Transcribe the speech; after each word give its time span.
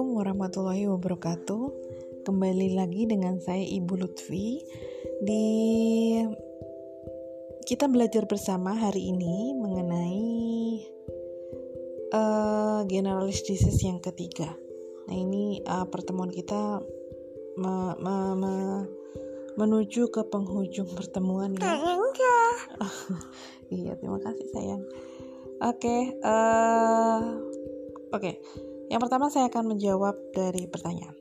Assalamualaikum 0.00 0.24
warahmatullahi 0.32 0.84
wabarakatuh. 0.96 1.64
Kembali 2.24 2.72
lagi 2.72 3.04
dengan 3.04 3.36
saya 3.36 3.60
Ibu 3.60 4.00
Lutfi 4.00 4.64
di 5.20 5.44
kita 7.68 7.84
belajar 7.84 8.24
bersama 8.24 8.80
hari 8.80 9.12
ini 9.12 9.52
mengenai 9.60 10.24
uh, 12.16 12.80
generalis 12.88 13.44
disease 13.44 13.84
yang 13.84 14.00
ketiga. 14.00 14.48
Nah 15.04 15.16
ini 15.20 15.60
uh, 15.68 15.84
pertemuan 15.84 16.32
kita 16.32 16.80
me, 17.60 17.92
me, 18.00 18.16
me, 18.40 18.54
menuju 19.60 20.08
ke 20.08 20.24
penghujung 20.32 20.96
pertemuan 20.96 21.52
ya. 21.60 21.76
iya 23.84 24.00
terima 24.00 24.16
kasih 24.16 24.48
sayang. 24.48 24.80
Oke, 25.60 25.76
okay, 25.76 26.00
uh, 26.24 26.24
eh, 26.24 27.20
oke. 28.16 28.24
Okay. 28.24 28.69
Yang 28.90 29.06
pertama 29.06 29.30
saya 29.30 29.46
akan 29.46 29.64
menjawab 29.70 30.18
dari 30.34 30.66
pertanyaan. 30.66 31.14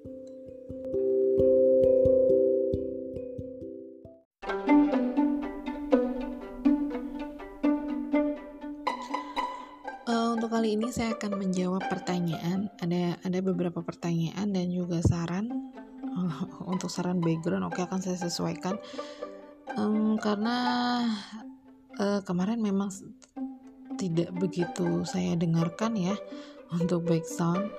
Uh, 10.10 10.34
untuk 10.34 10.50
kali 10.50 10.74
ini 10.74 10.90
saya 10.90 11.14
akan 11.14 11.38
menjawab 11.38 11.86
pertanyaan. 11.86 12.74
Ada 12.82 13.22
ada 13.22 13.40
beberapa 13.46 13.86
pertanyaan 13.86 14.50
dan 14.50 14.74
juga 14.74 15.06
saran. 15.06 15.70
Uh, 16.10 16.42
untuk 16.74 16.90
saran 16.90 17.22
background, 17.22 17.70
oke 17.70 17.78
okay, 17.78 17.86
akan 17.86 18.02
saya 18.02 18.18
sesuaikan. 18.18 18.82
Um, 19.78 20.18
karena 20.18 20.58
uh, 22.02 22.26
kemarin 22.26 22.66
memang 22.66 22.90
tidak 24.02 24.34
begitu 24.34 25.06
saya 25.06 25.38
dengarkan 25.38 25.94
ya 25.94 26.18
untuk 26.76 27.06
back 27.06 27.26
sound. 27.26 27.70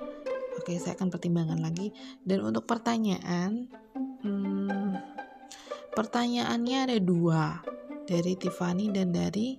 Oke, 0.59 0.77
saya 0.77 0.93
akan 0.99 1.09
pertimbangkan 1.09 1.59
lagi. 1.63 1.95
Dan 2.21 2.43
untuk 2.43 2.67
pertanyaan, 2.67 3.71
hmm, 4.21 4.93
pertanyaannya 5.95 6.77
ada 6.85 6.97
dua 6.99 7.63
dari 8.05 8.35
Tiffany 8.35 8.91
dan 8.91 9.15
dari 9.15 9.57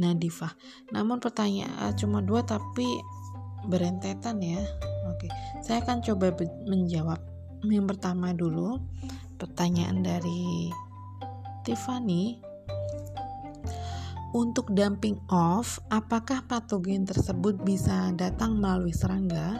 Nadifah. 0.00 0.54
Namun 0.94 1.20
pertanyaan 1.20 1.92
cuma 1.98 2.24
dua 2.24 2.46
tapi 2.46 2.86
berentetan 3.68 4.40
ya. 4.40 4.62
Oke, 5.12 5.28
saya 5.60 5.82
akan 5.84 6.00
coba 6.00 6.32
menjawab. 6.64 7.20
Yang 7.66 7.86
pertama 7.92 8.32
dulu, 8.32 8.80
pertanyaan 9.36 10.00
dari 10.00 10.72
Tiffany 11.66 12.49
untuk 14.30 14.70
dumping 14.70 15.18
off, 15.26 15.82
apakah 15.90 16.46
patogen 16.46 17.02
tersebut 17.02 17.58
bisa 17.66 18.14
datang 18.14 18.62
melalui 18.62 18.94
serangga? 18.94 19.58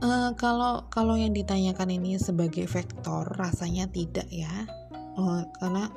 Uh, 0.00 0.32
kalau 0.36 0.88
kalau 0.88 1.12
yang 1.16 1.36
ditanyakan 1.36 1.92
ini 1.92 2.16
sebagai 2.16 2.64
vektor, 2.64 3.28
rasanya 3.36 3.84
tidak 3.92 4.24
ya, 4.32 4.68
uh, 5.16 5.44
karena 5.60 5.92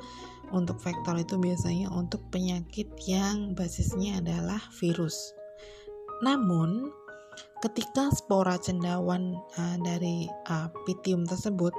untuk 0.52 0.76
vektor 0.80 1.16
itu 1.16 1.40
biasanya 1.40 1.88
untuk 1.88 2.20
penyakit 2.28 2.92
yang 3.08 3.56
basisnya 3.56 4.20
adalah 4.20 4.60
virus. 4.76 5.32
Namun, 6.20 6.92
ketika 7.64 8.12
spora 8.12 8.60
cendawan 8.60 9.40
uh, 9.56 9.76
dari 9.80 10.28
uh, 10.52 10.68
pitium 10.84 11.24
tersebut 11.24 11.72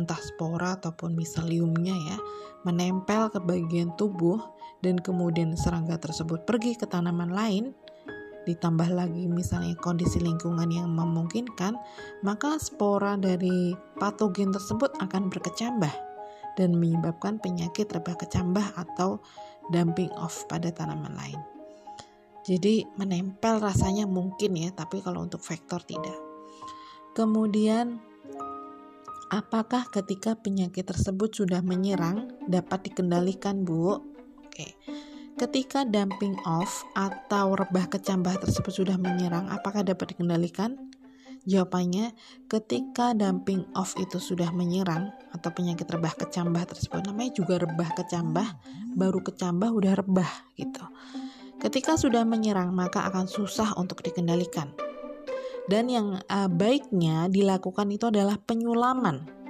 entah 0.00 0.18
spora 0.18 0.80
ataupun 0.80 1.12
miseliumnya 1.12 1.92
ya, 1.92 2.16
menempel 2.64 3.28
ke 3.28 3.38
bagian 3.40 3.92
tubuh 4.00 4.40
dan 4.80 4.96
kemudian 4.96 5.52
serangga 5.54 6.00
tersebut 6.00 6.48
pergi 6.48 6.76
ke 6.76 6.88
tanaman 6.88 7.30
lain, 7.30 7.76
ditambah 8.48 8.88
lagi 8.90 9.28
misalnya 9.28 9.76
kondisi 9.76 10.18
lingkungan 10.18 10.72
yang 10.72 10.88
memungkinkan, 10.88 11.76
maka 12.24 12.56
spora 12.56 13.20
dari 13.20 13.76
patogen 14.00 14.50
tersebut 14.50 14.96
akan 14.98 15.28
berkecambah 15.28 15.92
dan 16.56 16.76
menyebabkan 16.76 17.38
penyakit 17.38 17.86
rebah 17.92 18.16
kecambah 18.16 18.64
atau 18.74 19.20
dumping 19.70 20.10
off 20.16 20.48
pada 20.48 20.72
tanaman 20.72 21.14
lain. 21.14 21.40
Jadi 22.40 22.88
menempel 22.96 23.60
rasanya 23.60 24.08
mungkin 24.08 24.56
ya, 24.56 24.72
tapi 24.72 25.04
kalau 25.04 25.22
untuk 25.22 25.44
vektor 25.44 25.84
tidak. 25.84 26.16
Kemudian 27.12 28.00
Apakah 29.30 29.86
ketika 29.94 30.34
penyakit 30.34 30.90
tersebut 30.90 31.30
sudah 31.30 31.62
menyerang 31.62 32.34
dapat 32.50 32.90
dikendalikan, 32.90 33.62
Bu? 33.62 34.02
Oke. 34.42 34.74
Ketika 35.38 35.86
dumping 35.86 36.34
off 36.42 36.82
atau 36.98 37.54
rebah 37.54 37.86
kecambah 37.86 38.42
tersebut 38.42 38.74
sudah 38.74 38.98
menyerang, 38.98 39.46
apakah 39.46 39.86
dapat 39.86 40.18
dikendalikan? 40.18 40.90
Jawabannya, 41.46 42.10
ketika 42.50 43.14
dumping 43.14 43.70
off 43.78 43.94
itu 44.02 44.18
sudah 44.18 44.50
menyerang 44.50 45.14
atau 45.30 45.54
penyakit 45.54 45.86
rebah 45.86 46.12
kecambah 46.18 46.66
tersebut 46.66 47.06
namanya 47.06 47.30
juga 47.30 47.62
rebah 47.62 47.90
kecambah, 48.02 48.48
baru 48.98 49.22
kecambah 49.22 49.70
udah 49.70 49.94
rebah 49.94 50.32
gitu. 50.58 50.82
Ketika 51.62 51.94
sudah 51.94 52.26
menyerang 52.26 52.74
maka 52.74 53.06
akan 53.06 53.30
susah 53.30 53.78
untuk 53.78 54.02
dikendalikan 54.02 54.89
dan 55.66 55.90
yang 55.90 56.22
uh, 56.30 56.48
baiknya 56.48 57.28
dilakukan 57.28 57.90
itu 57.92 58.08
adalah 58.08 58.38
penyulaman. 58.40 59.40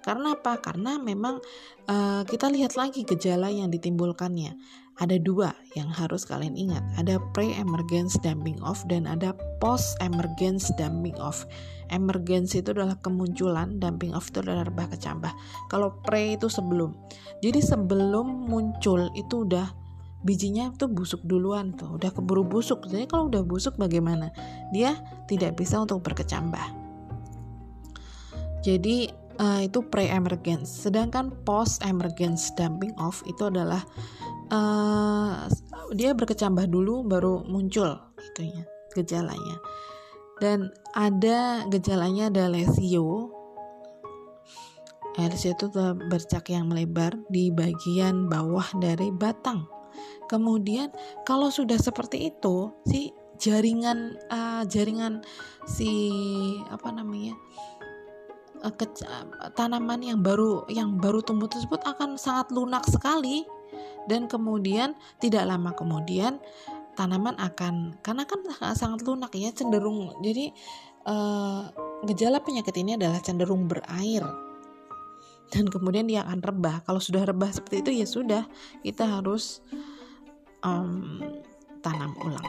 Karena 0.00 0.32
apa? 0.32 0.56
Karena 0.64 0.96
memang 0.96 1.44
uh, 1.88 2.22
kita 2.24 2.48
lihat 2.48 2.74
lagi 2.76 3.04
gejala 3.04 3.52
yang 3.52 3.68
ditimbulkannya. 3.68 4.56
Ada 5.00 5.16
dua 5.16 5.56
yang 5.72 5.88
harus 5.88 6.28
kalian 6.28 6.56
ingat. 6.56 6.84
Ada 7.00 7.16
pre-emergence 7.32 8.20
damping 8.20 8.60
off 8.60 8.84
dan 8.84 9.08
ada 9.08 9.32
post-emergence 9.60 10.68
damping 10.76 11.16
off. 11.16 11.48
Emergence 11.88 12.52
itu 12.52 12.76
adalah 12.76 13.00
kemunculan, 13.00 13.80
damping 13.80 14.12
off 14.12 14.28
itu 14.28 14.44
adalah 14.44 14.68
rebah 14.68 14.92
kecambah. 14.92 15.32
Kalau 15.72 15.96
pre 16.04 16.36
itu 16.36 16.52
sebelum. 16.52 16.92
Jadi 17.40 17.64
sebelum 17.64 18.44
muncul 18.44 19.08
itu 19.16 19.48
udah 19.48 19.79
bijinya 20.20 20.68
tuh 20.76 20.92
busuk 20.92 21.24
duluan 21.24 21.72
tuh 21.72 21.96
udah 21.96 22.12
keburu 22.12 22.44
busuk. 22.44 22.84
Jadi 22.88 23.08
kalau 23.08 23.32
udah 23.32 23.40
busuk 23.44 23.80
bagaimana? 23.80 24.32
Dia 24.72 24.96
tidak 25.24 25.56
bisa 25.56 25.80
untuk 25.80 26.04
berkecambah. 26.04 26.76
Jadi 28.60 29.08
uh, 29.40 29.60
itu 29.64 29.80
pre-emergence. 29.88 30.84
Sedangkan 30.84 31.32
post-emergence 31.48 32.52
dumping 32.52 32.92
off 33.00 33.24
itu 33.24 33.48
adalah 33.48 33.80
uh, 34.52 35.48
dia 35.96 36.12
berkecambah 36.12 36.68
dulu 36.68 37.08
baru 37.08 37.48
muncul 37.48 37.96
itunya 38.20 38.68
gejalanya. 38.92 39.56
Dan 40.40 40.72
ada 40.92 41.64
gejalanya 41.68 42.28
ada 42.28 42.48
lesio. 42.52 43.32
Lesio 45.20 45.52
itu 45.52 45.68
bercak 46.08 46.48
yang 46.48 46.72
melebar 46.72 47.12
di 47.28 47.52
bagian 47.52 48.24
bawah 48.24 48.64
dari 48.80 49.12
batang 49.12 49.79
Kemudian 50.30 50.94
kalau 51.26 51.50
sudah 51.50 51.74
seperti 51.74 52.30
itu, 52.30 52.70
si 52.86 53.10
jaringan 53.42 54.14
uh, 54.30 54.62
jaringan 54.62 55.26
si 55.66 55.90
apa 56.70 56.94
namanya? 56.94 57.34
Uh, 58.62 58.70
ke, 58.70 58.86
uh, 59.02 59.50
tanaman 59.58 59.98
yang 60.06 60.22
baru 60.22 60.70
yang 60.70 61.02
baru 61.02 61.18
tumbuh 61.18 61.50
tersebut 61.50 61.82
akan 61.82 62.14
sangat 62.14 62.54
lunak 62.54 62.86
sekali 62.86 63.42
dan 64.06 64.30
kemudian 64.30 64.94
tidak 65.18 65.48
lama 65.48 65.72
kemudian 65.74 66.38
tanaman 66.94 67.32
akan 67.40 67.96
karena 68.04 68.28
kan 68.28 68.40
sangat 68.76 69.00
lunak 69.08 69.32
ya 69.32 69.48
cenderung 69.56 70.12
jadi 70.20 70.52
uh, 71.08 71.72
gejala 72.04 72.44
penyakit 72.44 72.76
ini 72.76 73.00
adalah 73.00 73.20
cenderung 73.24 73.64
berair 73.64 74.24
dan 75.50 75.66
kemudian 75.66 76.06
dia 76.06 76.22
akan 76.28 76.40
rebah 76.44 76.84
kalau 76.86 77.02
sudah 77.02 77.26
rebah 77.26 77.50
seperti 77.50 77.82
itu 77.82 77.90
ya 78.04 78.06
sudah 78.06 78.42
kita 78.84 79.18
harus 79.18 79.64
um, 80.64 81.20
tanam 81.84 82.12
ulang. 82.24 82.48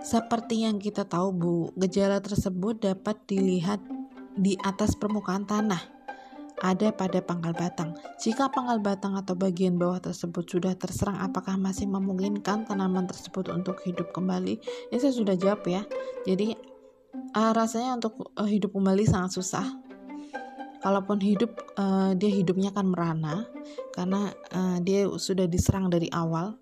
Seperti 0.00 0.64
yang 0.64 0.80
kita 0.80 1.04
tahu, 1.04 1.28
Bu, 1.30 1.54
gejala 1.76 2.18
tersebut 2.24 2.80
dapat 2.80 3.20
dilihat 3.28 3.78
di 4.34 4.56
atas 4.64 4.96
permukaan 4.96 5.44
tanah. 5.44 5.80
Ada 6.60 6.92
pada 6.92 7.24
pangkal 7.24 7.56
batang. 7.56 7.96
Jika 8.20 8.52
pangkal 8.52 8.84
batang 8.84 9.16
atau 9.16 9.32
bagian 9.32 9.80
bawah 9.80 9.96
tersebut 9.96 10.44
sudah 10.44 10.76
terserang, 10.76 11.16
apakah 11.16 11.56
masih 11.56 11.88
memungkinkan 11.88 12.68
tanaman 12.68 13.08
tersebut 13.08 13.48
untuk 13.48 13.80
hidup 13.88 14.12
kembali? 14.12 14.60
Ini 14.92 14.98
saya 15.00 15.12
sudah 15.12 15.40
jawab 15.40 15.64
ya. 15.64 15.88
Jadi 16.28 16.52
uh, 17.32 17.52
rasanya 17.56 17.96
untuk 17.96 18.28
uh, 18.36 18.44
hidup 18.44 18.76
kembali 18.76 19.08
sangat 19.08 19.40
susah 19.40 19.89
kalaupun 20.80 21.20
hidup 21.20 21.52
uh, 21.76 22.12
dia 22.16 22.32
hidupnya 22.32 22.72
akan 22.72 22.86
merana 22.92 23.46
karena 23.92 24.32
uh, 24.52 24.78
dia 24.80 25.06
sudah 25.06 25.44
diserang 25.46 25.92
dari 25.92 26.08
awal 26.12 26.56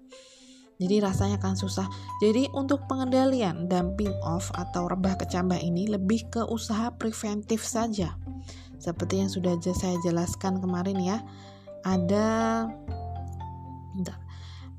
jadi 0.78 1.02
rasanya 1.02 1.42
akan 1.42 1.58
susah. 1.58 1.90
Jadi 2.22 2.46
untuk 2.54 2.86
pengendalian 2.86 3.66
dumping 3.66 4.14
off 4.22 4.54
atau 4.54 4.86
rebah 4.86 5.18
kecambah 5.18 5.58
ini 5.58 5.90
lebih 5.90 6.30
ke 6.30 6.46
usaha 6.46 6.94
preventif 6.94 7.66
saja. 7.66 8.14
Seperti 8.78 9.18
yang 9.18 9.30
sudah 9.30 9.58
saya 9.74 9.98
jelaskan 10.06 10.62
kemarin 10.62 10.98
ya 11.02 11.18
ada 11.82 12.26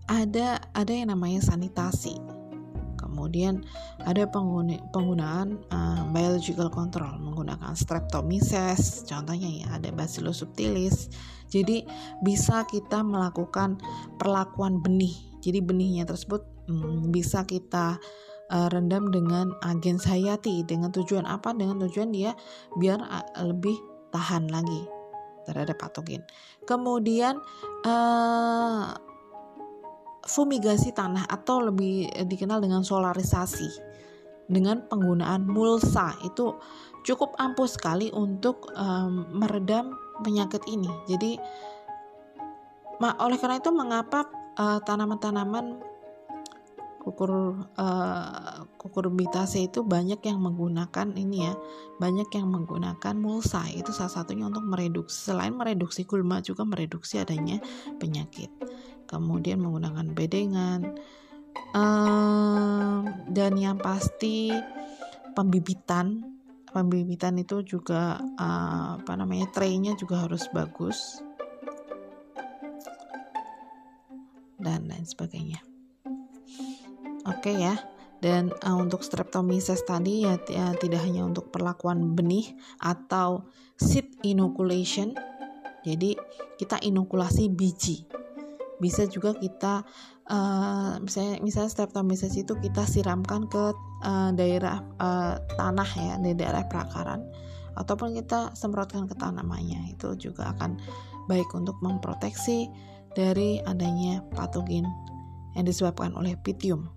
ada 0.08 0.64
ada 0.72 0.92
yang 0.96 1.12
namanya 1.12 1.44
sanitasi 1.44 2.39
kemudian 3.20 3.68
ada 4.08 4.24
pengguna, 4.32 4.80
penggunaan 4.96 5.60
uh, 5.68 6.08
biological 6.16 6.72
control 6.72 7.20
menggunakan 7.20 7.76
streptomyces 7.76 9.04
contohnya 9.04 9.52
ya 9.52 9.76
ada 9.76 9.92
bacillus 9.92 10.40
subtilis. 10.40 11.12
Jadi 11.52 11.84
bisa 12.24 12.64
kita 12.64 13.04
melakukan 13.04 13.76
perlakuan 14.16 14.80
benih. 14.80 15.12
Jadi 15.44 15.60
benihnya 15.60 16.08
tersebut 16.08 16.48
hmm, 16.72 17.12
bisa 17.12 17.44
kita 17.44 18.00
uh, 18.48 18.68
rendam 18.72 19.12
dengan 19.12 19.52
agen 19.68 20.00
hayati 20.00 20.64
dengan 20.64 20.96
tujuan 20.96 21.28
apa? 21.28 21.52
Dengan 21.52 21.84
tujuan 21.84 22.16
dia 22.16 22.32
biar 22.80 23.04
uh, 23.04 23.44
lebih 23.44 23.76
tahan 24.16 24.48
lagi 24.48 24.88
terhadap 25.44 25.76
patogen. 25.76 26.24
Kemudian 26.64 27.42
uh, 27.84 29.09
fumigasi 30.26 30.92
tanah 30.92 31.28
atau 31.28 31.64
lebih 31.64 32.12
dikenal 32.28 32.60
dengan 32.60 32.84
solarisasi 32.84 33.90
dengan 34.50 34.84
penggunaan 34.90 35.46
mulsa. 35.46 36.18
Itu 36.26 36.58
cukup 37.06 37.38
ampuh 37.38 37.70
sekali 37.70 38.10
untuk 38.12 38.74
um, 38.74 39.30
meredam 39.32 39.96
penyakit 40.26 40.66
ini. 40.68 40.90
Jadi 41.08 41.32
oleh 43.00 43.38
karena 43.40 43.64
itu 43.64 43.72
mengapa 43.72 44.28
uh, 44.60 44.84
tanaman-tanaman 44.84 45.80
kukur 47.00 47.56
uh, 47.80 48.68
kukurbitase 48.76 49.72
itu 49.72 49.88
banyak 49.88 50.20
yang 50.20 50.44
menggunakan 50.44 51.16
ini 51.16 51.48
ya 51.48 51.56
banyak 51.96 52.28
yang 52.36 52.52
menggunakan 52.52 53.16
mulsa. 53.16 53.64
Itu 53.72 53.96
salah 53.96 54.12
satunya 54.12 54.52
untuk 54.52 54.68
mereduksi 54.68 55.32
selain 55.32 55.56
mereduksi 55.56 56.04
gulma 56.04 56.44
juga 56.44 56.68
mereduksi 56.68 57.24
adanya 57.24 57.64
penyakit 58.04 58.52
kemudian 59.10 59.58
menggunakan 59.58 60.14
bedengan. 60.14 60.94
Um, 61.74 63.10
dan 63.34 63.58
yang 63.58 63.82
pasti 63.82 64.54
pembibitan. 65.34 66.38
Pembibitan 66.70 67.42
itu 67.42 67.66
juga 67.66 68.22
uh, 68.38 69.02
apa 69.02 69.18
namanya 69.18 69.50
traynya 69.50 69.98
juga 69.98 70.30
harus 70.30 70.46
bagus. 70.54 71.26
Dan 74.62 74.86
lain 74.86 75.10
sebagainya. 75.10 75.66
Oke 77.26 77.50
okay 77.50 77.56
ya. 77.58 77.76
Dan 78.20 78.52
uh, 78.68 78.78
untuk 78.78 79.02
streptomyces 79.02 79.82
tadi 79.88 80.28
ya, 80.28 80.38
ya 80.46 80.76
tidak 80.78 81.02
hanya 81.08 81.26
untuk 81.26 81.50
perlakuan 81.50 82.14
benih 82.14 82.54
atau 82.78 83.50
seed 83.80 84.22
inoculation. 84.22 85.16
Jadi 85.88 86.20
kita 86.60 86.84
inokulasi 86.84 87.48
biji 87.48 88.04
bisa 88.80 89.06
juga 89.06 89.36
kita 89.36 89.84
uh, 90.32 90.98
misalnya 91.04 91.44
misalnya 91.44 91.72
streptomyces 91.72 92.34
itu 92.40 92.56
kita 92.58 92.88
siramkan 92.88 93.46
ke 93.52 93.76
uh, 94.04 94.32
daerah 94.34 94.80
uh, 94.98 95.36
tanah 95.60 95.90
ya 96.00 96.16
di 96.20 96.32
daerah 96.36 96.64
perakaran 96.66 97.28
ataupun 97.76 98.16
kita 98.16 98.56
semprotkan 98.56 99.08
ke 99.08 99.16
tanamannya 99.16 99.92
itu 99.96 100.16
juga 100.16 100.56
akan 100.56 100.80
baik 101.32 101.52
untuk 101.56 101.78
memproteksi 101.84 102.68
dari 103.14 103.60
adanya 103.68 104.24
patogen 104.36 104.88
yang 105.54 105.66
disebabkan 105.66 106.14
oleh 106.14 106.38
pitium. 106.40 106.90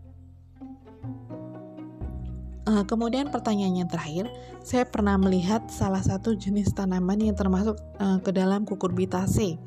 Uh, 2.62 2.86
kemudian 2.86 3.26
pertanyaan 3.26 3.84
yang 3.84 3.90
terakhir, 3.90 4.30
saya 4.62 4.86
pernah 4.86 5.18
melihat 5.18 5.66
salah 5.66 5.98
satu 5.98 6.38
jenis 6.38 6.70
tanaman 6.70 7.18
yang 7.18 7.34
termasuk 7.34 7.74
uh, 7.98 8.22
ke 8.22 8.30
dalam 8.30 8.62
kukurbitase 8.62 9.58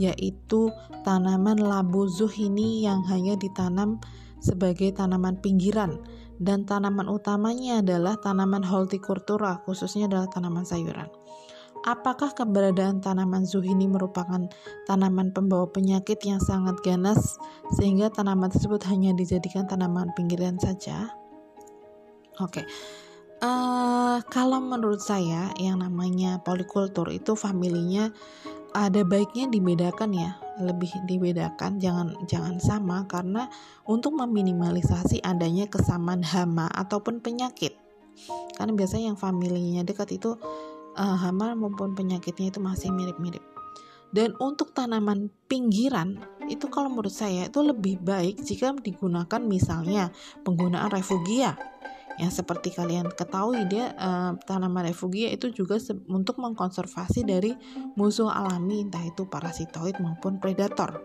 yaitu 0.00 0.72
tanaman 1.04 1.60
labu 1.60 2.08
zuhini 2.08 2.80
yang 2.88 3.04
hanya 3.12 3.36
ditanam 3.36 4.00
sebagai 4.40 4.96
tanaman 4.96 5.36
pinggiran 5.44 6.00
dan 6.40 6.64
tanaman 6.64 7.04
utamanya 7.12 7.84
adalah 7.84 8.16
tanaman 8.16 8.64
hortikultura 8.64 9.60
khususnya 9.68 10.08
adalah 10.08 10.26
tanaman 10.32 10.64
sayuran. 10.64 11.12
Apakah 11.80 12.36
keberadaan 12.36 13.00
tanaman 13.00 13.48
zuhini 13.48 13.88
merupakan 13.88 14.48
tanaman 14.84 15.32
pembawa 15.32 15.64
penyakit 15.68 16.20
yang 16.28 16.36
sangat 16.40 16.76
ganas 16.84 17.40
sehingga 17.76 18.12
tanaman 18.12 18.52
tersebut 18.52 18.84
hanya 18.88 19.16
dijadikan 19.16 19.64
tanaman 19.64 20.12
pinggiran 20.12 20.60
saja? 20.60 21.08
Oke. 22.40 22.64
Okay. 22.64 22.64
Uh, 23.40 23.48
eh, 23.48 24.18
kalau 24.28 24.60
menurut 24.60 25.00
saya 25.00 25.48
yang 25.56 25.80
namanya 25.80 26.44
polikultur 26.44 27.08
itu 27.08 27.32
familinya 27.32 28.12
ada 28.72 29.02
baiknya 29.02 29.50
dibedakan 29.50 30.10
ya 30.14 30.30
lebih 30.60 30.92
dibedakan 31.08 31.80
jangan 31.80 32.12
jangan 32.28 32.60
sama 32.60 33.08
karena 33.08 33.48
untuk 33.88 34.12
meminimalisasi 34.14 35.24
adanya 35.24 35.66
kesamaan 35.66 36.20
hama 36.20 36.68
ataupun 36.68 37.24
penyakit. 37.24 37.74
Karena 38.60 38.76
biasanya 38.76 39.16
yang 39.16 39.20
familinya 39.20 39.80
dekat 39.80 40.20
itu 40.20 40.36
uh, 40.94 41.16
hama 41.16 41.56
maupun 41.56 41.96
penyakitnya 41.96 42.52
itu 42.52 42.60
masih 42.60 42.92
mirip-mirip. 42.92 43.42
Dan 44.10 44.34
untuk 44.42 44.74
tanaman 44.74 45.30
pinggiran 45.46 46.18
itu 46.50 46.66
kalau 46.66 46.90
menurut 46.90 47.14
saya 47.14 47.46
itu 47.46 47.62
lebih 47.62 48.02
baik 48.02 48.42
jika 48.42 48.74
digunakan 48.74 49.38
misalnya 49.38 50.10
penggunaan 50.42 50.90
refugia 50.90 51.54
yang 52.20 52.28
seperti 52.28 52.76
kalian 52.76 53.08
ketahui 53.08 53.64
dia 53.64 53.96
uh, 53.96 54.36
tanaman 54.44 54.92
refugia 54.92 55.32
itu 55.32 55.48
juga 55.48 55.80
untuk 56.12 56.36
mengkonservasi 56.36 57.24
dari 57.24 57.56
musuh 57.96 58.28
alami 58.28 58.84
entah 58.84 59.00
itu 59.00 59.24
parasitoid 59.24 59.96
maupun 60.04 60.36
predator. 60.36 61.00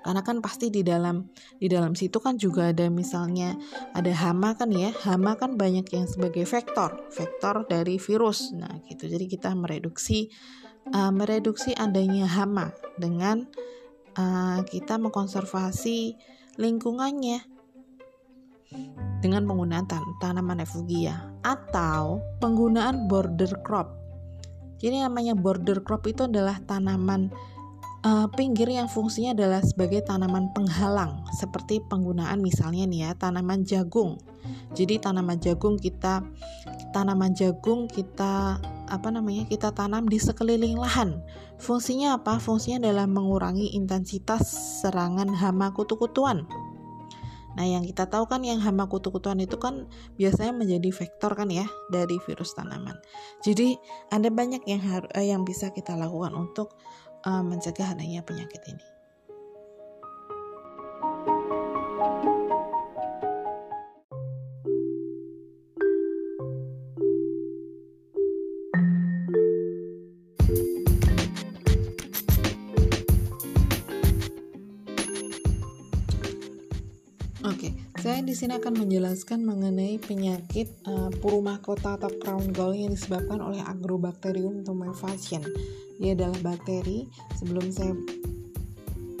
Karena 0.00 0.24
kan 0.24 0.40
pasti 0.40 0.72
di 0.72 0.80
dalam 0.80 1.28
di 1.60 1.68
dalam 1.68 1.92
situ 1.92 2.24
kan 2.24 2.40
juga 2.40 2.72
ada 2.72 2.88
misalnya 2.88 3.52
ada 3.92 4.08
hama 4.16 4.56
kan 4.56 4.72
ya. 4.72 4.96
Hama 5.04 5.36
kan 5.36 5.60
banyak 5.60 5.84
yang 5.92 6.08
sebagai 6.08 6.48
vektor 6.48 7.04
vektor 7.12 7.68
dari 7.68 8.00
virus. 8.00 8.56
Nah 8.56 8.80
gitu. 8.88 9.04
Jadi 9.04 9.28
kita 9.28 9.52
mereduksi 9.52 10.32
uh, 10.96 11.12
mereduksi 11.12 11.76
adanya 11.76 12.24
hama 12.24 12.72
dengan 12.96 13.44
uh, 14.16 14.64
kita 14.64 14.96
mengkonservasi 14.96 16.16
lingkungannya 16.56 17.44
dengan 19.20 19.44
penggunaan 19.44 19.84
tan 19.84 20.02
tanaman 20.18 20.64
refugia 20.64 21.28
atau 21.44 22.24
penggunaan 22.40 23.06
border 23.06 23.52
crop. 23.60 23.96
Jadi 24.80 25.04
namanya 25.04 25.36
border 25.36 25.84
crop 25.84 26.08
itu 26.08 26.24
adalah 26.24 26.56
tanaman 26.64 27.28
uh, 28.04 28.26
pinggir 28.32 28.72
yang 28.72 28.88
fungsinya 28.88 29.36
adalah 29.36 29.60
sebagai 29.60 30.00
tanaman 30.00 30.48
penghalang 30.56 31.20
seperti 31.36 31.84
penggunaan 31.84 32.40
misalnya 32.40 32.88
nih 32.88 33.00
ya 33.06 33.10
tanaman 33.16 33.62
jagung. 33.68 34.16
Jadi 34.72 34.96
tanaman 34.96 35.36
jagung 35.36 35.76
kita 35.76 36.24
tanaman 36.96 37.36
jagung 37.36 37.86
kita 37.86 38.56
apa 38.90 39.08
namanya 39.14 39.46
kita 39.46 39.70
tanam 39.70 40.08
di 40.08 40.18
sekeliling 40.18 40.80
lahan. 40.80 41.22
Fungsinya 41.60 42.18
apa? 42.18 42.40
Fungsinya 42.40 42.88
adalah 42.88 43.06
mengurangi 43.06 43.76
intensitas 43.76 44.48
serangan 44.80 45.28
hama 45.30 45.70
kutu-kutuan. 45.76 46.48
Nah, 47.58 47.66
yang 47.66 47.82
kita 47.82 48.06
tahu 48.06 48.30
kan 48.30 48.46
yang 48.46 48.62
hama 48.62 48.86
kutu-kutuan 48.86 49.42
itu 49.42 49.58
kan 49.58 49.90
biasanya 50.14 50.54
menjadi 50.54 50.90
vektor 50.94 51.34
kan 51.34 51.50
ya 51.50 51.66
dari 51.90 52.20
virus 52.22 52.54
tanaman. 52.54 52.94
Jadi, 53.42 53.74
ada 54.14 54.30
banyak 54.30 54.62
yang 54.70 54.82
eh, 55.16 55.26
yang 55.30 55.42
bisa 55.42 55.74
kita 55.74 55.98
lakukan 55.98 56.30
untuk 56.36 56.78
uh, 57.26 57.42
mencegah 57.42 57.96
adanya 57.96 58.22
penyakit 58.22 58.62
ini. 58.70 58.99
Sini 78.40 78.56
akan 78.56 78.88
menjelaskan 78.88 79.44
mengenai 79.44 80.00
penyakit 80.00 80.72
uh, 80.88 81.12
puru 81.20 81.44
mahkota 81.44 82.00
atau 82.00 82.08
crown 82.24 82.56
gall 82.56 82.72
yang 82.72 82.88
disebabkan 82.88 83.36
oleh 83.36 83.60
Agrobacterium 83.60 84.64
tumefaciens. 84.64 85.44
Dia 86.00 86.16
adalah 86.16 86.40
bakteri. 86.40 87.04
Sebelum 87.36 87.68
saya 87.68 87.92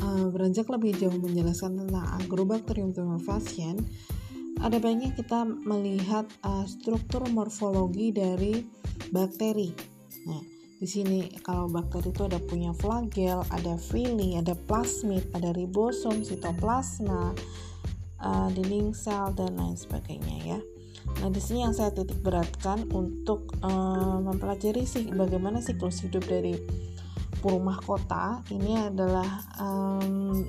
uh, 0.00 0.24
beranjak 0.32 0.72
lebih 0.72 0.96
jauh 0.96 1.12
menjelaskan 1.20 1.84
tentang 1.84 2.00
Agrobacterium 2.16 2.96
tumefaciens, 2.96 3.84
ada 4.64 4.80
banyak 4.80 5.12
kita 5.12 5.44
melihat 5.68 6.24
uh, 6.40 6.64
struktur 6.64 7.20
morfologi 7.28 8.16
dari 8.16 8.64
bakteri. 9.12 9.68
Nah, 10.32 10.40
di 10.80 10.88
sini 10.88 11.28
kalau 11.44 11.68
bakteri 11.68 12.08
itu 12.08 12.24
ada 12.24 12.40
punya 12.40 12.72
flagel, 12.72 13.44
ada 13.52 13.76
villi, 13.92 14.40
ada 14.40 14.56
plasmid, 14.64 15.28
ada 15.36 15.52
ribosom, 15.52 16.24
sitoplasma, 16.24 17.36
uh, 18.22 18.48
dinding 18.52 18.92
sel 18.96 19.32
dan 19.34 19.56
lain 19.56 19.76
sebagainya 19.76 20.36
ya. 20.56 20.60
Nah, 21.20 21.28
di 21.32 21.40
sini 21.40 21.64
yang 21.64 21.74
saya 21.74 21.90
titik 21.90 22.20
beratkan 22.20 22.86
untuk 22.92 23.56
uh, 23.64 24.20
mempelajari 24.20 24.84
sih 24.84 25.08
bagaimana 25.10 25.64
siklus 25.64 26.04
hidup 26.04 26.22
dari 26.28 26.60
burung 27.40 27.66
mahkota 27.66 28.44
ini 28.52 28.76
adalah 28.76 29.40
um, 29.56 30.44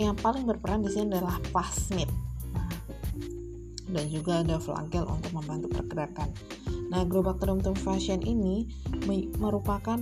yang 0.00 0.16
paling 0.16 0.48
berperan 0.48 0.80
di 0.80 0.90
sini 0.90 1.12
adalah 1.12 1.36
plasmid 1.52 2.08
nah, 2.56 2.72
dan 3.92 4.04
juga 4.08 4.40
ada 4.40 4.56
flagel 4.56 5.04
untuk 5.04 5.30
membantu 5.36 5.68
pergerakan 5.76 6.32
Nah, 6.94 7.02
Agrobacterium 7.02 7.58
tumefaciens 7.58 8.22
ini 8.22 8.70
merupakan 9.42 9.98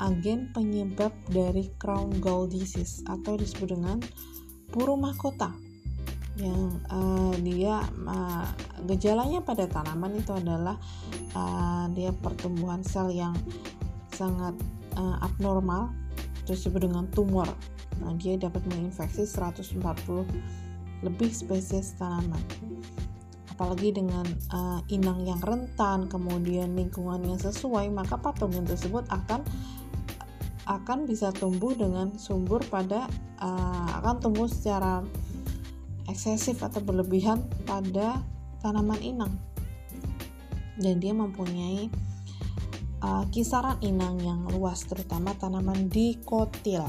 agen 0.00 0.48
penyebab 0.56 1.12
dari 1.28 1.68
crown 1.76 2.16
gall 2.16 2.48
disease 2.48 3.04
atau 3.04 3.36
disebut 3.36 3.76
dengan 3.76 4.00
puru 4.70 4.94
mahkota 4.96 5.52
yang 6.38 6.80
uh, 6.88 7.34
dia 7.42 7.84
uh, 8.06 8.48
gejalanya 8.88 9.44
pada 9.44 9.68
tanaman 9.68 10.16
itu 10.16 10.32
adalah 10.32 10.78
uh, 11.36 11.84
dia 11.92 12.14
pertumbuhan 12.16 12.80
sel 12.80 13.12
yang 13.12 13.36
sangat 14.14 14.56
uh, 14.96 15.20
abnormal 15.20 15.92
disebut 16.48 16.88
dengan 16.88 17.04
tumor. 17.12 17.46
Nah, 18.00 18.16
dia 18.16 18.40
dapat 18.40 18.64
menginfeksi 18.72 19.28
140 19.28 19.84
lebih 21.04 21.28
spesies 21.28 21.92
tanaman 22.00 22.40
apalagi 23.60 23.92
dengan 23.92 24.24
uh, 24.56 24.80
inang 24.88 25.20
yang 25.28 25.36
rentan, 25.44 26.08
kemudian 26.08 26.72
lingkungan 26.72 27.20
yang 27.20 27.36
sesuai, 27.36 27.92
maka 27.92 28.16
patogen 28.16 28.64
tersebut 28.64 29.04
akan 29.12 29.44
akan 30.70 31.10
bisa 31.10 31.34
tumbuh 31.34 31.74
dengan 31.74 32.14
subur 32.14 32.62
pada 32.70 33.10
uh, 33.42 33.88
akan 33.98 34.22
tumbuh 34.22 34.46
secara 34.46 35.02
eksesif 36.06 36.62
atau 36.62 36.78
berlebihan 36.78 37.42
pada 37.66 38.22
tanaman 38.62 39.02
inang 39.02 39.34
dan 40.78 41.02
dia 41.02 41.10
mempunyai 41.10 41.90
uh, 43.02 43.26
kisaran 43.34 43.82
inang 43.82 44.22
yang 44.22 44.46
luas 44.54 44.86
terutama 44.86 45.34
tanaman 45.36 45.90
dikotil. 45.90 46.86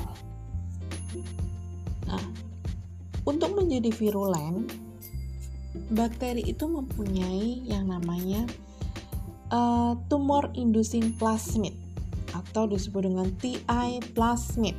Nah, 2.05 2.25
untuk 3.25 3.51
menjadi 3.57 3.89
virulen 3.89 4.69
bakteri 5.91 6.45
itu 6.45 6.69
mempunyai 6.69 7.65
yang 7.65 7.89
namanya 7.89 8.45
uh, 9.49 9.97
tumor 10.07 10.51
inducing 10.53 11.15
plasmid 11.17 11.90
atau 12.31 12.67
disebut 12.67 13.07
dengan 13.07 13.27
TI 13.39 14.01
plasmid 14.15 14.75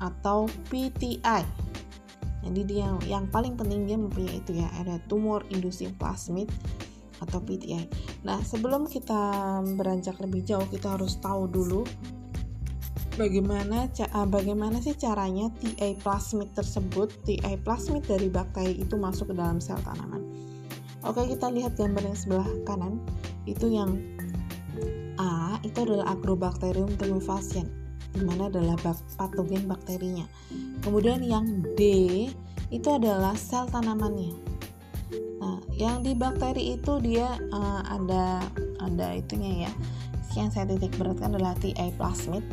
atau 0.00 0.50
PTI. 0.72 1.44
Jadi 2.42 2.60
dia 2.66 2.90
yang, 3.06 3.30
paling 3.30 3.54
penting 3.54 3.86
dia 3.86 3.94
mempunyai 3.94 4.42
itu 4.42 4.58
ya, 4.58 4.66
ada 4.82 4.98
tumor 5.06 5.46
inducing 5.54 5.94
plasmid 5.94 6.50
atau 7.22 7.38
PTI. 7.38 7.86
Nah, 8.26 8.42
sebelum 8.42 8.90
kita 8.90 9.22
beranjak 9.78 10.18
lebih 10.18 10.42
jauh, 10.42 10.66
kita 10.66 10.98
harus 10.98 11.22
tahu 11.22 11.46
dulu 11.46 11.86
bagaimana 13.16 13.88
uh, 14.16 14.28
bagaimana 14.28 14.80
sih 14.80 14.96
caranya 14.96 15.52
TA 15.60 15.92
plasmid 16.00 16.48
tersebut 16.56 17.12
TA 17.28 17.60
plasmid 17.60 18.08
dari 18.08 18.32
bakteri 18.32 18.80
itu 18.80 18.96
masuk 18.96 19.32
ke 19.32 19.34
dalam 19.36 19.60
sel 19.60 19.76
tanaman 19.84 20.24
oke 21.04 21.20
kita 21.28 21.52
lihat 21.52 21.76
gambar 21.76 22.08
yang 22.08 22.18
sebelah 22.18 22.48
kanan 22.64 22.96
itu 23.44 23.68
yang 23.68 24.00
A 25.22 25.62
itu 25.62 25.78
adalah 25.86 26.18
Agrobacterium 26.18 26.90
tumefaciens 26.98 27.70
di 28.12 28.20
mana 28.26 28.52
adalah 28.52 28.76
bak 28.82 28.98
patogen 29.16 29.64
bakterinya. 29.64 30.26
Kemudian 30.84 31.24
yang 31.24 31.64
D 31.78 31.80
itu 32.68 32.88
adalah 32.90 33.32
sel 33.38 33.70
tanamannya. 33.70 34.36
Nah 35.40 35.58
yang 35.78 36.04
di 36.04 36.12
bakteri 36.12 36.76
itu 36.76 37.00
dia 37.00 37.38
uh, 37.54 37.82
ada 37.86 38.42
ada 38.82 39.16
itunya 39.16 39.68
ya. 39.68 39.72
Yang 40.32 40.48
saya 40.56 40.64
titik 40.74 40.96
beratkan 40.96 41.36
adalah 41.36 41.56
TA 41.56 41.92
plasmid. 41.96 42.44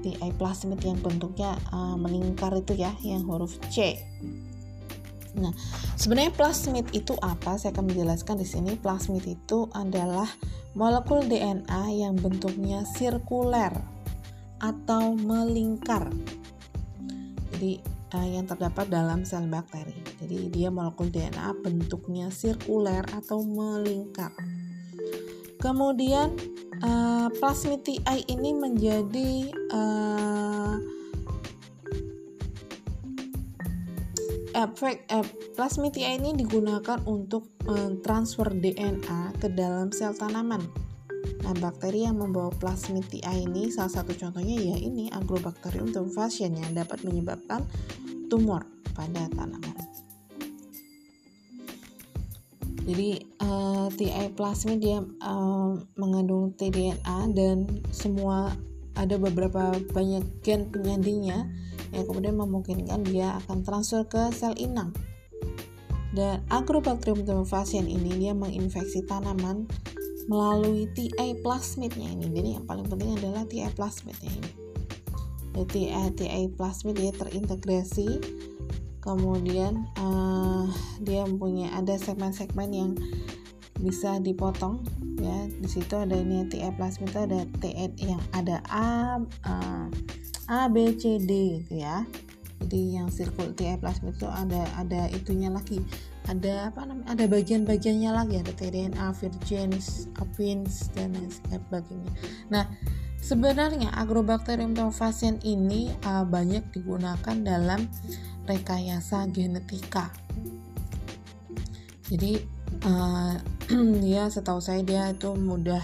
Di 0.00 0.16
plasmid 0.38 0.80
yang 0.80 0.98
bentuknya 1.02 1.58
uh, 1.70 1.94
melingkar 1.94 2.56
itu 2.56 2.74
ya 2.74 2.90
yang 3.04 3.26
huruf 3.26 3.58
C. 3.68 4.00
Nah, 5.38 5.54
sebenarnya 5.94 6.34
plasmid 6.34 6.90
itu 6.90 7.14
apa? 7.22 7.54
Saya 7.54 7.70
akan 7.76 7.92
menjelaskan 7.92 8.36
di 8.40 8.46
sini. 8.46 8.74
Plasmid 8.74 9.22
itu 9.26 9.70
adalah 9.70 10.26
molekul 10.74 11.22
DNA 11.26 11.94
yang 11.94 12.18
bentuknya 12.18 12.82
sirkuler 12.96 13.70
atau 14.58 15.14
melingkar. 15.14 16.10
Jadi 17.54 17.80
uh, 18.14 18.28
yang 18.28 18.46
terdapat 18.46 18.90
dalam 18.90 19.22
sel 19.22 19.46
bakteri. 19.46 19.94
Jadi 20.18 20.50
dia 20.50 20.68
molekul 20.68 21.10
DNA 21.10 21.62
bentuknya 21.62 22.28
sirkuler 22.30 23.06
atau 23.14 23.42
melingkar. 23.42 24.34
Kemudian 25.60 26.32
uh, 26.80 27.28
plasmid 27.36 27.84
TI 27.84 28.24
ini 28.32 28.56
menjadi 28.56 29.52
uh, 29.70 30.99
efek 34.54 35.06
uh, 35.10 35.26
plasmid 35.54 35.94
TI 35.94 36.18
ini 36.18 36.34
digunakan 36.34 36.98
untuk 37.06 37.50
uh, 37.66 37.94
transfer 38.02 38.50
DNA 38.50 39.38
ke 39.38 39.48
dalam 39.52 39.94
sel 39.94 40.14
tanaman. 40.14 40.62
Nah, 41.40 41.54
bakteri 41.56 42.04
yang 42.04 42.20
membawa 42.20 42.52
plasmid 42.52 43.08
TI 43.08 43.44
ini 43.48 43.68
salah 43.72 43.92
satu 44.02 44.12
contohnya 44.16 44.56
ya 44.56 44.76
ini 44.76 45.08
Agrobacterium 45.12 45.92
tumefaciens 45.92 46.56
yang 46.56 46.72
dapat 46.72 47.04
menyebabkan 47.04 47.64
tumor 48.28 48.64
pada 48.92 49.28
tanaman. 49.32 49.76
Jadi 52.90 53.22
uh, 53.44 53.86
eh, 53.86 53.88
TI 53.94 54.26
plasmid 54.34 54.80
dia 54.82 54.98
uh, 55.22 55.78
mengandung 55.94 56.56
tDNA 56.56 57.30
dan 57.36 57.68
semua 57.94 58.50
ada 58.98 59.14
beberapa 59.16 59.78
banyak 59.94 60.42
gen 60.42 60.68
penyandingnya 60.68 61.46
yang 61.90 62.04
kemudian 62.06 62.36
memungkinkan 62.38 63.06
dia 63.06 63.38
akan 63.44 63.66
transfer 63.66 64.06
ke 64.06 64.30
sel 64.34 64.54
inang. 64.58 64.94
Dan 66.10 66.42
Agrobacterium 66.50 67.22
tumefaciens 67.22 67.86
ini 67.86 68.18
dia 68.18 68.34
menginfeksi 68.34 69.06
tanaman 69.06 69.70
melalui 70.26 70.90
TI 70.90 71.38
plasmidnya 71.42 72.10
ini. 72.10 72.26
Jadi 72.30 72.48
yang 72.58 72.64
paling 72.66 72.86
penting 72.90 73.14
adalah 73.14 73.46
TI 73.46 73.70
plasmidnya 73.74 74.30
ini. 74.30 74.50
Jadi 75.54 75.86
TI 76.14 76.44
plasmid 76.54 76.98
dia 76.98 77.12
terintegrasi 77.14 78.22
kemudian 79.00 79.88
uh, 79.98 80.68
dia 81.00 81.24
mempunyai 81.24 81.72
ada 81.72 81.96
segmen-segmen 81.96 82.68
yang 82.70 82.90
bisa 83.80 84.20
dipotong 84.20 84.84
ya 85.16 85.48
di 85.48 85.68
situ 85.68 85.96
ada 85.96 86.12
ini 86.12 86.44
TE 86.52 86.68
plasmid 86.76 87.16
ada 87.16 87.48
TE 87.64 87.96
yang 87.96 88.20
ada 88.36 88.60
A 88.68 89.16
uh, 89.48 89.86
A 90.50 90.66
B 90.66 90.98
C 90.98 91.22
D 91.22 91.62
gitu 91.62 91.78
ya. 91.78 92.02
Jadi 92.60 92.98
yang 92.98 93.08
sirkul 93.08 93.54
TE 93.54 93.78
plasmid 93.78 94.18
itu 94.18 94.26
ada 94.26 94.66
ada 94.74 95.06
itunya 95.14 95.48
lagi. 95.48 95.80
Ada 96.26 96.74
apa 96.74 96.84
namanya? 96.84 97.14
Ada 97.14 97.24
bagian-bagiannya 97.30 98.10
lagi. 98.10 98.34
Ada 98.42 98.52
tDNA, 98.58 99.06
virgens, 99.16 100.10
apins 100.18 100.90
dan 100.92 101.14
lain 101.14 101.30
sebagainya. 101.30 102.12
Nah 102.50 102.66
sebenarnya 103.22 103.94
Agrobacterium 103.94 104.74
tumefaciens 104.74 105.40
ini 105.46 105.94
uh, 106.04 106.26
banyak 106.26 106.66
digunakan 106.74 107.36
dalam 107.40 107.86
rekayasa 108.44 109.30
genetika. 109.30 110.10
Jadi 112.10 112.42
uh, 112.84 113.38
dia 114.02 114.26
setahu 114.34 114.58
saya 114.58 114.82
dia 114.82 115.14
itu 115.14 115.30
mudah 115.32 115.80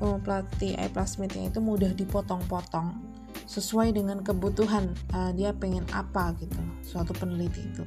oh, 0.00 0.16
pelatih 0.18 0.80
plasmidnya 0.90 1.52
itu 1.52 1.60
mudah 1.60 1.92
dipotong-potong 1.92 3.11
sesuai 3.46 3.94
dengan 3.94 4.22
kebutuhan 4.22 4.92
uh, 5.12 5.30
dia 5.34 5.54
pengen 5.54 5.86
apa 5.92 6.34
gitu 6.38 6.58
suatu 6.86 7.12
peneliti 7.16 7.62
itu. 7.62 7.84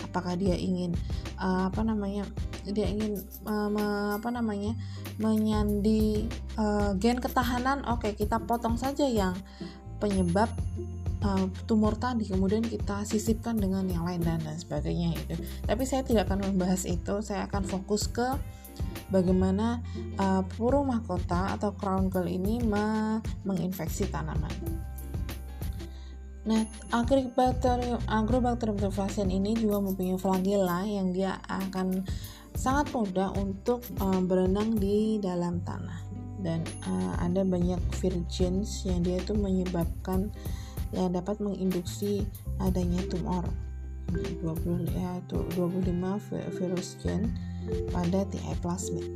Apakah 0.00 0.34
dia 0.34 0.58
ingin 0.58 0.96
uh, 1.38 1.70
apa 1.70 1.86
namanya 1.86 2.26
dia 2.66 2.88
ingin 2.90 3.20
uh, 3.46 3.68
me, 3.70 3.86
apa 4.18 4.28
namanya 4.32 4.74
menyandi 5.22 6.26
uh, 6.58 6.96
gen 6.98 7.22
ketahanan? 7.22 7.86
Oke 7.86 8.10
okay, 8.10 8.12
kita 8.26 8.42
potong 8.42 8.74
saja 8.74 9.06
yang 9.06 9.36
penyebab 10.00 10.48
uh, 11.22 11.46
tumor 11.68 11.94
tadi 11.96 12.26
kemudian 12.26 12.64
kita 12.64 13.04
sisipkan 13.04 13.56
dengan 13.60 13.86
yang 13.86 14.02
lain 14.02 14.24
dan 14.24 14.40
dan 14.42 14.56
sebagainya 14.56 15.14
itu. 15.14 15.38
Tapi 15.68 15.82
saya 15.84 16.02
tidak 16.02 16.26
akan 16.28 16.52
membahas 16.52 16.88
itu 16.88 17.20
saya 17.20 17.46
akan 17.46 17.62
fokus 17.68 18.08
ke 18.08 18.26
bagaimana 19.10 19.82
uh, 20.16 20.42
puru 20.56 20.86
mahkota 20.86 21.58
atau 21.58 21.74
crown 21.74 22.08
gall 22.08 22.30
ini 22.30 22.62
me 22.62 23.18
menginfeksi 23.42 24.06
tanaman. 24.08 24.50
Nah, 26.40 26.64
Agrobacterium, 26.88 28.00
Agrobacterium 28.08 28.80
tumefaciens 28.80 29.28
ini 29.28 29.52
juga 29.52 29.84
mempunyai 29.84 30.16
flagella 30.16 30.80
yang 30.88 31.12
dia 31.12 31.36
akan 31.44 32.00
sangat 32.56 32.88
mudah 32.96 33.36
untuk 33.36 33.84
uh, 34.00 34.24
berenang 34.24 34.80
di 34.80 35.20
dalam 35.20 35.60
tanah. 35.60 36.00
Dan 36.40 36.64
uh, 36.88 37.20
ada 37.20 37.44
banyak 37.44 37.76
virgens 38.00 38.88
yang 38.88 39.04
dia 39.04 39.20
itu 39.20 39.36
menyebabkan 39.36 40.32
yang 40.96 41.12
dapat 41.12 41.36
menginduksi 41.44 42.24
adanya 42.56 43.04
tumor. 43.12 43.44
20 44.10 44.90
ya, 44.90 45.22
25 45.28 45.86
virus 46.56 46.98
gen 46.98 47.30
pada 47.90 48.26
TI 48.28 48.54
plasmid. 48.62 49.06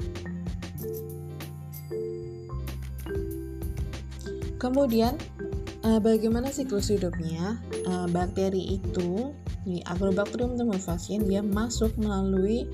Kemudian 4.58 5.20
uh, 5.84 6.00
bagaimana 6.00 6.49
siklus 6.49 6.88
hidupnya? 6.88 7.61
Uh, 7.84 8.08
bakteri 8.08 8.80
itu 8.80 9.37
di 9.64 9.84
Agrobacterium 9.84 10.56
tumefaciens 10.56 11.25
dia 11.28 11.44
masuk 11.44 11.92
melalui 12.00 12.68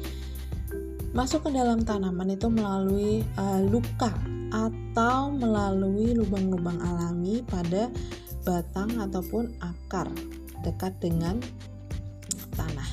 masuk 1.11 1.47
ke 1.47 1.51
dalam 1.51 1.83
tanaman 1.83 2.35
itu 2.35 2.47
melalui 2.47 3.27
uh, 3.35 3.59
luka 3.67 4.15
atau 4.51 5.35
melalui 5.35 6.15
lubang-lubang 6.15 6.79
alami 6.79 7.43
pada 7.47 7.91
batang 8.47 8.91
ataupun 8.99 9.51
akar 9.63 10.07
dekat 10.63 10.95
dengan 11.03 11.39
tanah. 12.55 12.91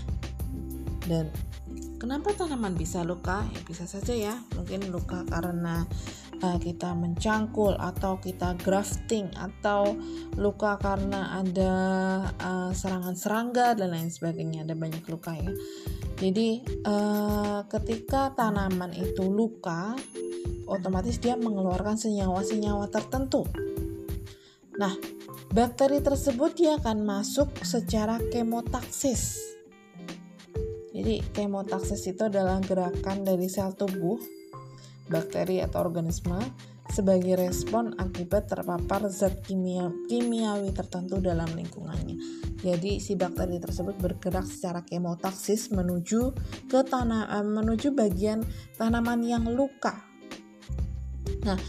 Dan 1.06 1.29
kenapa 1.98 2.34
tanaman 2.34 2.77
bisa 2.77 3.01
luka? 3.01 3.44
Ya 3.51 3.62
bisa 3.66 3.89
saja 3.89 4.13
ya, 4.13 4.36
mungkin 4.54 4.88
luka 4.94 5.25
karena 5.25 5.84
uh, 6.42 6.58
kita 6.62 6.94
mencangkul 6.94 7.75
atau 7.75 8.22
kita 8.22 8.54
grafting 8.62 9.30
atau 9.36 9.98
luka 10.38 10.77
karena 10.77 11.42
ada 11.42 11.74
uh, 12.38 12.72
serangan 12.72 13.18
serangga 13.18 13.74
dan 13.74 13.94
lain 13.94 14.10
sebagainya. 14.13 14.63
Ada 14.63 14.75
banyak 14.77 15.04
luka 15.10 15.34
ya. 15.34 15.51
Jadi 16.18 16.66
uh, 16.86 17.66
ketika 17.70 18.34
tanaman 18.34 18.94
itu 18.94 19.25
luka 19.25 19.94
otomatis 20.66 21.18
dia 21.22 21.38
mengeluarkan 21.38 21.98
senyawa-senyawa 21.98 22.89
tertentu. 22.89 23.46
Nah 24.77 24.94
bakteri 25.54 26.01
tersebut 26.01 26.54
dia 26.58 26.77
akan 26.77 27.06
masuk 27.06 27.50
secara 27.66 28.22
kemotaksis 28.30 29.57
jadi 30.98 31.22
kemotaksis 31.30 32.10
itu 32.10 32.25
adalah 32.25 32.58
gerakan 32.66 33.22
dari 33.22 33.46
sel 33.46 33.77
tubuh 33.77 34.18
bakteri 35.06 35.62
atau 35.62 35.86
organisme 35.86 36.42
sebagai 36.89 37.38
respon 37.38 37.94
akibat 38.00 38.50
terpapar 38.50 39.06
zat 39.12 39.46
kimia, 39.46 39.94
kimiawi 40.10 40.74
tertentu 40.74 41.22
dalam 41.22 41.46
lingkungannya. 41.54 42.18
Jadi 42.63 42.98
si 42.98 43.13
bakteri 43.13 43.62
tersebut 43.62 43.94
bergerak 44.01 44.50
secara 44.50 44.82
kemotaksis 44.82 45.70
menuju 45.70 46.34
ke 46.66 46.80
tanah 46.82 47.30
eh, 47.30 47.46
menuju 47.46 47.94
bagian 47.94 48.42
tanaman 48.80 49.22
yang 49.22 49.46
luka. 49.51 49.94
Nah, 51.46 51.60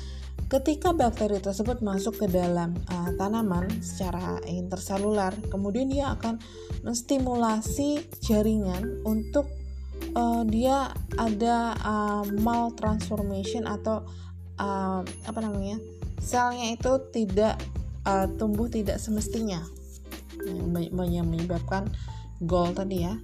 ketika 0.49 0.97
bakteri 0.97 1.39
tersebut 1.39 1.85
masuk 1.85 2.25
ke 2.25 2.27
dalam 2.27 2.73
uh, 2.89 3.13
tanaman 3.21 3.69
secara 3.85 4.41
interselular, 4.49 5.37
kemudian 5.53 5.93
dia 5.93 6.17
akan 6.17 6.41
menstimulasi 6.81 8.01
jaringan 8.25 9.05
untuk 9.05 9.45
uh, 10.17 10.43
dia 10.49 10.89
ada 11.21 11.77
uh, 11.85 12.25
maltransformation 12.41 13.69
atau 13.69 14.09
uh, 14.57 15.05
apa 15.05 15.41
namanya 15.45 15.77
selnya 16.19 16.73
itu 16.73 16.97
tidak 17.13 17.61
uh, 18.09 18.25
tumbuh 18.41 18.67
tidak 18.73 18.97
semestinya. 18.97 19.61
Yang 20.49 21.29
menyebabkan 21.29 21.93
gol 22.41 22.73
tadi 22.73 23.05
ya. 23.05 23.15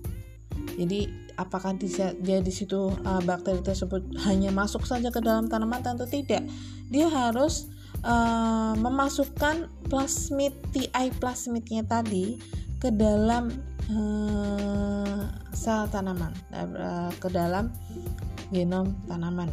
Jadi 0.75 1.24
apakah 1.37 1.75
dia, 1.75 2.15
dia 2.19 2.39
di 2.39 2.53
situ 2.55 2.91
uh, 2.93 3.23
bakteri 3.27 3.61
tersebut 3.61 4.03
hanya 4.27 4.55
masuk 4.55 4.87
saja 4.87 5.11
ke 5.11 5.19
dalam 5.19 5.51
tanaman 5.51 5.83
tentu 5.83 6.07
tidak 6.07 6.47
dia 6.89 7.09
harus 7.11 7.67
uh, 8.05 8.77
memasukkan 8.77 9.67
plasmid 9.89 10.55
TI 10.71 11.11
plasmidnya 11.19 11.83
tadi 11.83 12.39
ke 12.79 12.93
dalam 12.93 13.49
uh, 13.89 15.25
sel 15.57 15.89
tanaman 15.89 16.33
uh, 16.53 17.11
ke 17.17 17.29
dalam 17.33 17.73
genom 18.53 18.93
tanaman. 19.09 19.49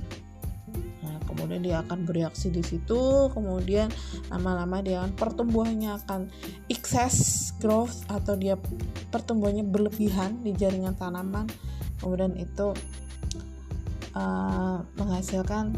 Nah, 1.02 1.18
kemudian 1.26 1.64
dia 1.64 1.82
akan 1.82 2.06
bereaksi 2.06 2.52
di 2.52 2.62
situ, 2.62 3.32
kemudian 3.32 3.90
lama-lama 4.30 4.84
dia 4.84 5.02
akan 5.02 5.16
pertumbuhannya 5.16 5.98
akan 6.04 6.28
excess 6.68 7.50
growth 7.58 8.04
atau 8.12 8.36
dia 8.36 8.60
pertumbuhannya 9.10 9.66
berlebihan 9.66 10.44
di 10.44 10.52
jaringan 10.54 10.94
tanaman. 11.00 11.48
Kemudian 12.02 12.34
itu 12.34 12.74
uh, 14.18 14.82
menghasilkan 14.98 15.78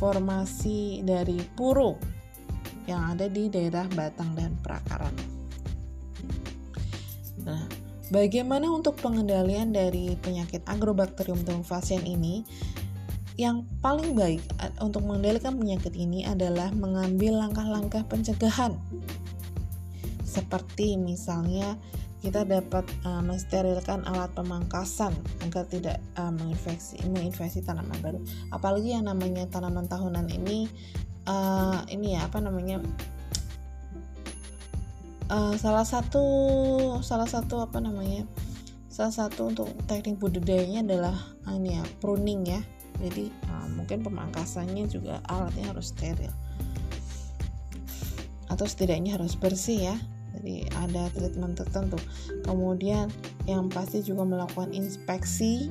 formasi 0.00 1.04
dari 1.04 1.36
puru 1.52 2.00
yang 2.88 3.12
ada 3.12 3.28
di 3.28 3.52
daerah 3.52 3.84
batang 3.92 4.32
dan 4.32 4.56
perakaran. 4.64 5.12
Nah, 7.44 7.68
bagaimana 8.08 8.72
untuk 8.72 8.96
pengendalian 8.98 9.76
dari 9.76 10.16
penyakit 10.16 10.64
Agrobacterium 10.64 11.44
tumefaciens 11.44 12.08
ini? 12.08 12.42
Yang 13.36 13.64
paling 13.80 14.12
baik 14.12 14.44
untuk 14.84 15.04
mengendalikan 15.04 15.56
penyakit 15.56 15.96
ini 15.96 16.28
adalah 16.28 16.68
mengambil 16.76 17.40
langkah-langkah 17.40 18.04
pencegahan. 18.04 18.76
Seperti 20.24 21.00
misalnya 21.00 21.80
kita 22.20 22.44
dapat 22.44 22.84
uh, 23.08 23.24
mensterilkan 23.24 24.04
alat 24.04 24.28
pemangkasan 24.36 25.16
agar 25.40 25.64
tidak 25.64 25.96
uh, 26.20 26.28
menginfeksi 26.28 27.00
menginfeksi 27.08 27.64
tanaman 27.64 27.96
baru. 28.04 28.20
Apalagi 28.52 28.92
yang 28.92 29.08
namanya 29.08 29.48
tanaman 29.48 29.88
tahunan 29.88 30.28
ini 30.28 30.68
uh, 31.24 31.80
ini 31.88 32.20
ya 32.20 32.28
apa 32.28 32.44
namanya 32.44 32.84
uh, 35.32 35.56
salah 35.56 35.88
satu 35.88 36.24
salah 37.00 37.24
satu 37.24 37.64
apa 37.64 37.80
namanya 37.80 38.28
salah 38.92 39.16
satu 39.16 39.48
untuk 39.48 39.72
teknik 39.88 40.20
budidayanya 40.20 40.84
adalah 40.84 41.16
uh, 41.48 41.56
ini 41.56 41.80
ya 41.80 41.84
pruning 42.04 42.44
ya. 42.44 42.60
Jadi 43.00 43.32
uh, 43.48 43.68
mungkin 43.72 44.04
pemangkasannya 44.04 44.84
juga 44.92 45.24
alatnya 45.24 45.72
harus 45.72 45.96
steril. 45.96 46.32
Atau 48.52 48.68
setidaknya 48.68 49.16
harus 49.16 49.40
bersih 49.40 49.88
ya 49.88 49.96
jadi 50.36 50.66
ada 50.78 51.10
treatment 51.12 51.58
tertentu. 51.58 51.98
Kemudian 52.46 53.10
yang 53.44 53.66
pasti 53.66 54.00
juga 54.00 54.22
melakukan 54.24 54.70
inspeksi 54.70 55.68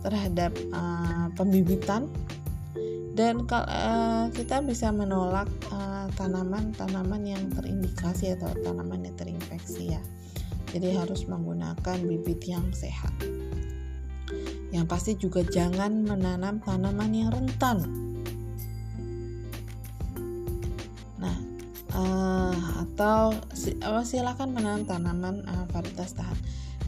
terhadap 0.00 0.52
uh, 0.72 1.28
pembibitan. 1.36 2.08
Dan 3.14 3.46
uh, 3.46 4.26
kita 4.34 4.58
bisa 4.66 4.90
menolak 4.90 5.46
tanaman-tanaman 6.18 7.22
uh, 7.22 7.30
yang 7.38 7.46
terindikasi 7.54 8.34
atau 8.34 8.50
tanaman 8.66 9.06
yang 9.06 9.14
terinfeksi 9.14 9.94
ya. 9.94 10.02
Jadi 10.74 10.98
harus 10.98 11.30
menggunakan 11.30 11.98
bibit 12.02 12.42
yang 12.50 12.66
sehat. 12.74 13.14
Yang 14.74 14.86
pasti 14.90 15.12
juga 15.14 15.46
jangan 15.46 16.02
menanam 16.02 16.58
tanaman 16.58 17.14
yang 17.14 17.30
rentan 17.30 17.86
uh, 21.94 22.54
atau 22.84 23.32
uh, 23.86 24.04
silakan 24.04 24.52
menanam 24.52 24.84
tanaman 24.84 25.46
uh, 25.46 25.64
varietas 25.70 26.14
tahan. 26.18 26.36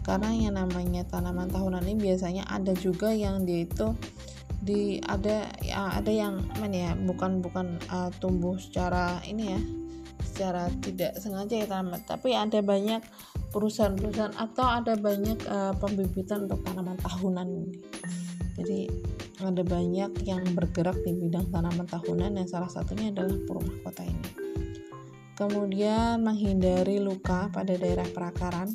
Karena 0.02 0.30
yang 0.30 0.54
namanya 0.54 1.02
tanaman 1.06 1.50
tahunan 1.50 1.82
ini 1.82 2.10
biasanya 2.10 2.46
ada 2.46 2.70
juga 2.78 3.10
yang 3.10 3.42
dia 3.42 3.66
itu 3.66 3.94
di 4.66 4.98
ada 5.06 5.46
ya 5.62 5.94
ada 5.94 6.10
yang 6.10 6.42
mana 6.58 6.90
ya 6.90 6.92
bukan 6.98 7.38
bukan 7.38 7.78
uh, 7.86 8.10
tumbuh 8.18 8.58
secara 8.58 9.22
ini 9.22 9.54
ya 9.54 9.60
secara 10.26 10.66
tidak 10.82 11.14
sengaja 11.22 11.54
ya 11.54 11.66
tanaman 11.70 12.02
tapi 12.02 12.34
ada 12.34 12.58
banyak 12.60 12.98
perusahaan-perusahaan 13.54 14.34
atau 14.34 14.66
ada 14.66 14.98
banyak 14.98 15.38
uh, 15.46 15.70
pembibitan 15.78 16.50
untuk 16.50 16.66
tanaman 16.66 16.98
tahunan 16.98 17.48
jadi 18.58 18.90
ada 19.44 19.62
banyak 19.62 20.10
yang 20.26 20.42
bergerak 20.56 20.98
di 21.04 21.14
bidang 21.14 21.46
tanaman 21.52 21.86
tahunan 21.86 22.34
yang 22.34 22.48
salah 22.48 22.68
satunya 22.68 23.14
adalah 23.14 23.38
purumah 23.46 23.76
kota 23.86 24.02
ini 24.02 24.45
kemudian 25.36 26.24
menghindari 26.24 26.96
luka 26.98 27.52
pada 27.52 27.76
daerah 27.76 28.08
perakaran. 28.08 28.72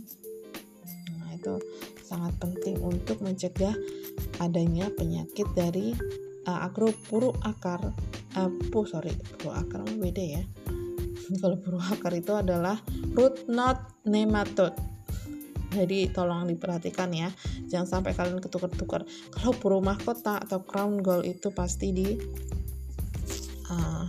Nah 1.18 1.32
itu 1.34 1.58
sangat 2.06 2.38
penting 2.38 2.78
untuk 2.80 3.20
mencegah 3.26 3.74
adanya 4.38 4.94
penyakit 4.94 5.50
dari 5.58 5.98
uh, 6.46 6.60
agropuru 6.62 7.34
akar 7.42 7.92
uh, 8.38 8.52
sorry 8.86 9.18
puru 9.42 9.52
akar 9.58 9.82
beda 9.98 10.24
ya. 10.24 10.44
Kalau 11.42 11.58
puru 11.58 11.82
akar 11.82 12.14
itu 12.14 12.38
adalah 12.38 12.78
root 13.18 13.50
knot 13.50 14.06
nematode. 14.06 14.78
Jadi 15.72 16.12
tolong 16.12 16.52
diperhatikan 16.52 17.10
ya 17.16 17.32
jangan 17.72 17.88
sampai 17.88 18.12
kalian 18.12 18.44
ketukar-tukar 18.44 19.08
kalau 19.32 19.56
puru 19.56 19.80
mahkota 19.80 20.44
atau 20.44 20.60
crown 20.68 21.00
gall 21.00 21.24
itu 21.24 21.48
pasti 21.56 21.96
di 21.96 22.20
uh, 23.72 24.04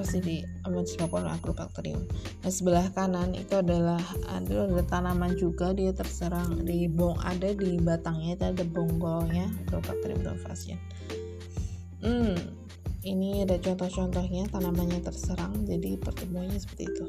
pasti 0.00 0.18
di 0.24 0.36
oleh 0.64 1.30
agrobacterium. 1.36 2.00
Nah 2.40 2.50
sebelah 2.50 2.88
kanan 2.96 3.36
itu 3.36 3.60
adalah 3.60 4.00
ada, 4.32 4.64
ada 4.64 4.82
tanaman 4.88 5.36
juga 5.36 5.76
dia 5.76 5.92
terserang 5.92 6.64
di 6.64 6.88
bong 6.88 7.20
ada 7.20 7.52
di 7.52 7.76
batangnya 7.76 8.40
itu 8.40 8.44
ada 8.56 8.64
bonggolnya 8.64 9.52
agrobacterium 9.68 10.24
tumefaciens. 10.24 10.80
Hmm, 12.00 12.32
ini 13.04 13.44
ada 13.44 13.60
contoh-contohnya 13.60 14.48
tanamannya 14.48 15.04
terserang 15.04 15.68
jadi 15.68 16.00
pertumbuhannya 16.00 16.56
seperti 16.56 16.88
itu. 16.88 17.06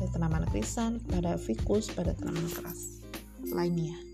Ada 0.00 0.16
tanaman 0.16 0.48
krisan, 0.48 0.98
pada 1.04 1.36
fikus, 1.36 1.92
pada 1.92 2.16
tanaman 2.16 2.48
keras 2.48 3.04
lainnya. 3.52 4.11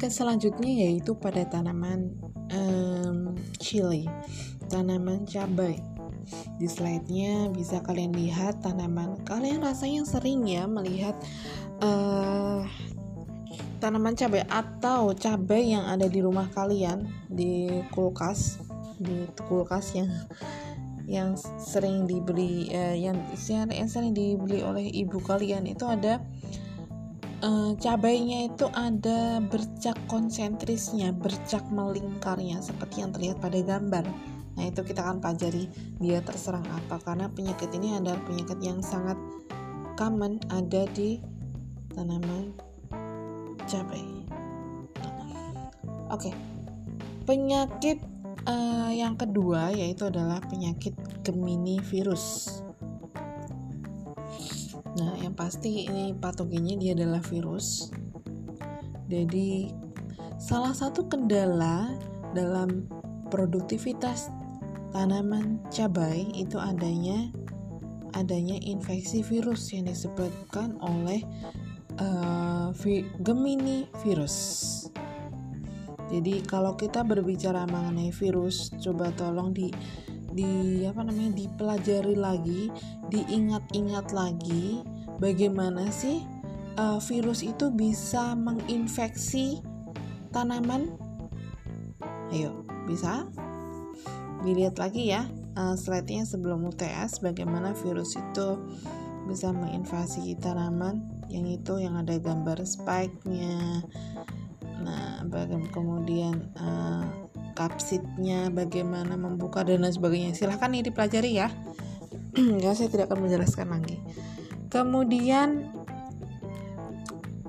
Penyakit 0.00 0.16
selanjutnya 0.16 0.72
yaitu 0.88 1.12
pada 1.12 1.44
tanaman 1.44 2.16
um, 2.56 3.36
chili, 3.60 4.08
tanaman 4.72 5.28
cabai. 5.28 5.76
Di 6.56 6.64
slide-nya 6.64 7.52
bisa 7.52 7.84
kalian 7.84 8.16
lihat 8.16 8.64
tanaman. 8.64 9.20
Kalian 9.28 9.60
rasanya 9.60 10.08
sering 10.08 10.48
ya 10.48 10.64
melihat 10.64 11.12
uh, 11.84 12.64
tanaman 13.84 14.16
cabai 14.16 14.40
atau 14.48 15.12
cabai 15.12 15.76
yang 15.76 15.84
ada 15.84 16.08
di 16.08 16.24
rumah 16.24 16.48
kalian 16.48 17.04
di 17.28 17.68
kulkas, 17.92 18.56
di 18.96 19.28
kulkas 19.52 19.92
yang 19.92 20.08
yang 21.04 21.36
sering 21.60 22.08
dibeli 22.08 22.72
uh, 22.72 22.96
yang, 22.96 23.20
yang 23.68 23.84
sering 23.92 24.16
dibeli 24.16 24.64
oleh 24.64 24.88
ibu 24.88 25.20
kalian 25.20 25.68
itu 25.68 25.84
ada 25.84 26.24
uh, 27.42 27.72
cabainya 27.76 28.52
itu 28.52 28.66
ada 28.72 29.40
bercak 29.44 29.96
konsentrisnya, 30.06 31.12
bercak 31.12 31.64
melingkarnya 31.72 32.60
seperti 32.60 33.02
yang 33.04 33.10
terlihat 33.12 33.38
pada 33.40 33.58
gambar. 33.60 34.04
Nah, 34.56 34.64
itu 34.68 34.84
kita 34.84 35.00
akan 35.00 35.24
pelajari 35.24 35.70
dia 36.02 36.20
terserang 36.20 36.66
apa 36.68 37.00
karena 37.00 37.32
penyakit 37.32 37.70
ini 37.72 37.96
adalah 37.96 38.20
penyakit 38.28 38.58
yang 38.60 38.84
sangat 38.84 39.16
common 39.96 40.36
ada 40.52 40.84
di 40.92 41.20
tanaman 41.96 42.52
cabai. 43.64 44.04
Oke. 46.10 46.34
Penyakit 47.24 48.02
uh, 48.44 48.90
yang 48.90 49.14
kedua 49.14 49.70
yaitu 49.70 50.10
adalah 50.10 50.42
penyakit 50.42 50.92
Gemini 51.22 51.78
virus. 51.78 52.58
Nah, 54.98 55.14
yang 55.22 55.38
pasti 55.38 55.86
ini 55.86 56.16
patogennya 56.16 56.74
dia 56.74 56.92
adalah 56.98 57.22
virus. 57.22 57.94
Jadi, 59.06 59.70
salah 60.40 60.74
satu 60.74 61.06
kendala 61.06 61.94
dalam 62.34 62.86
produktivitas 63.30 64.30
tanaman 64.90 65.62
cabai 65.70 66.26
itu 66.34 66.58
adanya 66.58 67.30
adanya 68.18 68.58
infeksi 68.58 69.22
virus 69.22 69.70
yang 69.70 69.86
disebabkan 69.86 70.74
oleh 70.82 71.22
uh, 72.02 72.74
Gemini 73.22 73.86
virus. 74.02 74.36
Jadi 76.10 76.42
kalau 76.42 76.74
kita 76.74 77.06
berbicara 77.06 77.70
mengenai 77.70 78.10
virus, 78.10 78.74
coba 78.82 79.14
tolong 79.14 79.54
di 79.54 79.70
di 80.30 80.82
apa 80.86 81.02
namanya 81.02 81.34
dipelajari 81.34 82.14
lagi, 82.14 82.70
diingat-ingat 83.10 84.14
lagi 84.14 84.82
bagaimana 85.18 85.90
sih 85.90 86.22
uh, 86.78 86.98
virus 87.02 87.42
itu 87.42 87.68
bisa 87.74 88.34
menginfeksi 88.38 89.60
tanaman. 90.30 90.94
Ayo, 92.30 92.62
bisa? 92.86 93.26
Dilihat 94.46 94.78
lagi 94.78 95.10
ya 95.10 95.26
uh, 95.58 95.74
slide-nya 95.74 96.24
sebelum 96.24 96.64
UTS 96.70 97.20
bagaimana 97.20 97.74
virus 97.74 98.14
itu 98.16 98.48
bisa 99.28 99.52
menginvasi 99.52 100.34
tanaman 100.40 101.06
yang 101.30 101.46
itu 101.46 101.78
yang 101.78 101.94
ada 101.98 102.18
gambar 102.18 102.58
spike-nya. 102.66 103.84
Nah, 104.80 105.22
kemudian 105.70 106.50
uh, 106.58 107.19
kapsitnya, 107.60 108.48
bagaimana 108.48 109.20
membuka 109.20 109.60
dan 109.60 109.84
lain 109.84 109.92
sebagainya. 109.92 110.32
Silahkan 110.32 110.72
ini 110.72 110.88
dipelajari 110.88 111.36
ya. 111.36 111.52
ya 112.64 112.72
saya 112.72 112.88
tidak 112.88 113.12
akan 113.12 113.28
menjelaskan 113.28 113.68
lagi. 113.68 114.00
Kemudian 114.72 115.68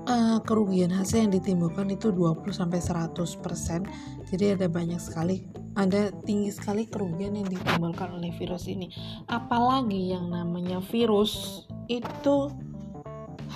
uh, 0.04 0.38
kerugian 0.44 0.92
hasil 0.92 1.24
yang 1.24 1.32
ditimbulkan 1.32 1.88
itu 1.88 2.12
20 2.12 2.44
sampai 2.52 2.84
100%. 2.84 4.28
Jadi 4.28 4.44
ada 4.52 4.68
banyak 4.68 5.00
sekali 5.00 5.48
ada 5.72 6.12
tinggi 6.28 6.52
sekali 6.52 6.84
kerugian 6.84 7.32
yang 7.32 7.48
ditimbulkan 7.48 8.12
oleh 8.12 8.28
virus 8.36 8.68
ini. 8.68 8.92
Apalagi 9.28 10.12
yang 10.12 10.28
namanya 10.28 10.84
virus 10.84 11.64
itu 11.88 12.52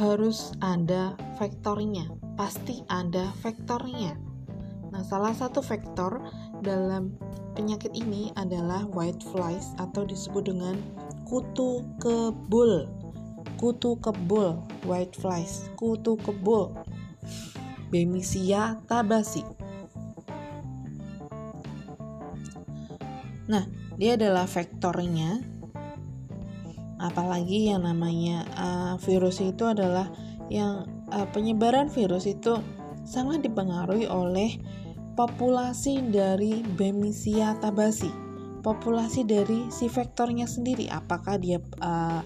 harus 0.00 0.56
ada 0.64 1.16
faktornya. 1.36 2.08
Pasti 2.36 2.84
ada 2.88 3.32
faktornya. 3.44 4.25
Nah, 4.96 5.04
salah 5.04 5.36
satu 5.36 5.60
faktor 5.60 6.24
dalam 6.64 7.12
penyakit 7.52 7.92
ini 7.92 8.32
adalah 8.32 8.88
white 8.88 9.20
flies 9.28 9.76
atau 9.76 10.08
disebut 10.08 10.48
dengan 10.48 10.80
kutu 11.28 11.84
kebul. 12.00 12.88
Kutu 13.60 14.00
kebul, 14.00 14.56
white 14.88 15.12
flies, 15.20 15.68
kutu 15.76 16.16
kebul. 16.16 16.72
Bemisia 17.92 18.80
tabasi. 18.88 19.44
Nah, 23.52 23.68
dia 24.00 24.16
adalah 24.16 24.48
faktornya. 24.48 25.44
Apalagi 26.96 27.68
yang 27.68 27.84
namanya 27.84 28.48
uh, 28.56 28.94
virus 29.04 29.44
itu 29.44 29.68
adalah 29.68 30.08
yang 30.48 30.88
uh, 31.12 31.28
penyebaran 31.36 31.92
virus 31.92 32.24
itu 32.24 32.56
sangat 33.04 33.44
dipengaruhi 33.44 34.08
oleh 34.08 34.56
populasi 35.16 36.12
dari 36.12 36.60
Bemisia 36.62 37.56
tabasi, 37.58 38.12
populasi 38.60 39.24
dari 39.24 39.72
si 39.72 39.88
vektornya 39.88 40.44
sendiri, 40.44 40.86
apakah 40.92 41.40
dia 41.40 41.58
uh, 41.80 42.20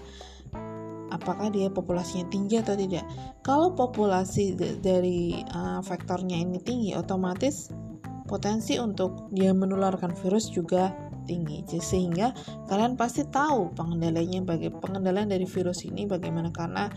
apakah 1.11 1.51
dia 1.51 1.71
populasinya 1.71 2.27
tinggi 2.27 2.59
atau 2.59 2.75
tidak. 2.75 3.07
Kalau 3.43 3.71
populasi 3.75 4.55
dari 4.79 5.39
uh, 5.55 5.79
vektornya 5.79 6.39
ini 6.39 6.59
tinggi, 6.59 6.91
otomatis 6.93 7.71
potensi 8.27 8.79
untuk 8.79 9.27
dia 9.35 9.51
menularkan 9.51 10.15
virus 10.15 10.51
juga 10.51 10.91
tinggi. 11.27 11.63
Sehingga 11.67 12.31
kalian 12.67 12.95
pasti 12.95 13.27
tahu 13.27 13.75
pengendaliannya 13.75 14.41
bagi 14.43 14.67
pengendalian 14.71 15.31
dari 15.31 15.47
virus 15.47 15.83
ini 15.83 16.07
bagaimana 16.07 16.51
karena 16.51 16.87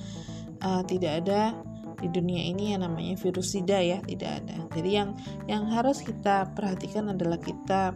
uh, 0.63 0.83
tidak 0.87 1.27
ada 1.27 1.55
di 2.01 2.09
dunia 2.11 2.43
ini 2.43 2.75
yang 2.75 2.87
namanya 2.87 3.15
virus 3.19 3.55
sida 3.55 3.79
ya 3.81 3.99
tidak 4.05 4.43
ada. 4.43 4.57
Jadi 4.75 4.91
yang 4.91 5.11
yang 5.47 5.69
harus 5.71 6.03
kita 6.03 6.53
perhatikan 6.55 7.13
adalah 7.13 7.39
kita 7.39 7.95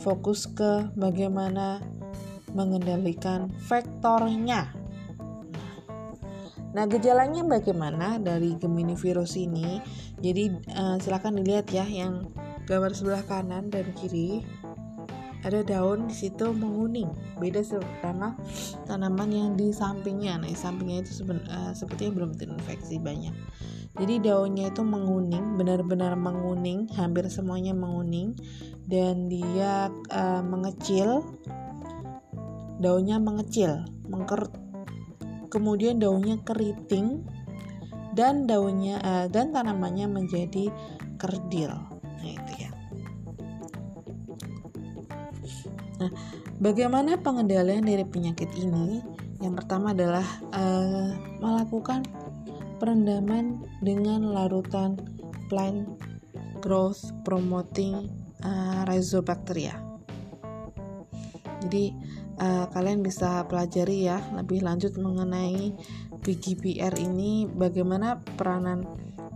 fokus 0.00 0.50
ke 0.50 0.90
bagaimana 0.98 1.80
mengendalikan 2.54 3.50
vektornya. 3.66 4.70
Nah, 6.74 6.90
gejalanya 6.90 7.46
bagaimana 7.46 8.18
dari 8.18 8.58
Gemini 8.58 8.98
virus 8.98 9.38
ini? 9.38 9.78
Jadi, 10.18 10.50
uh, 10.74 10.98
silakan 10.98 11.38
dilihat 11.38 11.70
ya 11.70 11.86
yang 11.86 12.34
gambar 12.66 12.90
sebelah 12.90 13.22
kanan 13.30 13.70
dan 13.70 13.94
kiri 13.94 14.42
ada 15.44 15.60
daun 15.60 16.08
di 16.08 16.16
situ 16.16 16.56
menguning 16.56 17.12
beda 17.36 17.60
sama 17.60 18.32
tanaman 18.88 19.28
yang 19.28 19.50
di 19.60 19.68
sampingnya. 19.70 20.40
Nah 20.40 20.48
sampingnya 20.56 21.04
itu 21.04 21.20
seben, 21.20 21.44
uh, 21.52 21.76
sepertinya 21.76 22.24
belum 22.24 22.32
terinfeksi 22.40 22.96
banyak. 22.96 23.36
Jadi 23.94 24.24
daunnya 24.24 24.72
itu 24.72 24.82
menguning 24.82 25.60
benar-benar 25.60 26.16
menguning 26.16 26.88
hampir 26.96 27.28
semuanya 27.28 27.76
menguning. 27.76 28.32
Dan 28.84 29.28
dia 29.28 29.92
uh, 30.12 30.42
mengecil. 30.44 31.24
Daunnya 32.80 33.16
mengecil 33.22 33.84
mengker 34.08 34.48
kemudian 35.52 36.00
daunnya 36.00 36.40
keriting. 36.40 37.20
Dan 38.16 38.48
daunnya 38.48 38.96
uh, 39.04 39.26
dan 39.28 39.52
tanamannya 39.52 40.08
menjadi 40.08 40.72
kerdil. 41.20 41.70
Nah, 42.24 42.73
bagaimana 46.64 47.18
pengendalian 47.20 47.84
dari 47.86 48.04
penyakit 48.06 48.50
ini? 48.58 49.02
Yang 49.42 49.54
pertama 49.64 49.92
adalah 49.92 50.26
uh, 50.54 51.10
melakukan 51.42 52.06
perendaman 52.78 53.62
dengan 53.84 54.32
larutan 54.32 54.98
plant 55.48 55.86
growth 56.64 57.12
promoting 57.22 58.08
uh, 58.42 58.88
rhizobacteria. 58.88 59.76
Jadi 61.64 61.92
uh, 62.40 62.66
kalian 62.72 63.00
bisa 63.04 63.44
pelajari 63.48 64.08
ya 64.08 64.20
lebih 64.36 64.64
lanjut 64.64 64.96
mengenai 64.96 65.72
PGPR 66.24 66.96
ini 66.96 67.44
bagaimana 67.44 68.20
peranan 68.40 68.84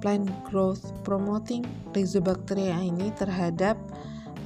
plant 0.00 0.28
growth 0.48 0.88
promoting 1.04 1.64
rhizobacteria 1.92 2.80
ini 2.80 3.12
terhadap 3.16 3.76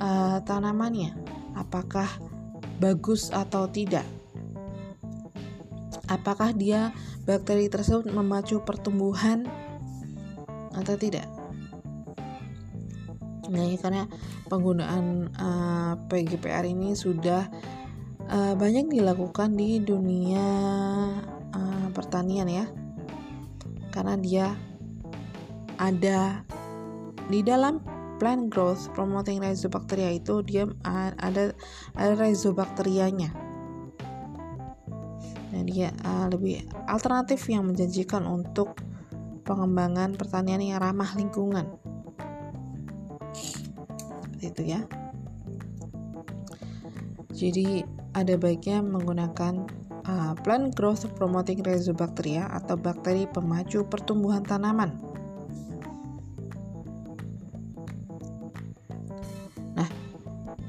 uh, 0.02 0.42
tanamannya 0.42 1.21
apakah 1.56 2.08
bagus 2.82 3.30
atau 3.30 3.70
tidak. 3.70 4.04
Apakah 6.10 6.52
dia 6.52 6.90
bakteri 7.24 7.70
tersebut 7.70 8.10
memacu 8.10 8.60
pertumbuhan 8.66 9.46
atau 10.74 10.98
tidak? 10.98 11.24
Nah, 13.52 13.68
karena 13.76 14.08
penggunaan 14.48 15.28
uh, 15.36 15.44
eh, 15.44 15.94
PGPR 16.08 16.64
ini 16.64 16.96
sudah 16.96 17.44
uh, 18.32 18.54
banyak 18.56 18.88
dilakukan 18.88 19.52
di 19.52 19.76
dunia 19.84 20.46
uh, 21.52 21.86
pertanian 21.92 22.48
ya. 22.48 22.64
Karena 23.92 24.16
dia 24.16 24.46
ada 25.76 26.40
di 27.28 27.44
dalam 27.44 28.01
plant 28.22 28.54
growth 28.54 28.86
promoting 28.94 29.42
rhizobacteria 29.42 30.14
itu 30.14 30.46
dia 30.46 30.70
ada 30.86 31.50
ada 31.98 32.14
rhizobacterianya. 32.14 33.34
Dan 35.50 35.66
dia 35.66 35.90
uh, 36.06 36.30
lebih 36.30 36.62
alternatif 36.86 37.50
yang 37.50 37.66
menjanjikan 37.66 38.22
untuk 38.30 38.78
pengembangan 39.42 40.14
pertanian 40.14 40.62
yang 40.62 40.78
ramah 40.78 41.10
lingkungan. 41.18 41.66
Itu 44.38 44.62
ya. 44.62 44.86
Jadi 47.34 47.82
ada 48.14 48.38
baiknya 48.38 48.86
menggunakan 48.86 49.66
uh, 50.06 50.38
plant 50.46 50.70
growth 50.78 51.10
promoting 51.18 51.58
rhizobacteria 51.66 52.46
atau 52.54 52.78
bakteri 52.78 53.26
pemacu 53.26 53.82
pertumbuhan 53.82 54.46
tanaman. 54.46 55.11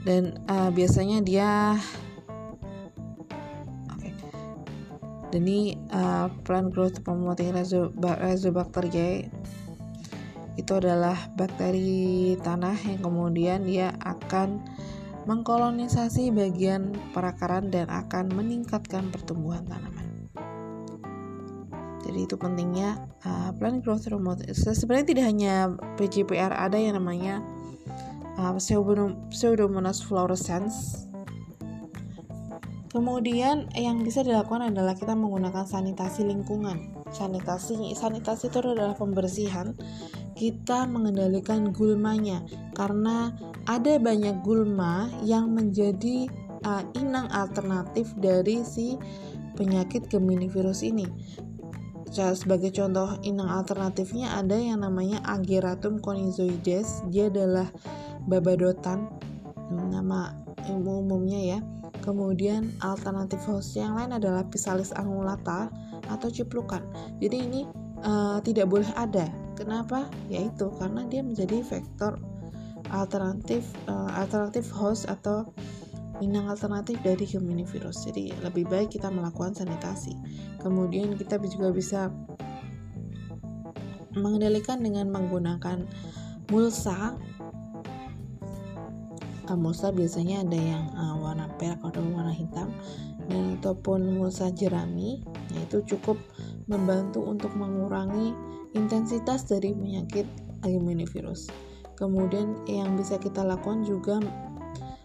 Dan 0.03 0.35
uh, 0.51 0.69
biasanya 0.69 1.23
dia 1.23 1.79
okay. 3.87 4.11
dan 5.31 5.41
ini 5.47 5.79
uh, 5.95 6.27
plant 6.43 6.71
growth 6.75 6.99
promoting 7.03 7.55
rhizobacteria 7.55 9.27
itu 10.53 10.71
adalah 10.77 11.17
bakteri 11.33 12.37
tanah 12.37 12.77
yang 12.85 13.01
kemudian 13.01 13.65
dia 13.65 13.89
akan 14.05 14.61
mengkolonisasi 15.25 16.29
bagian 16.35 16.93
perakaran 17.15 17.71
dan 17.71 17.87
akan 17.87 18.29
meningkatkan 18.35 19.07
pertumbuhan 19.09 19.63
tanaman. 19.65 20.29
Jadi 22.03 22.19
itu 22.27 22.35
pentingnya 22.35 22.99
uh, 23.23 23.49
plant 23.55 23.79
growth 23.81 24.05
hormone. 24.11 24.43
Sebenarnya 24.51 25.07
tidak 25.07 25.25
hanya 25.25 25.55
PGPR 25.95 26.51
ada 26.51 26.75
yang 26.75 26.99
namanya 26.99 27.39
uh, 28.37 28.53
Pseudomonas 29.29 30.01
fluorescens. 30.01 31.07
Kemudian 32.93 33.73
yang 33.73 34.05
bisa 34.05 34.21
dilakukan 34.21 34.69
adalah 34.69 34.93
kita 34.93 35.17
menggunakan 35.17 35.65
sanitasi 35.65 36.29
lingkungan. 36.29 36.93
Sanitasi 37.09 37.97
sanitasi 37.97 38.53
itu 38.53 38.57
adalah 38.61 38.93
pembersihan 38.93 39.73
kita 40.33 40.85
mengendalikan 40.89 41.73
gulmanya 41.73 42.41
karena 42.73 43.33
ada 43.69 43.97
banyak 44.01 44.41
gulma 44.41 45.09
yang 45.21 45.53
menjadi 45.53 46.29
uh, 46.65 46.83
inang 46.97 47.29
alternatif 47.33 48.13
dari 48.17 48.65
si 48.65 48.97
penyakit 49.53 50.09
Gemini 50.09 50.49
virus 50.49 50.81
ini. 50.81 51.05
Sebagai 52.13 52.69
contoh 52.69 53.17
inang 53.25 53.49
alternatifnya 53.49 54.37
ada 54.37 54.53
yang 54.53 54.85
namanya 54.85 55.17
Ageratum 55.25 55.97
conizoides. 55.97 57.01
Dia 57.09 57.33
adalah 57.33 57.73
babadotan 58.29 59.09
nama 59.73 60.37
umumnya 60.69 61.57
ya. 61.57 61.59
Kemudian 62.05 62.69
alternatif 62.85 63.41
host 63.49 63.73
yang 63.73 63.97
lain 63.97 64.13
adalah 64.13 64.45
Pisalis 64.45 64.93
angulata 64.93 65.73
atau 66.05 66.29
ciplukan. 66.29 66.85
Jadi 67.17 67.37
ini 67.49 67.61
uh, 68.05 68.37
tidak 68.45 68.69
boleh 68.69 68.91
ada. 68.93 69.25
Kenapa? 69.57 70.05
Yaitu 70.29 70.69
karena 70.77 71.07
dia 71.09 71.25
menjadi 71.25 71.65
vektor 71.65 72.21
alternatif 72.93 73.65
uh, 73.89 74.11
alternatif 74.13 74.69
host 74.69 75.09
atau 75.09 75.49
inang 76.21 76.51
alternatif 76.51 76.99
dari 77.01 77.25
Gemini 77.25 77.65
virus. 77.65 78.05
Jadi 78.05 78.35
lebih 78.45 78.69
baik 78.69 78.93
kita 78.93 79.09
melakukan 79.09 79.57
sanitasi. 79.57 80.13
Kemudian 80.61 81.17
kita 81.17 81.41
juga 81.41 81.73
bisa 81.73 82.13
mengendalikan 84.13 84.81
dengan 84.83 85.09
menggunakan 85.09 85.87
mulsa. 86.53 87.17
Uh, 89.43 89.59
mulsa 89.59 89.91
biasanya 89.91 90.45
ada 90.45 90.55
yang 90.55 90.85
uh, 90.95 91.19
warna 91.19 91.51
perak 91.59 91.81
atau 91.83 91.99
warna 92.15 92.31
hitam 92.31 92.71
dan 93.27 93.59
ataupun 93.59 94.15
mulsa 94.19 94.51
jerami, 94.55 95.19
yaitu 95.51 95.83
cukup 95.83 96.15
membantu 96.67 97.23
untuk 97.23 97.51
mengurangi 97.55 98.31
intensitas 98.71 99.43
dari 99.47 99.75
penyakit 99.75 100.27
Gemini 100.63 101.03
virus. 101.03 101.51
Kemudian 101.99 102.55
yang 102.71 102.95
bisa 102.95 103.19
kita 103.19 103.43
lakukan 103.43 103.83
juga 103.83 104.23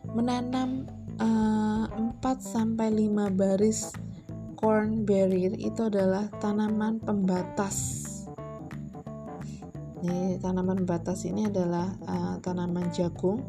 menanam 0.07 0.87
uh, 1.19 1.87
eh, 1.91 2.13
4 2.23 2.23
sampai 2.39 2.95
5 2.95 3.35
baris 3.35 3.91
corn 4.59 5.07
barrier 5.07 5.55
itu 5.55 5.87
adalah 5.87 6.27
tanaman 6.43 6.99
pembatas. 6.99 8.07
Ini 10.03 10.43
tanaman 10.43 10.83
pembatas 10.83 11.23
ini 11.27 11.47
adalah 11.47 11.95
uh, 12.07 12.35
tanaman 12.43 12.91
jagung. 12.91 13.47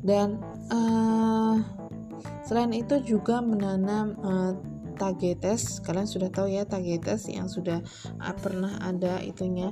Dan 0.00 0.40
uh, 0.72 1.60
selain 2.48 2.72
itu 2.72 2.96
juga 3.04 3.44
menanam 3.44 4.16
uh, 4.24 4.52
tagetes. 4.96 5.84
Kalian 5.84 6.08
sudah 6.08 6.32
tahu 6.32 6.48
ya 6.48 6.64
tagetes 6.64 7.28
yang 7.28 7.52
sudah 7.52 7.84
uh, 8.24 8.36
pernah 8.40 8.80
ada 8.80 9.20
itunya 9.20 9.68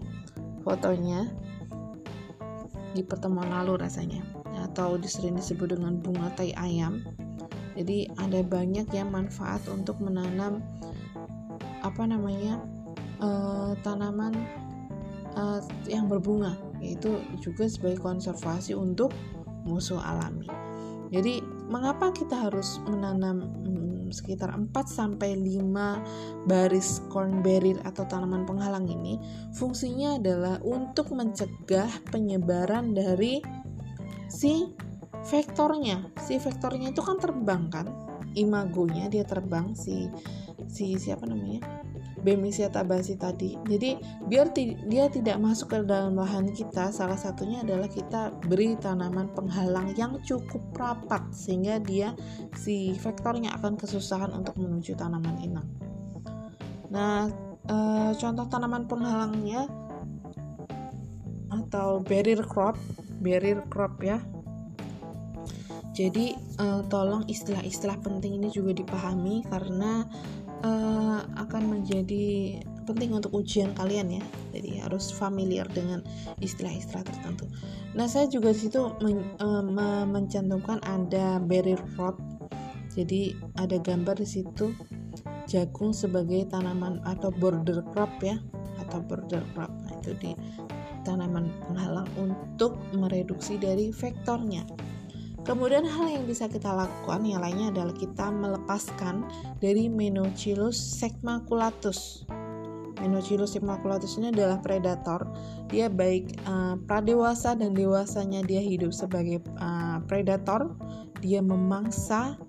fotonya 0.61 1.29
di 2.95 3.03
pertemuan 3.03 3.51
lalu 3.51 3.83
rasanya 3.83 4.23
atau 4.71 4.95
disering 4.95 5.35
disebut 5.37 5.75
dengan 5.75 5.99
bunga 5.99 6.31
tai 6.39 6.55
ayam. 6.55 7.03
Jadi 7.75 8.07
ada 8.23 8.41
banyak 8.47 8.87
yang 8.95 9.11
manfaat 9.11 9.61
untuk 9.67 9.99
menanam 9.99 10.63
apa 11.83 12.03
namanya 12.07 12.63
uh, 13.19 13.75
tanaman 13.83 14.33
uh, 15.35 15.59
yang 15.91 16.07
berbunga 16.07 16.55
yaitu 16.79 17.19
juga 17.43 17.67
sebagai 17.67 17.99
konservasi 17.99 18.79
untuk 18.79 19.11
musuh 19.67 19.99
alami. 19.99 20.47
Jadi 21.11 21.43
mengapa 21.67 22.13
kita 22.15 22.49
harus 22.49 22.79
menanam 22.87 23.49
hmm, 23.65 23.84
sekitar 24.11 24.53
4 24.53 24.73
sampai 24.85 25.39
5 25.39 26.49
baris 26.51 27.01
corn 27.09 27.41
barrier 27.41 27.81
atau 27.87 28.05
tanaman 28.05 28.45
penghalang 28.45 28.91
ini? 28.91 29.17
Fungsinya 29.57 30.19
adalah 30.19 30.61
untuk 30.67 31.15
mencegah 31.15 31.89
penyebaran 32.11 32.93
dari 32.93 33.41
si 34.29 34.69
vektornya. 35.31 36.13
Si 36.21 36.37
vektornya 36.37 36.93
itu 36.93 37.01
kan 37.01 37.17
terbang 37.17 37.71
kan? 37.71 37.87
Imagonya 38.35 39.07
dia 39.07 39.23
terbang 39.23 39.73
si 39.79 40.11
si 40.67 40.99
siapa 40.99 41.25
namanya? 41.25 41.63
Bemisia 42.25 42.73
tabasi 42.73 43.21
tadi. 43.21 43.53
Jadi 43.69 44.01
biar 44.25 44.49
dia 44.89 45.13
tidak 45.13 45.37
masuk 45.37 45.77
ke 45.77 45.79
dalam 45.85 46.17
lahan 46.17 46.49
kita, 46.49 46.89
salah 46.89 47.21
satunya 47.21 47.61
adalah 47.61 47.85
kita 47.85 48.33
beri 48.49 48.81
tanaman 48.81 49.29
penghalang 49.37 49.93
yang 49.93 50.17
cukup 50.25 50.65
rapat 50.73 51.21
sehingga 51.37 51.77
dia 51.85 52.17
si 52.57 52.97
vektornya 52.97 53.53
akan 53.61 53.77
kesusahan 53.77 54.33
untuk 54.33 54.57
menuju 54.57 54.97
tanaman 54.97 55.37
inang. 55.45 55.69
Nah, 56.89 57.29
e, 57.69 57.77
contoh 58.17 58.49
tanaman 58.49 58.89
penghalangnya 58.89 59.69
atau 61.53 62.01
barrier 62.01 62.41
crop, 62.41 62.81
barrier 63.21 63.61
crop 63.69 64.01
ya. 64.01 64.17
Jadi 65.95 66.35
e, 66.35 66.67
tolong 66.91 67.29
istilah-istilah 67.29 68.01
penting 68.03 68.41
ini 68.41 68.49
juga 68.51 68.75
dipahami 68.75 69.47
karena 69.47 70.09
uh, 70.65 71.21
akan 71.37 71.63
menjadi 71.69 72.59
penting 72.89 73.13
untuk 73.13 73.37
ujian 73.37 73.77
kalian 73.77 74.19
ya. 74.21 74.25
Jadi 74.57 74.81
harus 74.81 75.13
familiar 75.13 75.69
dengan 75.71 76.01
istilah-istilah 76.41 77.05
tertentu. 77.05 77.45
Nah 77.95 78.09
saya 78.09 78.27
juga 78.27 78.51
di 78.51 78.65
situ 78.65 78.81
men, 79.05 79.37
uh, 79.39 79.63
mencantumkan 80.09 80.81
ada 80.83 81.39
barrier 81.39 81.81
crop 81.95 82.19
jadi 82.95 83.35
ada 83.59 83.77
gambar 83.83 84.23
di 84.23 84.29
situ 84.29 84.71
jagung 85.51 85.91
sebagai 85.91 86.47
tanaman 86.47 87.03
atau 87.03 87.35
border 87.35 87.83
crop 87.91 88.11
ya 88.23 88.39
atau 88.87 89.03
border 89.03 89.43
crop. 89.53 89.71
Nah 89.83 89.93
itu 89.99 90.15
di 90.23 90.33
tanaman 91.03 91.51
penghalang 91.69 92.09
untuk 92.17 92.79
mereduksi 92.97 93.61
dari 93.61 93.93
vektornya 93.93 94.65
Kemudian 95.45 95.85
hal 95.85 96.09
yang 96.09 96.25
bisa 96.25 96.49
kita 96.49 96.73
lakukan 96.73 97.21
yang 97.21 97.45
lainnya 97.45 97.69
adalah 97.69 97.93
kita 97.93 98.33
melepaskan 98.33 99.29
dari 99.61 99.93
Menochilus 99.93 100.81
segmaculatus. 100.81 102.25
Menochilus 103.05 103.53
segmaculatus 103.53 104.17
ini 104.17 104.33
adalah 104.33 104.65
predator. 104.65 105.29
Dia 105.69 105.93
baik 105.93 106.41
uh, 106.49 106.81
pradewasa 106.89 107.53
dan 107.61 107.77
dewasanya 107.77 108.41
dia 108.41 108.65
hidup 108.65 108.97
sebagai 108.97 109.45
uh, 109.61 110.01
predator. 110.09 110.73
Dia 111.21 111.45
memangsa 111.45 112.41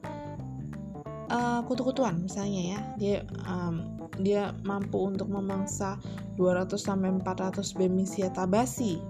uh, 1.27 1.59
kutu-kutuan 1.67 2.23
misalnya 2.23 2.61
ya. 2.63 2.79
Dia 2.95 3.17
um, 3.43 3.83
dia 4.23 4.55
mampu 4.63 5.03
untuk 5.03 5.27
memangsa 5.27 5.99
200 6.39 6.79
sampai 6.79 7.11
400 7.19 7.59
Bemisia 7.75 8.31
tabasi 8.31 9.03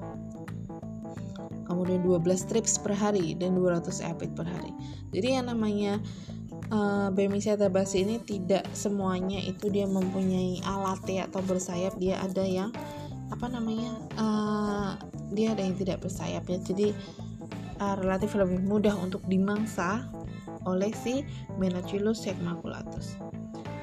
kemudian 1.85 2.01
12 2.01 2.33
strips 2.49 2.81
per 2.81 2.97
hari 2.97 3.37
dan 3.37 3.53
200 3.53 3.85
apit 4.09 4.33
per 4.33 4.49
hari. 4.49 4.73
Jadi 5.13 5.37
yang 5.37 5.53
namanya 5.53 6.01
uh, 6.73 7.13
Bemisia 7.13 7.53
tabasi 7.53 8.01
ini 8.01 8.17
tidak 8.25 8.65
semuanya 8.73 9.37
itu 9.37 9.69
dia 9.69 9.85
mempunyai 9.85 10.65
alat 10.65 11.05
ya 11.05 11.29
atau 11.29 11.45
bersayap. 11.45 11.93
Dia 12.01 12.17
ada 12.25 12.41
yang 12.41 12.73
apa 13.29 13.45
namanya 13.53 14.01
uh, 14.17 14.97
dia 15.29 15.53
ada 15.53 15.61
yang 15.61 15.77
tidak 15.77 16.01
bersayap 16.01 16.41
ya. 16.49 16.57
Jadi 16.57 16.89
uh, 17.77 17.95
relatif 18.01 18.33
lebih 18.33 18.65
mudah 18.65 18.97
untuk 18.97 19.21
dimangsa 19.29 20.09
oleh 20.65 20.89
si 20.97 21.21
Menachilus 21.61 22.25
maculatus. 22.41 23.21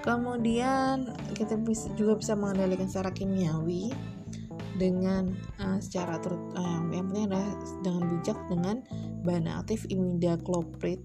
Kemudian 0.03 1.15
kita 1.39 1.55
bisa, 1.63 1.87
juga 1.95 2.19
bisa 2.19 2.35
mengendalikan 2.35 2.91
secara 2.91 3.15
kimiawi 3.15 3.95
dengan 4.77 5.33
uh, 5.61 5.79
secara 5.81 6.17
terut, 6.21 6.41
uh, 6.57 6.81
yang 6.93 7.09
penting 7.13 7.27
adalah 7.33 7.51
dengan 7.85 8.03
bijak 8.09 8.39
dengan 8.49 8.77
bahan 9.23 9.47
aktif 9.49 9.85
imidacloprid. 9.89 11.01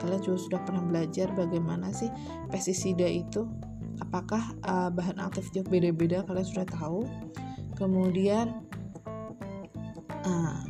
Kalian 0.00 0.20
juga 0.24 0.38
sudah 0.40 0.60
pernah 0.64 0.84
belajar 0.84 1.28
bagaimana 1.36 1.92
sih 1.92 2.08
pestisida 2.48 3.04
itu? 3.04 3.44
Apakah 4.00 4.56
uh, 4.64 4.88
bahan 4.92 5.20
aktifnya 5.20 5.64
beda-beda? 5.64 6.24
Kalian 6.24 6.48
sudah 6.48 6.66
tahu. 6.68 7.04
Kemudian 7.76 8.64
uh, 10.24 10.60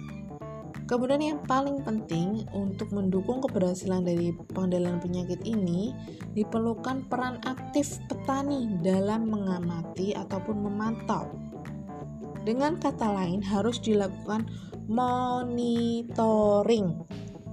kemudian 0.90 1.22
yang 1.22 1.40
paling 1.46 1.82
penting 1.86 2.46
untuk 2.50 2.90
mendukung 2.90 3.38
keberhasilan 3.42 4.02
dari 4.02 4.34
pengendalian 4.54 4.98
penyakit 4.98 5.38
ini 5.46 5.94
diperlukan 6.34 7.06
peran 7.06 7.38
aktif 7.46 7.98
petani 8.10 8.74
dalam 8.82 9.30
mengamati 9.30 10.14
ataupun 10.18 10.66
memantau 10.66 11.45
dengan 12.46 12.78
kata 12.78 13.10
lain 13.10 13.42
harus 13.42 13.82
dilakukan 13.82 14.46
monitoring 14.86 16.06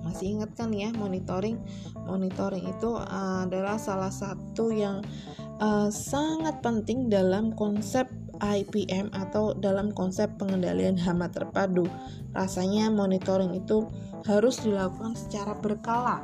masih 0.05 0.37
ingat 0.37 0.53
kan 0.53 0.69
ya 0.69 0.93
monitoring 0.93 1.57
monitoring 2.05 2.69
itu 2.69 2.93
adalah 3.09 3.81
salah 3.81 4.11
satu 4.13 4.69
yang 4.69 5.01
uh, 5.57 5.89
sangat 5.89 6.61
penting 6.61 7.09
dalam 7.09 7.55
konsep 7.57 8.05
IPM 8.43 9.13
atau 9.15 9.55
dalam 9.55 9.95
konsep 9.95 10.27
pengendalian 10.35 10.99
hama 10.99 11.31
terpadu. 11.31 11.87
Rasanya 12.35 12.91
monitoring 12.91 13.55
itu 13.55 13.87
harus 14.27 14.59
dilakukan 14.65 15.15
secara 15.15 15.55
berkala. 15.55 16.19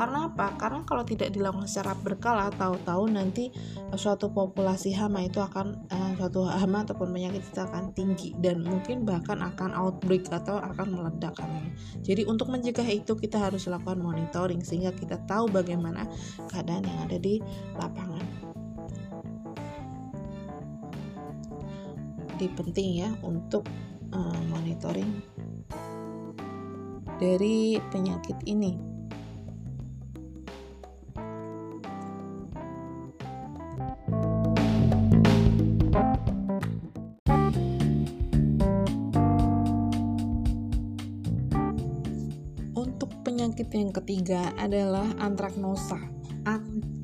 Karena 0.00 0.32
apa? 0.32 0.56
Karena 0.56 0.80
kalau 0.88 1.04
tidak 1.04 1.28
dilakukan 1.28 1.68
secara 1.68 1.92
berkala, 1.92 2.48
tahu-tahu 2.56 3.12
nanti 3.12 3.52
suatu 3.92 4.32
populasi 4.32 4.96
hama 4.96 5.20
itu 5.28 5.44
akan 5.44 5.76
uh, 5.92 6.16
suatu 6.16 6.48
hama 6.48 6.88
ataupun 6.88 7.12
penyakit 7.12 7.44
itu 7.44 7.60
akan 7.60 7.92
tinggi 7.92 8.32
dan 8.40 8.64
mungkin 8.64 9.04
bahkan 9.04 9.44
akan 9.44 9.76
outbreak 9.76 10.24
atau 10.32 10.56
akan 10.56 10.96
meledak 10.96 11.36
Jadi 12.00 12.24
untuk 12.24 12.48
mencegah 12.48 12.88
itu 12.88 13.12
kita 13.12 13.36
harus 13.44 13.68
lakukan 13.68 14.00
monitoring 14.00 14.64
sehingga 14.64 14.96
kita 14.96 15.20
tahu 15.28 15.52
bagaimana 15.52 16.08
keadaan 16.48 16.88
yang 16.88 16.98
ada 17.04 17.20
di 17.20 17.36
lapangan. 17.76 18.24
jadi 22.40 22.56
penting 22.56 23.04
ya 23.04 23.12
untuk 23.20 23.68
uh, 24.16 24.40
monitoring 24.48 25.20
dari 27.20 27.76
penyakit 27.92 28.40
ini. 28.48 28.89
Penyakit 43.60 43.76
yang 43.76 43.92
ketiga 43.92 44.42
adalah 44.56 45.04
antraknosa. 45.20 46.00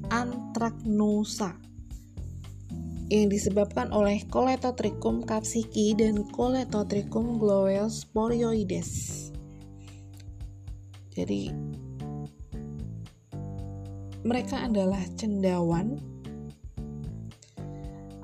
Antraknosa 0.09 1.53
yang 3.13 3.29
disebabkan 3.29 3.93
oleh 3.93 4.25
Coletotrichum 4.33 5.29
capsiki 5.29 5.93
dan 5.93 6.25
Coletotrichum 6.33 7.37
gloeosporioides. 7.37 8.91
Jadi 11.13 11.53
mereka 14.25 14.65
adalah 14.65 15.05
cendawan. 15.13 16.01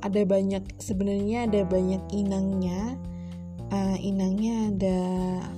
Ada 0.00 0.24
banyak 0.24 0.80
sebenarnya 0.80 1.52
ada 1.52 1.68
banyak 1.68 2.00
inangnya. 2.16 2.96
Uh, 3.72 3.96
inangnya 4.04 4.68
ada 4.68 5.00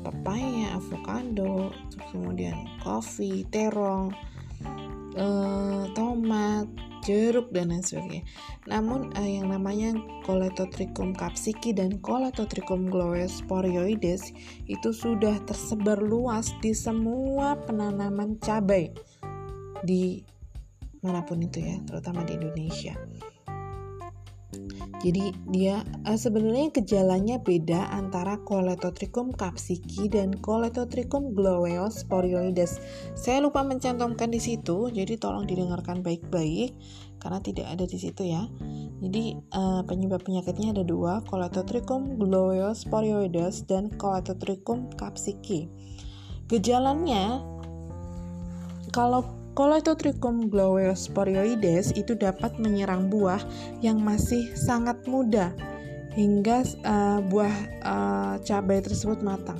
pepaya, 0.06 0.78
avocado, 0.78 1.74
kemudian 2.14 2.54
kopi, 2.78 3.42
terong, 3.50 4.14
uh, 5.18 5.90
tomat, 5.98 6.70
jeruk 7.02 7.50
dan 7.50 7.74
lain 7.74 7.82
sebagainya. 7.82 8.24
Namun 8.70 9.10
uh, 9.18 9.26
yang 9.26 9.50
namanya 9.50 9.98
Coletotrichum 10.22 11.12
capsiki 11.18 11.74
dan 11.74 11.98
Coletotrichum 11.98 12.86
gloeosporioides 12.86 14.30
itu 14.70 14.90
sudah 14.94 15.34
tersebar 15.44 15.98
luas 15.98 16.54
di 16.62 16.70
semua 16.70 17.58
penanaman 17.66 18.38
cabai 18.38 18.94
di 19.82 20.22
mana 21.04 21.20
pun 21.26 21.42
itu 21.44 21.60
ya, 21.60 21.76
terutama 21.84 22.24
di 22.24 22.38
Indonesia. 22.38 22.96
Jadi 25.04 25.36
dia 25.52 25.84
uh, 26.08 26.16
sebenarnya 26.16 26.72
gejalanya 26.72 27.36
beda 27.36 27.92
antara 27.92 28.40
Coletotrichum 28.40 29.36
capsiki 29.36 30.08
dan 30.08 30.40
Coletotrichum 30.40 31.36
gloeosporioides. 31.36 32.80
Saya 33.12 33.44
lupa 33.44 33.60
mencantumkan 33.60 34.32
di 34.32 34.40
situ, 34.40 34.88
jadi 34.88 35.20
tolong 35.20 35.44
didengarkan 35.44 36.00
baik-baik 36.00 36.72
karena 37.20 37.40
tidak 37.44 37.68
ada 37.68 37.84
di 37.84 38.00
situ 38.00 38.32
ya. 38.32 38.48
Jadi 39.04 39.36
uh, 39.52 39.84
penyebab 39.84 40.24
penyakitnya 40.24 40.72
ada 40.72 40.84
dua, 40.88 41.20
Coletotrichum 41.28 42.16
gloeosporioides 42.16 43.68
dan 43.68 43.92
Coletotrichum 44.00 44.88
capsiki. 44.96 45.68
Gejalanya 46.48 47.44
kalau 48.88 49.43
Coletotrichum 49.54 50.50
gloeosporioides 50.50 51.94
itu 51.94 52.18
dapat 52.18 52.58
menyerang 52.58 53.06
buah 53.06 53.38
yang 53.78 54.02
masih 54.02 54.50
sangat 54.58 54.98
muda 55.06 55.54
hingga 56.18 56.66
uh, 56.82 57.22
buah 57.22 57.54
uh, 57.86 58.34
cabai 58.42 58.82
tersebut 58.82 59.22
matang. 59.22 59.58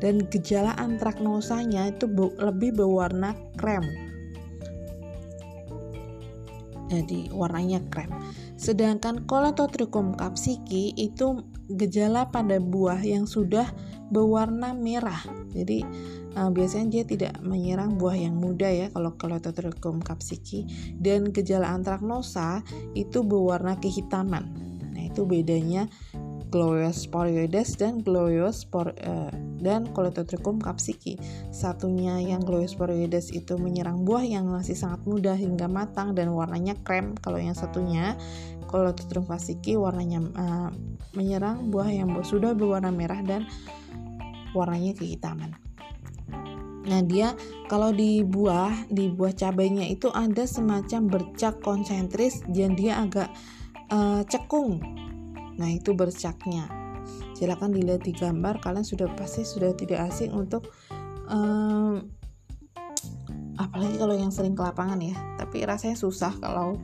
Dan 0.00 0.24
gejala 0.32 0.72
antraknosanya 0.80 1.92
itu 1.92 2.08
lebih 2.40 2.72
berwarna 2.80 3.36
krem. 3.60 3.84
Jadi 6.88 7.28
warnanya 7.28 7.84
krem. 7.92 8.08
Sedangkan 8.56 9.28
Coletotrichum 9.28 10.16
capsiki 10.16 10.96
itu 10.96 11.44
gejala 11.68 12.32
pada 12.32 12.56
buah 12.56 13.04
yang 13.04 13.28
sudah 13.28 13.68
berwarna 14.08 14.72
merah. 14.72 15.20
Jadi 15.52 15.84
uh, 16.36 16.50
biasanya 16.52 17.00
dia 17.00 17.04
tidak 17.06 17.34
menyerang 17.40 17.96
buah 17.96 18.18
yang 18.18 18.36
muda 18.36 18.68
ya 18.68 18.86
kalau 18.92 19.14
Coletotrichum 19.16 20.02
capsiki 20.02 20.68
dan 20.98 21.30
gejala 21.32 21.72
antraknosa 21.72 22.60
itu 22.92 23.24
berwarna 23.24 23.78
kehitaman. 23.78 24.44
Nah, 24.92 25.02
itu 25.06 25.22
bedanya 25.24 25.86
Gloeosporioides 26.48 27.76
dan 27.76 28.00
Gloeospor 28.00 28.96
uh, 29.04 29.32
dan 29.60 29.92
Coletotrichum 29.92 30.64
capsiki. 30.64 31.20
Satunya 31.52 32.16
yang 32.24 32.40
Gloeosporioides 32.40 33.36
itu 33.36 33.60
menyerang 33.60 34.08
buah 34.08 34.24
yang 34.24 34.48
masih 34.48 34.72
sangat 34.72 35.04
muda 35.04 35.36
hingga 35.36 35.68
matang 35.68 36.16
dan 36.16 36.32
warnanya 36.32 36.72
krem. 36.88 37.12
Kalau 37.20 37.36
yang 37.36 37.52
satunya 37.52 38.16
Coletotrichum 38.64 39.28
capsiki 39.28 39.76
warnanya 39.76 40.24
uh, 40.40 40.70
menyerang 41.12 41.68
buah 41.68 41.92
yang 41.92 42.16
sudah 42.24 42.56
berwarna 42.56 42.88
merah 42.88 43.20
dan 43.20 43.44
warnanya 44.56 44.96
kehitaman. 44.96 45.67
Nah, 46.88 47.04
dia 47.04 47.36
kalau 47.68 47.92
di 47.92 48.24
buah, 48.24 48.88
di 48.88 49.12
buah 49.12 49.36
cabainya 49.36 49.84
itu 49.84 50.08
ada 50.08 50.48
semacam 50.48 51.00
bercak 51.04 51.60
konsentris 51.60 52.40
dan 52.48 52.72
dia 52.72 53.04
agak 53.04 53.28
uh, 53.92 54.24
cekung. 54.24 54.80
Nah, 55.60 55.68
itu 55.68 55.92
bercaknya. 55.92 56.64
Silakan 57.36 57.76
dilihat 57.76 58.08
di 58.08 58.16
gambar, 58.16 58.64
kalian 58.64 58.88
sudah 58.88 59.12
pasti 59.14 59.44
sudah 59.44 59.76
tidak 59.76 60.08
asing 60.08 60.32
untuk 60.32 60.72
um, 61.28 62.08
apalagi 63.60 64.00
kalau 64.00 64.16
yang 64.16 64.32
sering 64.32 64.56
ke 64.56 64.64
lapangan 64.64 64.98
ya. 64.98 65.14
Tapi 65.36 65.68
rasanya 65.68 65.96
susah 65.98 66.32
kalau 66.40 66.80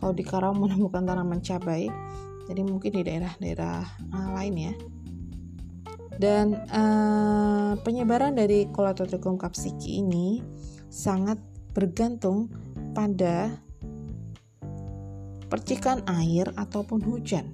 kalau 0.00 0.12
di 0.16 0.24
Karawang 0.24 0.64
menemukan 0.64 1.04
tanaman 1.04 1.44
cabai. 1.44 1.92
Jadi 2.46 2.62
mungkin 2.62 2.94
di 2.94 3.02
daerah-daerah 3.02 3.82
uh, 4.14 4.30
lain 4.38 4.54
ya 4.54 4.74
dan 6.16 6.56
uh, 6.72 7.76
penyebaran 7.84 8.36
dari 8.36 8.68
Colatotrichum 8.72 9.36
capsiki 9.36 10.00
ini 10.00 10.40
sangat 10.88 11.36
bergantung 11.76 12.48
pada 12.96 13.52
percikan 15.52 16.00
air 16.08 16.48
ataupun 16.56 17.04
hujan. 17.04 17.52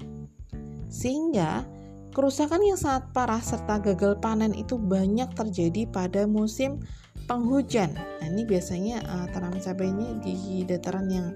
Sehingga 0.87 1.67
kerusakan 2.15 2.63
yang 2.63 2.79
sangat 2.79 3.11
parah 3.11 3.43
serta 3.43 3.83
gagal 3.83 4.21
panen 4.23 4.55
itu 4.55 4.79
banyak 4.79 5.33
terjadi 5.35 5.89
pada 5.91 6.25
musim 6.29 6.79
penghujan. 7.27 7.93
Nah, 7.97 8.27
ini 8.29 8.47
biasanya 8.47 9.03
uh, 9.07 9.27
tanaman 9.33 9.59
cabai 9.59 9.91
ini 9.91 10.21
di 10.23 10.35
dataran 10.63 11.09
yang 11.11 11.35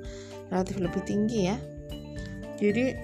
relatif 0.52 0.78
lebih 0.78 1.02
tinggi 1.02 1.50
ya. 1.50 1.56
Jadi 2.56 2.96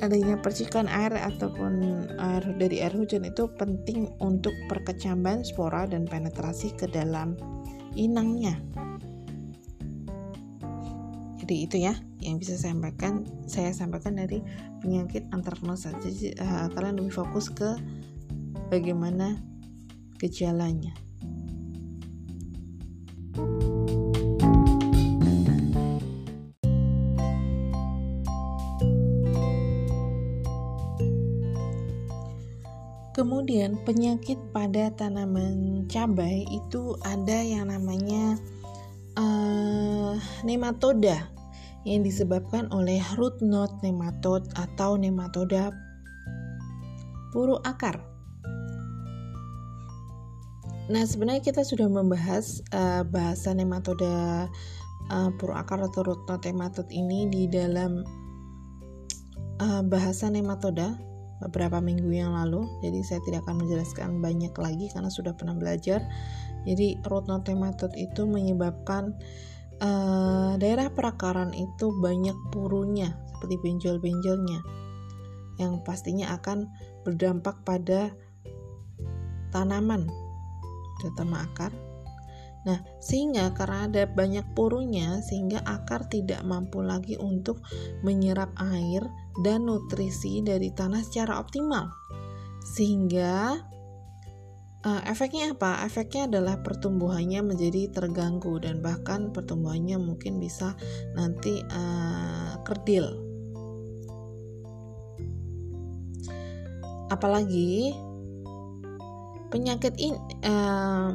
adanya 0.00 0.40
percikan 0.40 0.88
air 0.88 1.12
ataupun 1.12 2.04
air 2.16 2.44
dari 2.56 2.80
air 2.80 2.92
hujan 2.96 3.28
itu 3.28 3.48
penting 3.56 4.08
untuk 4.20 4.52
perkecamban 4.66 5.44
spora 5.44 5.84
dan 5.84 6.08
penetrasi 6.08 6.72
ke 6.74 6.88
dalam 6.88 7.36
inangnya. 7.94 8.56
Jadi 11.40 11.56
itu 11.66 11.76
ya 11.82 11.94
yang 12.20 12.36
bisa 12.36 12.56
saya 12.56 12.76
sampaikan 12.76 13.24
saya 13.44 13.70
sampaikan 13.72 14.16
dari 14.16 14.40
penyakit 14.80 15.28
antranosa. 15.32 15.92
Jadi 16.00 16.36
uh, 16.40 16.68
kalian 16.72 17.00
lebih 17.00 17.14
fokus 17.20 17.52
ke 17.52 17.76
bagaimana 18.72 19.36
gejalanya. 20.20 20.92
Kemudian 33.20 33.76
penyakit 33.84 34.40
pada 34.48 34.88
tanaman 34.96 35.84
cabai 35.92 36.48
itu 36.48 36.96
ada 37.04 37.44
yang 37.44 37.68
namanya 37.68 38.40
uh, 39.20 40.16
nematoda 40.40 41.28
yang 41.84 42.00
disebabkan 42.00 42.72
oleh 42.72 42.96
root 43.20 43.36
knot 43.44 43.76
nematode 43.84 44.48
atau 44.56 44.96
nematoda 44.96 45.68
puru 47.28 47.60
akar. 47.60 48.00
Nah, 50.88 51.04
sebenarnya 51.04 51.44
kita 51.44 51.60
sudah 51.60 51.92
membahas 51.92 52.64
uh, 52.72 53.04
bahasa 53.04 53.52
nematoda 53.52 54.48
uh, 55.12 55.28
puru 55.36 55.52
akar 55.52 55.84
atau 55.84 56.08
root 56.08 56.24
knot 56.24 56.48
nematode 56.48 56.88
ini 56.88 57.28
di 57.28 57.52
dalam 57.52 58.00
uh, 59.60 59.84
bahasa 59.84 60.32
nematoda 60.32 61.09
beberapa 61.40 61.80
minggu 61.80 62.08
yang 62.12 62.36
lalu. 62.36 62.68
Jadi 62.84 63.00
saya 63.02 63.20
tidak 63.24 63.48
akan 63.48 63.64
menjelaskan 63.64 64.20
banyak 64.20 64.52
lagi 64.56 64.86
karena 64.92 65.08
sudah 65.08 65.32
pernah 65.32 65.56
belajar. 65.56 66.04
Jadi 66.68 67.00
root 67.08 67.26
nematode 67.26 67.96
itu 67.96 68.28
menyebabkan 68.28 69.16
uh, 69.80 70.54
daerah 70.60 70.92
perakaran 70.92 71.56
itu 71.56 71.88
banyak 71.98 72.36
purunya 72.52 73.16
seperti 73.32 73.56
benjol-benjolnya 73.64 74.60
yang 75.56 75.80
pastinya 75.84 76.36
akan 76.36 76.68
berdampak 77.04 77.56
pada 77.64 78.12
tanaman 79.52 80.08
terutama 81.00 81.44
akar. 81.48 81.72
Nah, 82.68 82.76
sehingga 83.00 83.56
karena 83.56 83.88
ada 83.88 84.04
banyak 84.04 84.44
purunya, 84.52 85.24
sehingga 85.24 85.64
akar 85.64 86.04
tidak 86.12 86.44
mampu 86.44 86.84
lagi 86.84 87.16
untuk 87.16 87.64
menyerap 88.04 88.52
air 88.60 89.00
dan 89.42 89.66
nutrisi 89.66 90.42
dari 90.42 90.74
tanah 90.74 91.02
secara 91.06 91.38
optimal. 91.38 91.90
Sehingga 92.66 93.56
uh, 94.84 95.02
efeknya 95.06 95.54
apa? 95.54 95.84
Efeknya 95.86 96.28
adalah 96.28 96.60
pertumbuhannya 96.60 97.40
menjadi 97.44 97.88
terganggu 97.92 98.60
dan 98.60 98.82
bahkan 98.84 99.30
pertumbuhannya 99.30 99.96
mungkin 100.00 100.40
bisa 100.42 100.74
nanti 101.14 101.60
uh, 101.70 102.60
kerdil. 102.66 103.06
Apalagi 107.10 107.90
penyakit 109.50 109.98
ini 109.98 110.18
uh, 110.46 111.10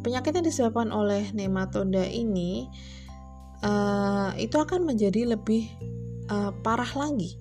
penyakit 0.00 0.32
yang 0.32 0.46
disebabkan 0.46 0.88
oleh 0.88 1.28
nematoda 1.36 2.06
ini 2.06 2.64
uh, 3.60 4.32
itu 4.40 4.56
akan 4.56 4.88
menjadi 4.88 5.36
lebih 5.36 5.68
uh, 6.30 6.52
parah 6.62 6.92
lagi. 6.96 7.36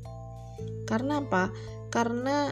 Karena 0.83 1.23
apa? 1.23 1.51
Karena 1.87 2.51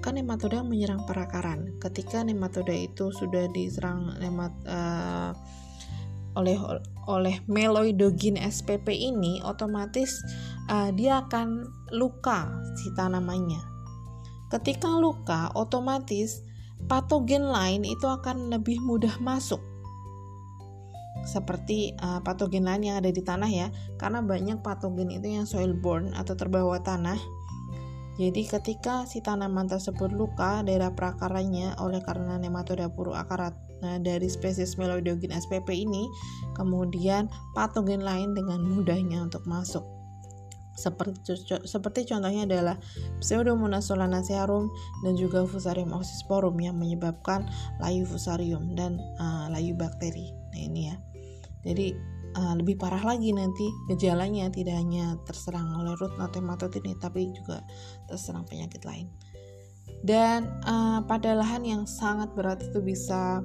kan 0.00 0.16
nematoda 0.16 0.64
menyerang 0.64 1.04
perakaran. 1.04 1.76
Ketika 1.76 2.24
nematoda 2.24 2.72
itu 2.72 3.12
sudah 3.12 3.48
diserang 3.52 4.16
nemat 4.16 4.52
uh, 4.64 5.36
oleh 6.34 6.56
oleh 7.10 7.42
meloidogin 7.50 8.40
SPP 8.40 8.90
ini, 8.94 9.44
otomatis 9.44 10.14
uh, 10.72 10.88
dia 10.94 11.26
akan 11.26 11.68
luka 11.92 12.48
si 12.80 12.88
tanamannya. 12.96 13.60
Ketika 14.50 14.90
luka, 14.90 15.52
otomatis 15.54 16.42
patogen 16.88 17.46
lain 17.46 17.86
itu 17.86 18.08
akan 18.08 18.50
lebih 18.50 18.80
mudah 18.82 19.20
masuk 19.20 19.60
seperti 21.24 21.94
uh, 22.00 22.20
patogen 22.24 22.64
lain 22.64 22.92
yang 22.92 22.96
ada 23.00 23.12
di 23.12 23.20
tanah 23.20 23.50
ya 23.50 23.68
karena 24.00 24.24
banyak 24.24 24.60
patogen 24.64 25.12
itu 25.12 25.26
yang 25.28 25.44
soil 25.44 25.72
borne 25.76 26.12
atau 26.16 26.34
terbawa 26.36 26.80
tanah 26.80 27.18
jadi 28.20 28.44
ketika 28.44 29.08
si 29.08 29.24
tanaman 29.24 29.64
tersebut 29.64 30.12
luka 30.12 30.60
daerah 30.60 30.92
prakaranya 30.92 31.72
oleh 31.80 32.04
karena 32.04 32.36
nematoda 32.36 32.92
puru 32.92 33.16
akarat 33.16 33.56
nah, 33.80 33.96
dari 33.96 34.28
spesies 34.28 34.76
Meloidogen 34.76 35.32
spp 35.32 35.68
ini 35.72 36.04
kemudian 36.56 37.32
patogen 37.56 38.04
lain 38.04 38.36
dengan 38.36 38.60
mudahnya 38.60 39.24
untuk 39.24 39.44
masuk 39.48 40.00
seperti, 40.80 41.36
seperti 41.68 42.08
contohnya 42.08 42.48
adalah 42.48 42.76
Pseudomonas 43.20 43.92
solanacearum 43.92 44.72
dan 45.04 45.12
juga 45.12 45.44
Fusarium 45.44 45.92
oxysporum 45.92 46.56
yang 46.56 46.80
menyebabkan 46.80 47.44
layu 47.84 48.08
fusarium 48.08 48.72
dan 48.72 48.96
uh, 49.20 49.52
layu 49.52 49.76
bakteri. 49.76 50.32
Nah 50.56 50.60
ini 50.60 50.88
ya. 50.88 50.96
Jadi 51.64 51.92
uh, 52.36 52.54
lebih 52.56 52.78
parah 52.78 53.02
lagi 53.02 53.34
nanti 53.34 53.66
gejalanya 53.90 54.48
tidak 54.52 54.78
hanya 54.78 55.18
terserang 55.26 55.74
oleh 55.76 55.94
root 55.98 56.14
nematode 56.16 56.78
ini 56.82 56.94
tapi 56.98 57.30
juga 57.34 57.64
terserang 58.06 58.46
penyakit 58.46 58.82
lain. 58.86 59.10
Dan 60.00 60.48
uh, 60.64 61.04
pada 61.04 61.36
lahan 61.36 61.66
yang 61.66 61.82
sangat 61.84 62.32
berat 62.32 62.64
itu 62.64 62.80
bisa 62.80 63.44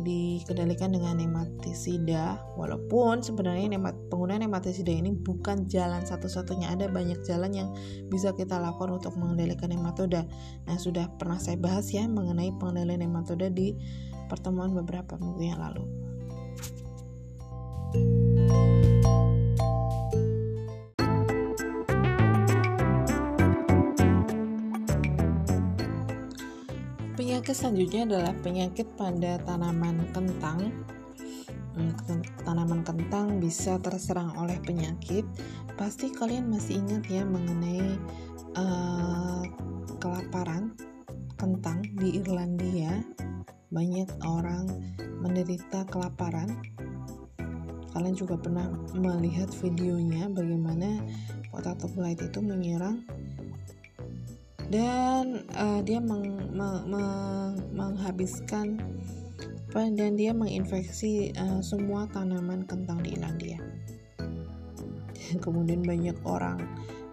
dikendalikan 0.00 0.96
dengan 0.96 1.18
nematisida 1.18 2.40
walaupun 2.56 3.20
sebenarnya 3.20 3.76
nemat, 3.76 3.92
penggunaan 4.08 4.46
nematisida 4.48 4.90
ini 4.90 5.12
bukan 5.14 5.68
jalan 5.70 6.02
satu-satunya. 6.02 6.72
Ada 6.74 6.90
banyak 6.90 7.22
jalan 7.22 7.52
yang 7.54 7.68
bisa 8.10 8.34
kita 8.34 8.58
lakukan 8.58 8.98
untuk 8.98 9.14
mengendalikan 9.14 9.70
nematoda 9.70 10.26
nah 10.66 10.76
sudah 10.78 11.06
pernah 11.20 11.38
saya 11.38 11.60
bahas 11.60 11.86
ya 11.94 12.06
mengenai 12.10 12.50
pengendalian 12.58 13.06
nematoda 13.06 13.46
di 13.52 13.76
pertemuan 14.26 14.74
beberapa 14.74 15.18
minggu 15.18 15.42
yang 15.42 15.58
lalu 15.58 16.09
Penyakit 27.20 27.52
selanjutnya 27.52 28.02
adalah 28.08 28.34
penyakit 28.40 28.88
pada 28.96 29.36
tanaman 29.44 30.08
kentang. 30.16 30.72
Hmm, 31.76 31.92
tanaman 32.48 32.80
kentang 32.80 33.36
bisa 33.40 33.76
terserang 33.76 34.32
oleh 34.40 34.56
penyakit. 34.64 35.28
Pasti 35.76 36.08
kalian 36.12 36.48
masih 36.48 36.80
ingat 36.80 37.04
ya 37.12 37.20
mengenai 37.24 37.96
uh, 38.56 39.44
kelaparan 40.00 40.72
kentang 41.36 41.84
di 41.96 42.24
Irlandia. 42.24 43.04
Banyak 43.68 44.08
orang 44.24 44.64
menderita 45.20 45.84
kelaparan. 45.92 46.56
Kalian 47.90 48.14
juga 48.14 48.38
pernah 48.38 48.70
melihat 48.94 49.50
videonya 49.58 50.30
bagaimana 50.30 51.02
potato 51.50 51.90
blight 51.90 52.22
itu 52.22 52.38
menyerang 52.38 53.02
dan 54.70 55.42
uh, 55.58 55.82
dia 55.82 55.98
meng, 55.98 56.54
meng, 56.54 56.86
meng, 56.86 57.58
menghabiskan 57.74 58.78
dan 59.74 60.14
dia 60.14 60.30
menginfeksi 60.30 61.34
uh, 61.34 61.58
semua 61.58 62.06
tanaman 62.10 62.62
kentang 62.66 63.02
di 63.02 63.18
Irlandia. 63.18 63.58
Kemudian 65.44 65.82
banyak 65.82 66.14
orang. 66.26 66.58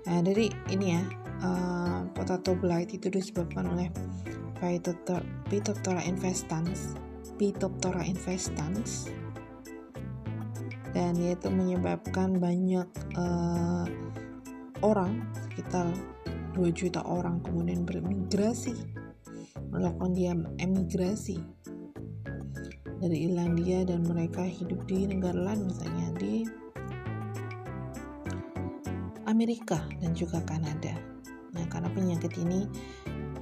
Nah, 0.06 0.22
dari 0.22 0.50
ini 0.70 0.98
ya, 0.98 1.04
uh, 1.42 2.06
potato 2.14 2.54
blight 2.58 2.94
itu 2.94 3.10
disebabkan 3.10 3.70
oleh 3.70 3.90
Phytophthora 4.58 6.02
infestans, 6.06 6.98
Phytophthora 7.38 8.02
infestans, 8.06 9.10
dan 10.98 11.14
itu 11.22 11.54
menyebabkan 11.54 12.42
banyak 12.42 12.90
uh, 13.14 13.86
orang 14.82 15.22
sekitar 15.46 15.94
2 16.58 16.74
juta 16.74 17.06
orang 17.06 17.38
kemudian 17.46 17.86
bermigrasi 17.86 18.74
melakukan 19.70 20.18
dia 20.18 20.34
emigrasi 20.58 21.38
dari 22.98 23.30
Irlandia 23.30 23.86
dan 23.86 24.10
mereka 24.10 24.42
hidup 24.42 24.90
di 24.90 25.06
negara 25.06 25.54
lain 25.54 25.70
misalnya 25.70 26.08
di 26.18 26.42
Amerika 29.30 29.86
dan 30.02 30.18
juga 30.18 30.42
Kanada. 30.42 30.98
Nah, 31.54 31.66
karena 31.70 31.92
penyakit 31.94 32.32
ini 32.42 32.66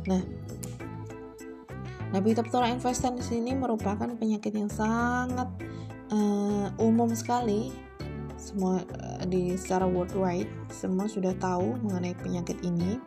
Nah, 0.08 0.22
nah 2.12 2.20
Phytophthora 2.20 2.72
infestans 2.72 3.30
ini 3.32 3.56
merupakan 3.56 4.08
penyakit 4.18 4.52
yang 4.56 4.72
sangat 4.72 5.48
uh, 6.12 6.68
umum 6.78 7.12
sekali. 7.16 7.72
Semua 8.36 8.82
uh, 8.82 9.24
di 9.30 9.54
secara 9.54 9.86
worldwide 9.86 10.50
semua 10.74 11.06
sudah 11.06 11.38
tahu 11.38 11.78
mengenai 11.86 12.18
penyakit 12.18 12.58
ini. 12.66 12.98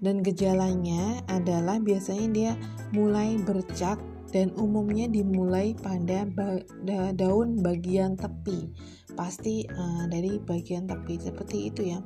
Dan 0.00 0.24
gejalanya 0.24 1.20
adalah 1.28 1.76
biasanya 1.76 2.26
dia 2.32 2.52
mulai 2.96 3.36
bercak 3.36 4.00
dan 4.30 4.54
umumnya 4.56 5.10
dimulai 5.10 5.74
pada 5.76 6.24
ba 6.24 6.62
da 6.86 7.12
daun 7.12 7.60
bagian 7.60 8.16
tepi. 8.16 8.70
Pasti 9.12 9.66
uh, 9.68 10.08
dari 10.08 10.40
bagian 10.40 10.88
tepi 10.88 11.20
seperti 11.20 11.68
itu 11.68 11.92
ya. 11.92 12.00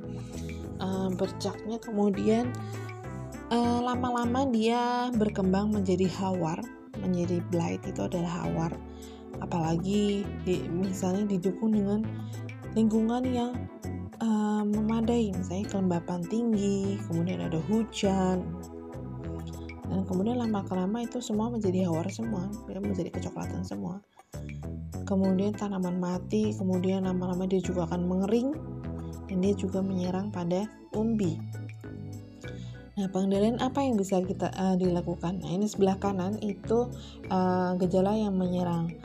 Uh, 0.75 1.07
bercaknya 1.15 1.79
kemudian 1.79 2.51
eh, 3.51 3.79
lama-lama 3.83 4.45
uh, 4.45 4.49
dia 4.49 5.09
berkembang 5.13 5.73
menjadi 5.73 6.09
hawar 6.17 6.63
menjadi 7.01 7.43
blight 7.51 7.83
itu 7.83 8.01
adalah 8.05 8.45
hawar. 8.45 8.71
Apalagi 9.43 10.23
di, 10.47 10.63
misalnya 10.71 11.27
didukung 11.27 11.75
dengan 11.75 12.07
lingkungan 12.71 13.23
yang 13.27 13.51
uh, 14.23 14.63
memadai 14.63 15.35
misalnya 15.35 15.67
kelembapan 15.67 16.23
tinggi 16.31 16.99
kemudian 17.07 17.43
ada 17.43 17.59
hujan. 17.67 18.43
Dan 19.85 20.01
kemudian 20.07 20.41
lama 20.41 20.65
kelama 20.65 21.05
itu 21.05 21.21
semua 21.21 21.51
menjadi 21.53 21.85
hawar 21.85 22.09
semua 22.09 22.49
ya, 22.71 22.79
menjadi 22.79 23.11
kecoklatan 23.11 23.61
semua. 23.61 23.99
Kemudian 25.05 25.53
tanaman 25.53 26.01
mati 26.01 26.55
kemudian 26.55 27.05
lama-lama 27.05 27.45
dia 27.45 27.61
juga 27.61 27.85
akan 27.85 28.09
mengering 28.09 28.49
dan 29.29 29.37
dia 29.37 29.53
juga 29.53 29.85
menyerang 29.85 30.33
pada 30.33 30.65
umbi 30.97 31.37
Nah, 32.95 33.11
pengendalian 33.11 33.59
apa 33.59 33.83
yang 33.83 33.99
bisa 33.99 34.23
kita 34.23 34.55
uh, 34.55 34.79
dilakukan? 34.79 35.43
Nah, 35.43 35.51
ini 35.51 35.67
sebelah 35.67 35.99
kanan 35.99 36.39
itu 36.39 36.87
uh, 37.27 37.75
gejala 37.75 38.15
yang 38.15 38.39
menyerang 38.39 38.95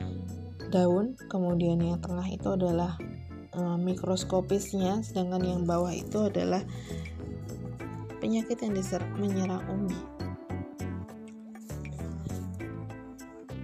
daun, 0.71 1.19
kemudian 1.27 1.83
yang 1.83 1.99
tengah 1.99 2.23
itu 2.31 2.55
adalah 2.55 2.95
uh, 3.51 3.75
mikroskopisnya, 3.75 5.03
sedangkan 5.03 5.43
yang 5.43 5.61
bawah 5.67 5.91
itu 5.91 6.31
adalah 6.31 6.63
penyakit 8.23 8.63
yang 8.63 8.79
menyerang 9.19 9.63
umbi. 9.67 9.99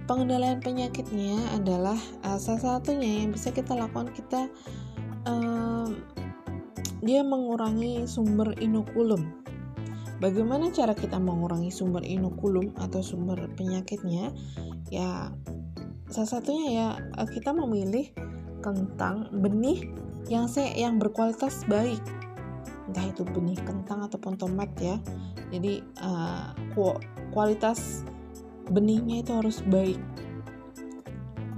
pengendalian 0.08 0.58
penyakitnya 0.64 1.36
adalah 1.52 2.00
uh, 2.24 2.40
salah 2.40 2.80
satunya 2.80 3.22
yang 3.22 3.36
bisa 3.36 3.52
kita 3.52 3.76
lakukan 3.76 4.08
kita 4.16 4.48
uh, 5.28 5.92
dia 7.04 7.20
mengurangi 7.22 8.08
sumber 8.08 8.56
inokulum. 8.58 9.37
Bagaimana 10.18 10.74
cara 10.74 10.98
kita 10.98 11.22
mengurangi 11.22 11.70
sumber 11.70 12.02
inokulum 12.02 12.74
atau 12.74 12.98
sumber 13.06 13.46
penyakitnya? 13.54 14.34
Ya, 14.90 15.30
salah 16.10 16.30
satunya 16.38 16.66
ya 16.74 16.88
eh, 16.98 17.28
kita 17.30 17.54
memilih 17.54 18.10
kentang 18.58 19.30
benih 19.30 19.86
yang 20.26 20.50
se 20.50 20.66
yang 20.74 20.98
berkualitas 20.98 21.62
baik. 21.70 22.02
Entah 22.90 23.06
itu 23.06 23.22
benih 23.22 23.58
kentang 23.62 24.10
ataupun 24.10 24.34
tomat 24.34 24.68
ya. 24.82 24.98
Jadi 25.48 25.80
uh, 26.04 26.52
kualitas 27.32 28.04
benihnya 28.68 29.24
itu 29.24 29.32
harus 29.32 29.62
baik. 29.64 30.00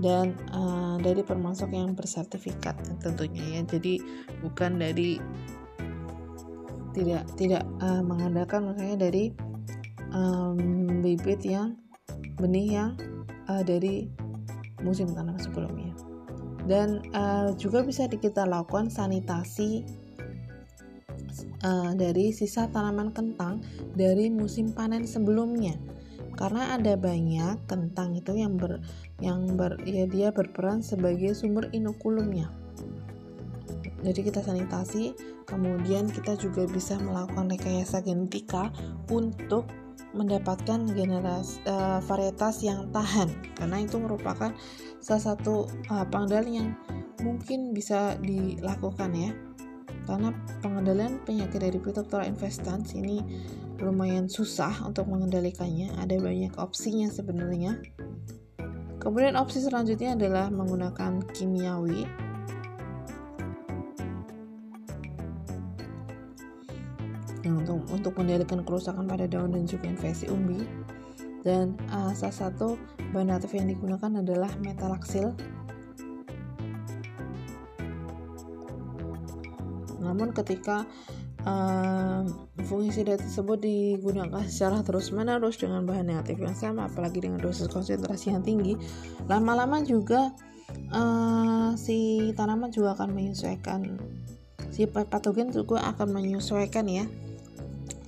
Dan 0.01 0.37
uh, 0.53 0.97
dari 0.99 1.23
permasok 1.23 1.71
yang 1.73 1.95
bersertifikat 1.95 2.77
tentunya 2.99 3.59
ya. 3.59 3.61
Jadi 3.63 4.03
bukan 4.43 4.83
dari 4.83 5.23
tidak 6.93 7.24
tidak 7.38 7.62
uh, 7.82 8.03
mengandalkan 8.03 8.70
makanya 8.70 9.09
dari 9.09 9.34
um, 10.14 10.59
bibit 11.03 11.43
yang 11.47 11.78
benih 12.38 12.80
yang 12.80 12.91
uh, 13.47 13.62
dari 13.62 14.11
musim 14.82 15.12
tanam 15.12 15.36
sebelumnya. 15.38 15.93
Dan 16.64 17.03
uh, 17.16 17.51
juga 17.57 17.82
bisa 17.82 18.07
kita 18.07 18.47
lakukan 18.47 18.93
sanitasi 18.93 19.82
uh, 21.64 21.93
dari 21.97 22.30
sisa 22.30 22.68
tanaman 22.70 23.11
kentang 23.11 23.64
dari 23.97 24.28
musim 24.30 24.70
panen 24.70 25.05
sebelumnya. 25.09 25.74
Karena 26.38 26.72
ada 26.78 26.97
banyak 26.97 27.68
kentang 27.68 28.16
itu 28.16 28.32
yang 28.32 28.57
ber 28.57 28.80
yang 29.20 29.61
ber 29.61 29.76
ya 29.84 30.09
dia 30.09 30.32
berperan 30.32 30.80
sebagai 30.80 31.36
sumber 31.36 31.68
inokulumnya 31.74 32.49
jadi 34.01 34.20
kita 34.32 34.40
sanitasi 34.40 35.12
kemudian 35.44 36.09
kita 36.09 36.38
juga 36.40 36.64
bisa 36.64 36.96
melakukan 37.01 37.51
rekayasa 37.53 38.01
genetika 38.01 38.72
untuk 39.12 39.68
mendapatkan 40.11 40.90
generasi 40.90 41.62
uh, 41.70 42.03
varietas 42.03 42.66
yang 42.66 42.90
tahan. 42.90 43.30
Karena 43.55 43.78
itu 43.82 43.96
merupakan 44.03 44.51
salah 44.98 45.22
satu 45.22 45.70
uh, 45.90 46.07
pengendalian 46.11 46.55
yang 46.55 46.68
mungkin 47.22 47.70
bisa 47.70 48.18
dilakukan 48.18 49.11
ya. 49.14 49.30
Karena 50.09 50.34
pengendalian 50.64 51.22
penyakit 51.22 51.62
dari 51.62 51.78
Phytophthora 51.78 52.26
infestans 52.26 52.96
ini 52.98 53.22
lumayan 53.78 54.26
susah 54.26 54.82
untuk 54.82 55.07
mengendalikannya. 55.07 55.94
Ada 56.01 56.18
banyak 56.18 56.59
opsinya 56.59 57.07
sebenarnya. 57.07 57.78
Kemudian 59.01 59.38
opsi 59.38 59.64
selanjutnya 59.64 60.12
adalah 60.12 60.53
menggunakan 60.53 61.24
kimiawi 61.32 62.30
untuk 67.49 67.84
untuk 67.88 68.12
mengendalikan 68.20 68.61
kerusakan 68.64 69.09
pada 69.09 69.24
daun 69.24 69.53
dan 69.55 69.64
juga 69.64 69.88
infeksi 69.88 70.28
umbi. 70.28 70.61
Dan 71.41 71.72
uh, 71.88 72.12
salah 72.12 72.36
satu 72.36 72.76
bahan 73.16 73.32
aktif 73.32 73.57
yang 73.57 73.72
digunakan 73.72 74.20
adalah 74.20 74.53
metalaksil. 74.61 75.32
Namun 80.05 80.36
ketika 80.36 80.84
uh, 81.49 82.28
fungisida 82.68 83.16
tersebut 83.16 83.57
digunakan 83.64 84.45
secara 84.45 84.84
terus-menerus 84.84 85.57
dengan 85.57 85.88
bahan 85.88 86.12
negatif 86.12 86.36
yang 86.45 86.57
sama, 86.57 86.93
apalagi 86.93 87.24
dengan 87.24 87.41
dosis 87.41 87.72
konsentrasi 87.72 88.36
yang 88.36 88.45
tinggi, 88.45 88.76
lama-lama 89.24 89.80
juga 89.80 90.36
uh, 90.93 91.72
si 91.72 92.30
tanaman 92.36 92.68
juga 92.68 93.01
akan 93.01 93.16
menyesuaikan 93.16 93.97
si 94.70 94.86
patogen 94.86 95.51
juga 95.51 95.82
akan 95.93 96.14
menyesuaikan 96.14 96.86
ya 96.86 97.05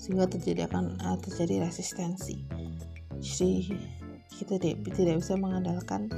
sehingga 0.02 0.26
terjadi 0.26 0.66
akan 0.66 0.98
uh, 0.98 1.14
terjadi 1.22 1.70
resistensi. 1.70 2.42
Jadi 3.22 3.70
kita 4.34 4.58
tidak, 4.58 4.82
tidak 4.98 5.22
bisa 5.22 5.38
mengandalkan 5.38 6.10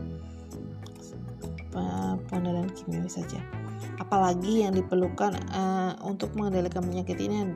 pengendalian 2.31 2.71
kimiawi 2.71 3.11
saja 3.11 3.43
apalagi 3.99 4.67
yang 4.67 4.75
diperlukan 4.75 5.35
uh, 5.55 5.95
untuk 6.03 6.35
mengendalikan 6.35 6.83
penyakit 6.83 7.19
ini 7.21 7.55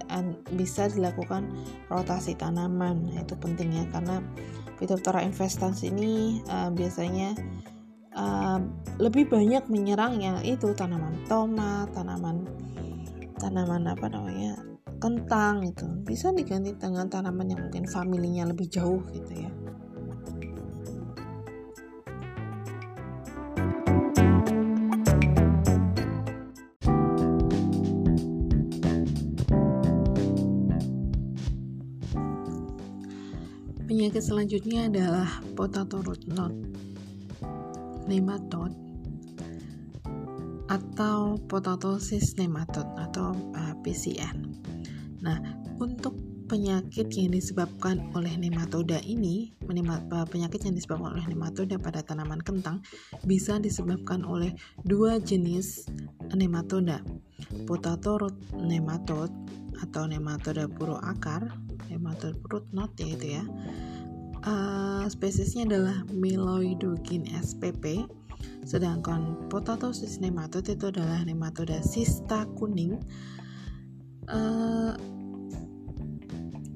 bisa 0.55 0.87
dilakukan 0.91 1.51
rotasi 1.91 2.39
tanaman 2.39 3.11
itu 3.15 3.35
penting 3.39 3.75
ya 3.75 3.85
karena 3.91 4.23
Phytophthora 4.79 5.27
infestans 5.27 5.83
ini 5.83 6.39
uh, 6.47 6.71
biasanya 6.71 7.35
uh, 8.15 8.63
lebih 9.03 9.27
banyak 9.27 9.67
menyerang 9.67 10.23
yang 10.23 10.39
itu 10.47 10.71
tanaman 10.75 11.19
tomat 11.27 11.91
tanaman 11.91 12.47
tanaman 13.43 13.83
apa 13.91 14.07
namanya 14.07 14.68
kentang 14.99 15.63
itu 15.63 15.87
bisa 16.03 16.35
diganti 16.35 16.75
dengan 16.75 17.07
tanaman 17.07 17.55
yang 17.55 17.61
mungkin 17.67 17.87
familinya 17.87 18.51
lebih 18.51 18.67
jauh 18.67 19.03
gitu 19.15 19.35
ya 19.47 19.51
Penyakit 33.89 34.21
selanjutnya 34.21 34.93
adalah 34.93 35.41
potato 35.57 36.05
root 36.05 36.29
knot 36.29 36.53
nematode 38.05 38.77
atau 40.69 41.41
potato 41.49 41.97
cyst 41.97 42.37
nematode 42.37 42.89
atau 43.01 43.33
uh, 43.57 43.75
PCN. 43.81 44.48
Penyakit 46.49 47.13
yang 47.13 47.37
disebabkan 47.37 48.09
oleh 48.17 48.33
nematoda 48.41 48.97
ini, 49.05 49.53
penyakit 50.33 50.65
yang 50.65 50.73
disebabkan 50.73 51.13
oleh 51.21 51.29
nematoda 51.29 51.77
pada 51.77 52.01
tanaman 52.01 52.41
kentang 52.41 52.81
bisa 53.29 53.61
disebabkan 53.61 54.25
oleh 54.25 54.57
dua 54.81 55.21
jenis 55.21 55.85
nematoda, 56.33 57.05
potato 57.69 58.17
root 58.17 58.33
nematode 58.57 59.29
atau 59.85 60.09
nematoda 60.09 60.65
puru 60.73 60.97
akar, 60.97 61.53
nematode 61.93 62.41
root 62.49 62.65
knot 62.73 62.97
yaitu 62.97 63.37
ya. 63.37 63.45
Uh, 64.49 65.05
spesiesnya 65.13 65.69
adalah 65.69 66.01
Meloidogin 66.17 67.29
spp, 67.29 68.09
sedangkan 68.65 69.37
potato 69.53 69.93
cis 69.93 70.17
nematode 70.17 70.81
itu 70.81 70.89
adalah 70.89 71.21
nematoda 71.29 71.85
sista 71.85 72.49
kuning. 72.57 72.97
Uh, 74.33 74.97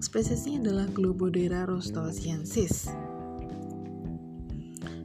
Spesiesnya 0.02 0.58
adalah 0.58 0.90
Globodera 0.90 1.62
rostosiensis. 1.62 2.90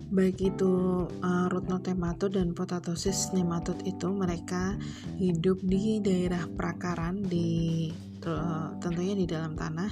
Baik 0.09 0.41
itu 0.41 1.05
uh, 1.05 1.47
knot 1.53 1.85
nematode 1.85 2.41
dan 2.41 2.57
potatosis 2.57 3.29
nematode 3.29 3.85
itu 3.85 4.09
mereka 4.09 4.73
hidup 5.21 5.61
di 5.61 6.01
daerah 6.01 6.49
prakaran 6.49 7.21
di 7.21 7.93
uh, 8.25 8.73
tentunya 8.81 9.13
di 9.13 9.29
dalam 9.29 9.53
tanah 9.53 9.91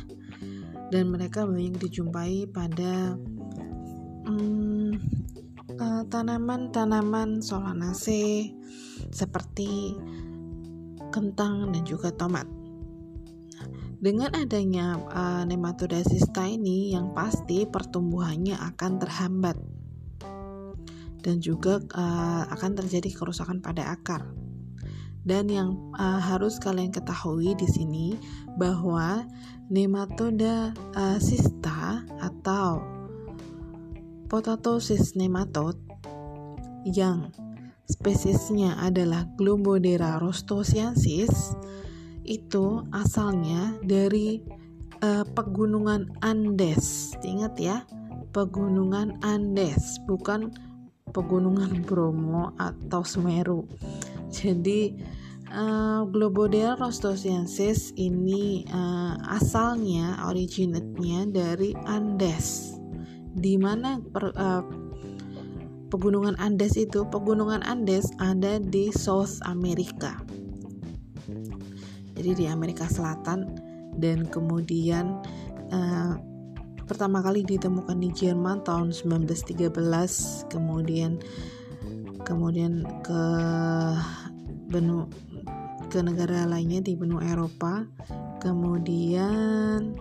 dan 0.90 1.14
mereka 1.14 1.46
banyak 1.46 1.78
dijumpai 1.78 2.50
pada 2.50 3.14
um, 4.26 4.90
uh, 5.78 6.02
tanaman-tanaman 6.10 7.46
solanacea 7.46 8.50
seperti 9.14 9.94
kentang 11.14 11.70
dan 11.70 11.86
juga 11.86 12.10
tomat. 12.10 12.55
Dengan 14.06 14.38
adanya 14.38 15.02
uh, 15.02 15.42
nematoda 15.50 15.98
sista 16.06 16.46
ini 16.46 16.94
yang 16.94 17.18
pasti 17.18 17.66
pertumbuhannya 17.66 18.54
akan 18.54 19.02
terhambat 19.02 19.58
dan 21.26 21.42
juga 21.42 21.82
uh, 21.98 22.46
akan 22.54 22.86
terjadi 22.86 23.10
kerusakan 23.18 23.66
pada 23.66 23.98
akar. 23.98 24.30
Dan 25.26 25.50
yang 25.50 25.90
uh, 25.98 26.22
harus 26.22 26.62
kalian 26.62 26.94
ketahui 26.94 27.58
di 27.58 27.66
sini 27.66 28.14
bahwa 28.62 29.26
nematoda 29.74 30.70
uh, 30.94 31.18
sista 31.18 32.06
atau 32.22 32.86
potatosis 34.30 35.18
nematode 35.18 35.82
yang 36.86 37.34
spesiesnya 37.90 38.78
adalah 38.86 39.26
Glombodera 39.34 40.22
rostosiensis 40.22 41.58
itu 42.26 42.82
asalnya 42.92 43.78
dari 43.86 44.42
uh, 45.06 45.24
pegunungan 45.24 46.10
Andes. 46.26 47.14
Ingat 47.22 47.54
ya, 47.62 47.78
pegunungan 48.34 49.16
Andes, 49.22 50.02
bukan 50.10 50.52
pegunungan 51.14 51.82
Bromo 51.88 52.52
atau 52.58 53.06
Semeru. 53.06 53.70
Jadi 54.34 54.98
uh, 55.54 56.04
Globodea 56.10 56.76
rostosiensis 56.76 57.94
ini 57.96 58.66
uh, 58.74 59.16
asalnya 59.32 60.26
originatnya 60.28 61.30
dari 61.30 61.72
Andes. 61.86 62.76
Di 63.36 63.56
mana 63.60 64.00
per, 64.02 64.34
uh, 64.36 64.64
pegunungan 65.94 66.36
Andes 66.42 66.76
itu? 66.76 67.06
Pegunungan 67.08 67.62
Andes 67.64 68.10
ada 68.20 68.58
di 68.60 68.90
South 68.92 69.40
America 69.46 70.25
jadi 72.26 72.34
di 72.34 72.46
Amerika 72.50 72.90
Selatan. 72.90 73.54
Dan 73.94 74.26
kemudian 74.26 75.22
uh, 75.70 76.18
pertama 76.90 77.22
kali 77.22 77.46
ditemukan 77.46 78.02
di 78.02 78.10
Jerman 78.10 78.66
tahun 78.66 78.90
1913 78.90 79.70
kemudian 80.50 81.22
kemudian 82.26 82.82
ke 83.06 83.24
benua 84.74 85.06
ke 85.94 86.02
negara 86.02 86.50
lainnya 86.50 86.82
di 86.82 86.98
benua 86.98 87.22
Eropa. 87.30 87.86
Kemudian 88.42 89.94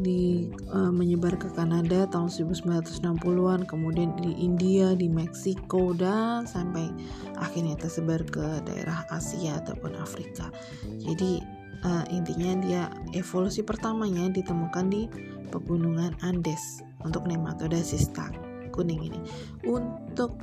di 0.00 0.52
uh, 0.72 0.92
menyebar 0.92 1.36
ke 1.40 1.48
Kanada 1.52 2.08
tahun 2.08 2.28
1960-an, 2.28 3.64
kemudian 3.64 4.12
di 4.20 4.36
India, 4.36 4.92
di 4.92 5.08
Meksiko 5.08 5.96
dan 5.96 6.44
sampai 6.44 6.88
akhirnya 7.40 7.76
tersebar 7.76 8.24
ke 8.28 8.60
daerah 8.66 9.04
Asia 9.08 9.60
ataupun 9.60 9.96
Afrika. 9.96 10.52
Jadi 11.02 11.40
uh, 11.84 12.04
intinya 12.12 12.52
dia 12.60 12.82
evolusi 13.16 13.62
pertamanya 13.64 14.28
ditemukan 14.32 14.86
di 14.88 15.08
pegunungan 15.48 16.16
Andes 16.24 16.82
untuk 17.04 17.24
nematoda 17.24 17.78
sista 17.80 18.28
kuning 18.76 19.08
ini. 19.08 19.20
Untuk 19.64 20.36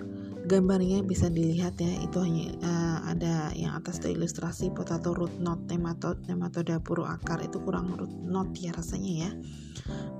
gambarnya 0.44 1.00
bisa 1.08 1.32
dilihat 1.32 1.80
ya 1.80 1.92
itu 2.04 2.18
hanya 2.20 2.52
uh, 2.64 3.00
ada 3.16 3.56
yang 3.56 3.80
atas 3.80 4.04
itu 4.04 4.20
ilustrasi 4.20 4.76
potato 4.76 5.16
root 5.16 5.32
knot 5.40 5.64
nematod 5.72 6.20
nematoda 6.28 6.84
puru 6.84 7.08
akar 7.08 7.40
itu 7.40 7.64
kurang 7.64 7.96
root 7.96 8.12
knot 8.28 8.52
ya 8.60 8.76
rasanya 8.76 9.14
ya. 9.28 9.32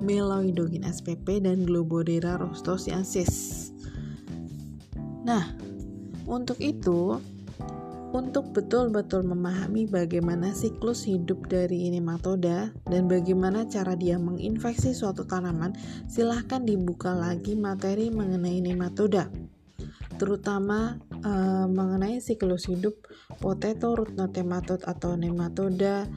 Meloidogin 0.04 0.84
spp 0.88 1.44
dan 1.44 1.68
Globodera 1.68 2.40
rostosiensis 2.40 3.72
nah 5.24 5.56
untuk 6.28 6.60
itu 6.60 7.20
untuk 8.14 8.54
betul-betul 8.54 9.26
memahami 9.26 9.90
bagaimana 9.90 10.54
siklus 10.54 11.02
hidup 11.10 11.50
dari 11.50 11.90
nematoda 11.90 12.70
dan 12.86 13.10
bagaimana 13.10 13.66
cara 13.66 13.98
dia 13.98 14.22
menginfeksi 14.22 14.94
suatu 14.94 15.26
tanaman, 15.26 15.74
silahkan 16.06 16.62
dibuka 16.62 17.10
lagi 17.10 17.58
materi 17.58 18.14
mengenai 18.14 18.62
nematoda 18.62 19.34
terutama 20.24 21.04
uh, 21.28 21.68
mengenai 21.68 22.24
siklus 22.24 22.72
hidup 22.72 22.96
potato 23.44 23.92
root 23.92 24.16
nematode 24.16 24.88
atau 24.88 25.20
nematoda 25.20 26.08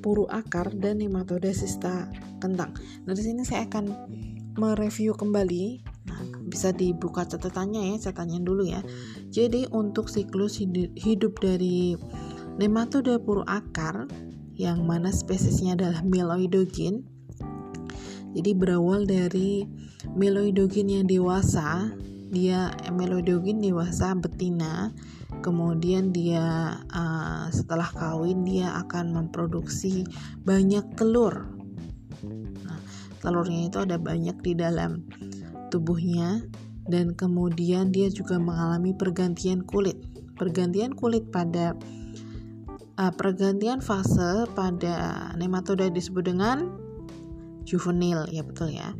puru 0.00 0.24
akar 0.32 0.72
dan 0.72 1.04
nematoda 1.04 1.52
sista 1.52 2.08
kentang. 2.40 2.72
Nah, 3.04 3.12
di 3.12 3.20
sini 3.20 3.44
saya 3.44 3.68
akan 3.68 3.84
mereview 4.56 5.12
kembali. 5.12 5.84
Nah, 6.08 6.20
bisa 6.48 6.72
dibuka 6.72 7.28
catatannya 7.28 7.92
ya, 7.92 8.08
catatannya 8.08 8.40
dulu 8.40 8.64
ya. 8.64 8.80
Jadi, 9.28 9.68
untuk 9.68 10.08
siklus 10.08 10.56
hidup 10.96 11.36
dari 11.38 11.94
nematoda 12.56 13.20
puru 13.20 13.44
akar 13.44 14.08
yang 14.56 14.88
mana 14.88 15.12
spesiesnya 15.12 15.76
adalah 15.76 16.00
Meloidogin. 16.00 17.04
Jadi 18.32 18.50
berawal 18.56 19.04
dari 19.04 19.68
Meloidogin 20.16 20.88
yang 20.88 21.04
dewasa 21.04 21.92
dia 22.32 22.72
melodogin 22.88 23.60
dewasa 23.60 24.16
betina 24.16 24.88
kemudian 25.44 26.16
dia 26.16 26.76
uh, 26.88 27.52
setelah 27.52 27.88
kawin 27.92 28.44
dia 28.44 28.72
akan 28.80 29.12
memproduksi 29.12 30.04
banyak 30.44 30.84
telur. 30.96 31.52
Nah, 32.64 32.80
telurnya 33.20 33.68
itu 33.68 33.78
ada 33.84 33.96
banyak 33.96 34.36
di 34.40 34.52
dalam 34.56 35.04
tubuhnya 35.68 36.40
dan 36.88 37.12
kemudian 37.12 37.92
dia 37.92 38.08
juga 38.08 38.36
mengalami 38.40 38.96
pergantian 38.96 39.60
kulit. 39.64 40.00
Pergantian 40.36 40.96
kulit 40.96 41.28
pada 41.28 41.76
uh, 42.96 43.12
pergantian 43.12 43.80
fase 43.80 44.48
pada 44.52 45.28
nematoda 45.36 45.88
disebut 45.88 46.24
dengan 46.28 46.80
juvenil 47.62 48.26
ya 48.28 48.42
betul 48.42 48.74
ya 48.74 48.90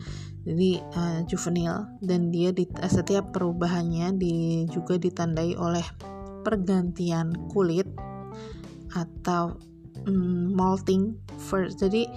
jadi 0.42 0.82
uh, 0.98 1.20
juvenil 1.26 1.86
dan 2.02 2.34
dia 2.34 2.50
di, 2.50 2.66
uh, 2.66 2.90
setiap 2.90 3.30
perubahannya 3.30 4.18
di, 4.18 4.34
juga 4.66 4.98
ditandai 4.98 5.54
oleh 5.54 5.84
pergantian 6.42 7.30
kulit 7.50 7.86
atau 8.92 9.54
um, 10.04 10.50
molting 10.52 11.14
first 11.38 11.78
jadi 11.78 12.10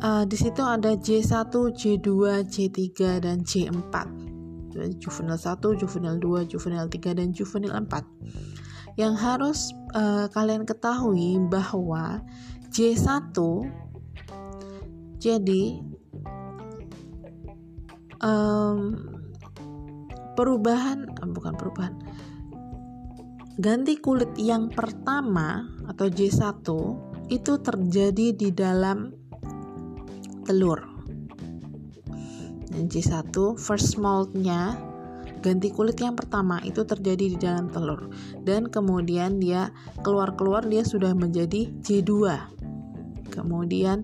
uh, 0.00 0.24
di 0.24 0.36
situ 0.36 0.64
ada 0.64 0.96
J1, 0.96 1.52
J2, 1.52 2.08
J3 2.48 2.78
dan 3.20 3.44
J4 3.44 3.94
juvenil 4.96 5.36
1, 5.36 5.80
juvenil 5.82 6.16
2, 6.16 6.50
juvenil 6.50 6.86
3 6.88 7.18
dan 7.18 7.28
juvenil 7.34 7.74
4 7.74 8.98
yang 8.98 9.14
harus 9.14 9.74
uh, 9.94 10.26
kalian 10.32 10.66
ketahui 10.66 11.38
bahwa 11.46 12.22
J1 12.70 13.34
jadi 15.20 15.89
um, 18.24 18.96
perubahan 20.36 21.08
eh, 21.10 21.28
bukan 21.28 21.54
perubahan. 21.56 21.94
Ganti 23.60 24.00
kulit 24.00 24.32
yang 24.40 24.72
pertama 24.72 25.68
atau 25.84 26.08
J1 26.08 26.64
itu 27.28 27.52
terjadi 27.60 28.26
di 28.32 28.48
dalam 28.48 29.12
telur. 30.48 30.80
Dan 32.70 32.88
J1 32.88 33.36
first 33.60 34.00
moldnya 34.00 34.78
ganti 35.44 35.72
kulit 35.72 36.00
yang 36.00 36.16
pertama 36.16 36.60
itu 36.64 36.88
terjadi 36.88 37.36
di 37.36 37.36
dalam 37.36 37.68
telur. 37.68 38.08
Dan 38.40 38.72
kemudian 38.72 39.36
dia 39.36 39.68
keluar-keluar 40.00 40.64
dia 40.64 40.80
sudah 40.80 41.12
menjadi 41.12 41.68
J2 41.84 42.12
kemudian 43.30 44.02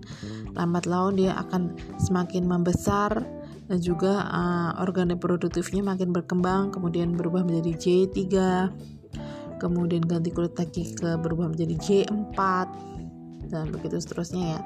lambat 0.55 0.87
laun 0.87 1.19
dia 1.19 1.35
akan 1.35 1.75
semakin 1.99 2.47
membesar 2.47 3.27
dan 3.67 3.79
juga 3.83 4.23
uh, 4.27 4.71
organ 4.79 5.11
reproduktifnya 5.11 5.83
makin 5.83 6.15
berkembang 6.15 6.71
kemudian 6.71 7.15
berubah 7.19 7.43
menjadi 7.43 7.75
J3 7.75 8.19
kemudian 9.59 10.05
ganti 10.05 10.31
kulit 10.31 10.55
lagi 10.55 10.95
ke 10.95 11.17
berubah 11.19 11.51
menjadi 11.51 11.75
J4 11.75 12.39
dan 13.47 13.71
begitu 13.71 13.97
seterusnya 13.97 14.59
ya. 14.59 14.61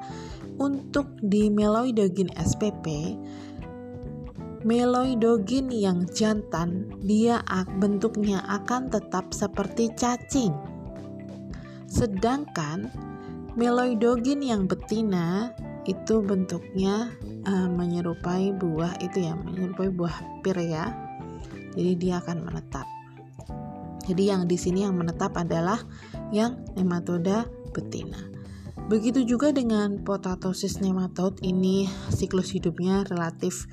Untuk 0.60 1.16
di 1.22 1.48
meloidogin 1.48 2.28
SPP 2.34 3.16
meloidogin 4.62 5.74
yang 5.74 6.06
jantan 6.14 6.86
dia 7.02 7.42
bentuknya 7.82 8.46
akan 8.46 8.90
tetap 8.94 9.34
seperti 9.34 9.90
cacing. 9.98 10.54
Sedangkan 11.90 12.86
meloidogin 13.58 14.38
yang 14.38 14.70
betina 14.70 15.50
itu 15.84 16.22
bentuknya 16.22 17.10
uh, 17.46 17.68
menyerupai 17.70 18.54
buah 18.54 19.02
itu 19.02 19.26
ya 19.26 19.34
menyerupai 19.34 19.90
buah 19.90 20.16
pir 20.46 20.58
ya. 20.62 20.94
Jadi 21.72 21.92
dia 21.96 22.20
akan 22.20 22.44
menetap. 22.44 22.86
Jadi 24.02 24.22
yang 24.28 24.44
di 24.50 24.58
sini 24.58 24.84
yang 24.84 24.98
menetap 24.98 25.34
adalah 25.38 25.80
yang 26.34 26.58
nematoda 26.74 27.46
betina. 27.72 28.32
Begitu 28.90 29.22
juga 29.24 29.54
dengan 29.54 30.02
potatosis 30.02 30.82
nematode 30.82 31.38
ini 31.46 31.86
siklus 32.10 32.50
hidupnya 32.52 33.06
relatif 33.08 33.70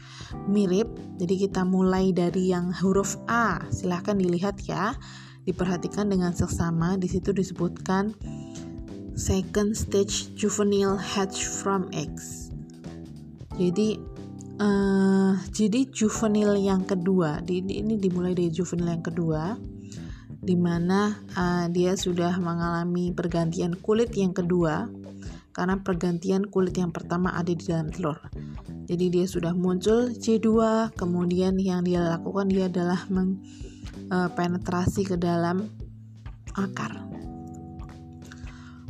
mirip. 0.47 0.87
Jadi 1.17 1.49
kita 1.49 1.65
mulai 1.65 2.13
dari 2.13 2.53
yang 2.53 2.69
huruf 2.71 3.17
A 3.25 3.67
silahkan 3.73 4.15
dilihat 4.15 4.61
ya. 4.63 4.93
Diperhatikan 5.43 6.13
dengan 6.13 6.31
seksama 6.31 6.93
di 7.01 7.09
situ 7.09 7.33
disebutkan 7.33 8.13
second 9.19 9.75
stage 9.75 10.31
juvenile 10.39 10.95
hatch 10.95 11.43
from 11.43 11.91
eggs. 11.91 12.47
Jadi 13.59 13.99
uh, 14.63 15.35
jadi 15.51 15.91
juvenile 15.91 16.55
yang 16.55 16.87
kedua, 16.87 17.43
di, 17.43 17.59
ini 17.59 17.99
dimulai 17.99 18.31
dari 18.31 18.47
juvenile 18.47 18.95
yang 18.95 19.03
kedua, 19.03 19.59
di 20.39 20.55
mana 20.55 21.19
uh, 21.35 21.67
dia 21.67 21.99
sudah 21.99 22.39
mengalami 22.39 23.11
pergantian 23.11 23.75
kulit 23.75 24.15
yang 24.15 24.31
kedua 24.31 24.87
karena 25.51 25.75
pergantian 25.83 26.47
kulit 26.47 26.79
yang 26.79 26.95
pertama 26.95 27.35
ada 27.35 27.51
di 27.51 27.59
dalam 27.67 27.91
telur. 27.91 28.15
Jadi 28.87 29.11
dia 29.11 29.27
sudah 29.27 29.51
muncul 29.51 30.15
C2, 30.15 30.47
kemudian 30.95 31.59
yang 31.59 31.83
dia 31.83 31.99
lakukan 31.99 32.47
dia 32.47 32.71
adalah 32.71 33.03
mengpenetrasi 33.11 35.03
eh, 35.03 35.05
uh, 35.05 35.09
ke 35.11 35.15
dalam 35.19 35.67
akar 36.55 37.08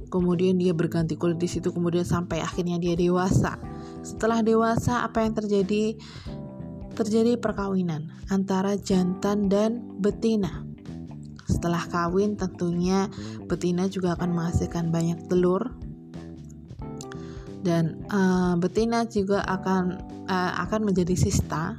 kemudian 0.10 0.58
dia 0.58 0.74
berganti 0.74 1.16
kulit 1.16 1.38
di 1.38 1.48
situ 1.48 1.70
kemudian 1.70 2.04
sampai 2.04 2.42
akhirnya 2.42 2.82
dia 2.82 2.98
dewasa. 2.98 3.56
Setelah 4.02 4.42
dewasa 4.42 5.06
apa 5.06 5.24
yang 5.24 5.38
terjadi? 5.38 5.96
Terjadi 6.98 7.40
perkawinan 7.40 8.12
antara 8.28 8.76
jantan 8.76 9.48
dan 9.48 9.80
betina. 10.02 10.68
Setelah 11.48 11.88
kawin 11.88 12.36
tentunya 12.36 13.08
betina 13.48 13.88
juga 13.88 14.20
akan 14.20 14.30
menghasilkan 14.36 14.92
banyak 14.92 15.30
telur. 15.32 15.72
Dan 17.60 18.04
uh, 18.12 18.56
betina 18.60 19.08
juga 19.08 19.44
akan 19.48 19.84
uh, 20.28 20.52
akan 20.68 20.92
menjadi 20.92 21.16
sista. 21.16 21.76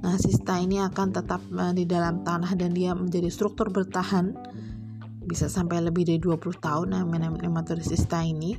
Nah, 0.00 0.16
sista 0.16 0.56
ini 0.56 0.80
akan 0.80 1.08
tetap 1.12 1.44
uh, 1.52 1.74
di 1.76 1.84
dalam 1.84 2.24
tanah 2.24 2.56
dan 2.56 2.72
dia 2.72 2.96
menjadi 2.96 3.28
struktur 3.28 3.68
bertahan 3.68 4.32
bisa 5.30 5.46
sampai 5.46 5.78
lebih 5.78 6.02
dari 6.02 6.18
20 6.18 6.58
tahun 6.58 7.06
nematorisista 7.38 8.18
ini. 8.26 8.58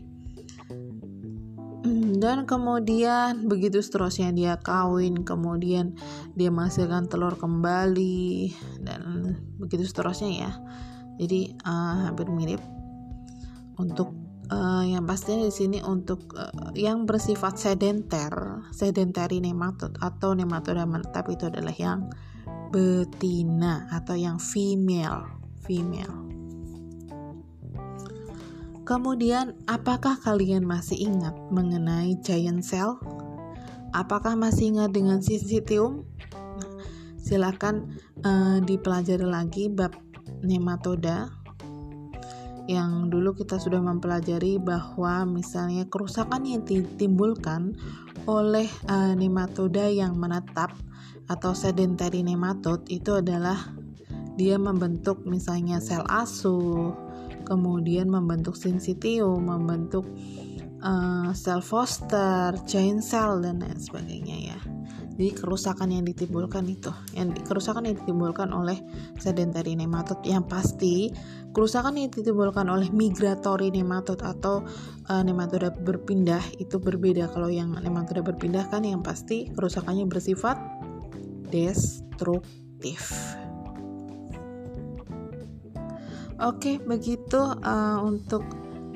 Hmm, 1.83 2.15
dan 2.23 2.47
kemudian 2.47 3.51
begitu 3.51 3.83
seterusnya 3.83 4.31
dia 4.31 4.53
kawin 4.61 5.27
kemudian 5.27 5.99
dia 6.37 6.47
menghasilkan 6.47 7.11
telur 7.11 7.35
kembali 7.35 8.55
dan 8.79 9.35
begitu 9.59 9.83
seterusnya 9.83 10.31
ya. 10.31 10.51
Jadi 11.19 11.59
uh, 11.67 12.07
hampir 12.07 12.31
mirip. 12.31 12.63
Untuk 13.75 14.15
uh, 14.47 14.85
yang 14.87 15.03
pastinya 15.03 15.43
di 15.43 15.51
sini 15.51 15.83
untuk 15.83 16.31
uh, 16.39 16.71
yang 16.71 17.03
bersifat 17.03 17.59
sedenter 17.59 18.63
sedentary 18.71 19.43
nematode 19.43 19.99
atau 19.99 20.31
nematoda 20.31 20.87
menetap 20.87 21.27
itu 21.27 21.51
adalah 21.51 21.73
yang 21.75 22.07
betina 22.71 23.91
atau 23.91 24.15
yang 24.15 24.39
female 24.39 25.27
female 25.65 26.30
Kemudian, 28.81 29.53
apakah 29.69 30.17
kalian 30.17 30.65
masih 30.65 30.97
ingat 31.05 31.37
mengenai 31.53 32.17
giant 32.25 32.65
cell? 32.65 32.97
Apakah 33.93 34.33
masih 34.33 34.73
ingat 34.73 34.95
dengan 34.95 35.21
sisitium? 35.21 36.07
Silakan 37.21 38.01
uh, 38.25 38.57
dipelajari 38.63 39.23
lagi 39.23 39.69
bab 39.69 39.93
nematoda 40.41 41.29
yang 42.69 43.09
dulu 43.11 43.35
kita 43.35 43.57
sudah 43.57 43.83
mempelajari 43.83 44.61
bahwa 44.61 45.27
misalnya 45.27 45.85
kerusakan 45.89 46.45
yang 46.45 46.63
ditimbulkan 46.63 47.75
oleh 48.29 48.69
uh, 48.87 49.13
nematoda 49.17 49.89
yang 49.89 50.17
menetap 50.17 50.71
atau 51.27 51.51
sedentary 51.51 52.21
nematode 52.21 52.85
itu 52.87 53.17
adalah 53.17 53.57
dia 54.39 54.55
membentuk 54.55 55.27
misalnya 55.27 55.83
sel 55.83 56.05
asuh 56.07 57.10
kemudian 57.43 58.07
membentuk 58.07 58.57
sensitium, 58.57 59.49
membentuk 59.49 60.05
uh, 60.81 61.29
sel 61.33 61.61
Foster, 61.61 62.55
giant 62.65 63.01
cell 63.05 63.41
dan 63.41 63.61
lain 63.61 63.77
sebagainya 63.77 64.37
ya. 64.53 64.59
Jadi 65.11 65.37
kerusakan 65.37 65.91
yang 65.93 66.07
ditimbulkan 66.07 66.65
itu, 66.65 66.89
yang 67.13 67.35
kerusakan 67.45 67.85
yang 67.85 67.99
ditimbulkan 67.99 68.49
oleh 68.55 68.79
sedentary 69.21 69.77
nematode 69.77 70.25
yang 70.25 70.47
pasti 70.47 71.13
kerusakan 71.51 71.99
yang 71.99 72.09
ditimbulkan 72.09 72.65
oleh 72.71 72.89
migratory 72.89 73.69
nematode 73.69 74.23
atau 74.23 74.65
uh, 75.11 75.21
nematoda 75.21 75.69
berpindah 75.77 76.41
itu 76.57 76.79
berbeda. 76.81 77.29
Kalau 77.29 77.51
yang 77.51 77.75
nematoda 77.77 78.25
berpindah 78.25 78.65
kan 78.71 78.87
yang 78.87 79.05
pasti 79.05 79.51
kerusakannya 79.51 80.09
bersifat 80.09 80.57
destruktif. 81.51 83.35
Oke, 86.41 86.81
begitu 86.81 87.37
uh, 87.37 88.01
untuk 88.01 88.41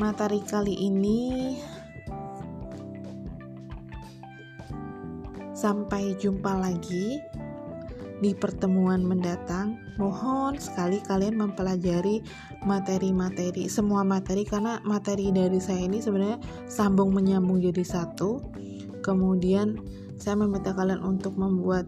materi 0.02 0.42
kali 0.42 0.74
ini. 0.82 1.54
Sampai 5.54 6.18
jumpa 6.18 6.58
lagi 6.58 7.22
di 8.18 8.34
pertemuan 8.34 9.06
mendatang. 9.06 9.78
Mohon 10.02 10.58
sekali 10.58 10.98
kalian 11.06 11.38
mempelajari 11.38 12.26
materi-materi, 12.66 13.70
semua 13.70 14.02
materi 14.02 14.42
karena 14.42 14.82
materi 14.82 15.30
dari 15.30 15.62
saya 15.62 15.86
ini 15.86 16.02
sebenarnya 16.02 16.42
sambung 16.66 17.14
menyambung 17.14 17.62
jadi 17.62 17.86
satu. 17.86 18.42
Kemudian 19.06 19.78
saya 20.18 20.34
meminta 20.34 20.74
kalian 20.74 21.06
untuk 21.06 21.38
membuat 21.38 21.86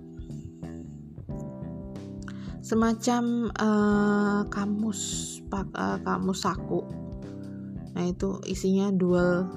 semacam 2.61 3.49
uh, 3.57 4.41
kamus 4.53 5.36
pak, 5.47 5.67
uh, 5.75 5.97
kamus 6.03 6.43
saku. 6.43 6.83
Nah 7.97 8.03
itu 8.05 8.37
isinya 8.45 8.93
dual 8.93 9.49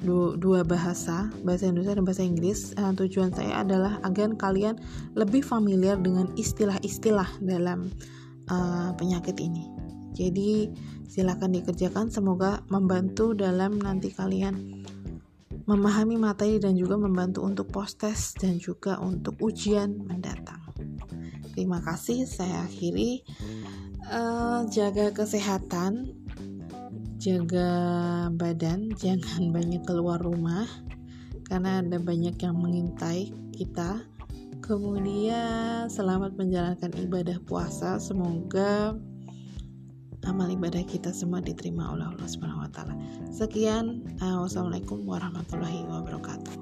du, 0.00 0.34
dua 0.40 0.64
bahasa 0.64 1.28
bahasa 1.44 1.68
Indonesia 1.68 1.96
dan 1.96 2.04
bahasa 2.08 2.24
Inggris. 2.24 2.72
Uh, 2.80 2.92
tujuan 2.96 3.30
saya 3.36 3.60
adalah 3.60 4.00
agar 4.02 4.32
kalian 4.40 4.80
lebih 5.14 5.44
familiar 5.44 6.00
dengan 6.00 6.32
istilah-istilah 6.34 7.28
dalam 7.44 7.92
uh, 8.48 8.96
penyakit 8.96 9.36
ini. 9.38 9.68
Jadi 10.16 10.72
silakan 11.06 11.54
dikerjakan. 11.54 12.10
Semoga 12.10 12.62
membantu 12.68 13.32
dalam 13.32 13.78
nanti 13.78 14.10
kalian 14.10 14.84
memahami 15.64 16.16
materi 16.16 16.56
dan 16.62 16.76
juga 16.76 16.96
membantu 16.96 17.44
untuk 17.44 17.68
post 17.68 18.00
test 18.00 18.40
dan 18.40 18.56
juga 18.56 18.96
untuk 19.00 19.36
ujian 19.42 20.04
mendatang 20.06 20.60
terima 21.52 21.82
kasih 21.84 22.24
saya 22.24 22.64
akhiri 22.64 23.20
uh, 24.10 24.66
jaga 24.68 25.14
kesehatan, 25.14 26.12
jaga 27.20 27.70
badan, 28.34 28.90
jangan 28.98 29.50
banyak 29.56 29.82
keluar 29.86 30.18
rumah 30.20 30.66
karena 31.46 31.82
ada 31.82 31.98
banyak 31.98 32.36
yang 32.38 32.56
mengintai 32.58 33.34
kita. 33.54 34.06
Kemudian 34.60 35.90
selamat 35.90 36.38
menjalankan 36.38 36.94
ibadah 36.94 37.42
puasa. 37.42 37.98
Semoga 37.98 38.94
amal 40.26 40.48
ibadah 40.50 40.84
kita 40.84 41.12
semua 41.14 41.40
diterima 41.40 41.92
oleh 41.92 42.04
Allah 42.08 42.28
Subhanahu 42.28 42.64
wa 42.66 42.70
taala. 42.72 42.94
Sekian, 43.32 44.04
uh, 44.20 44.44
wassalamualaikum 44.44 45.04
warahmatullahi 45.06 45.84
wabarakatuh. 45.88 46.56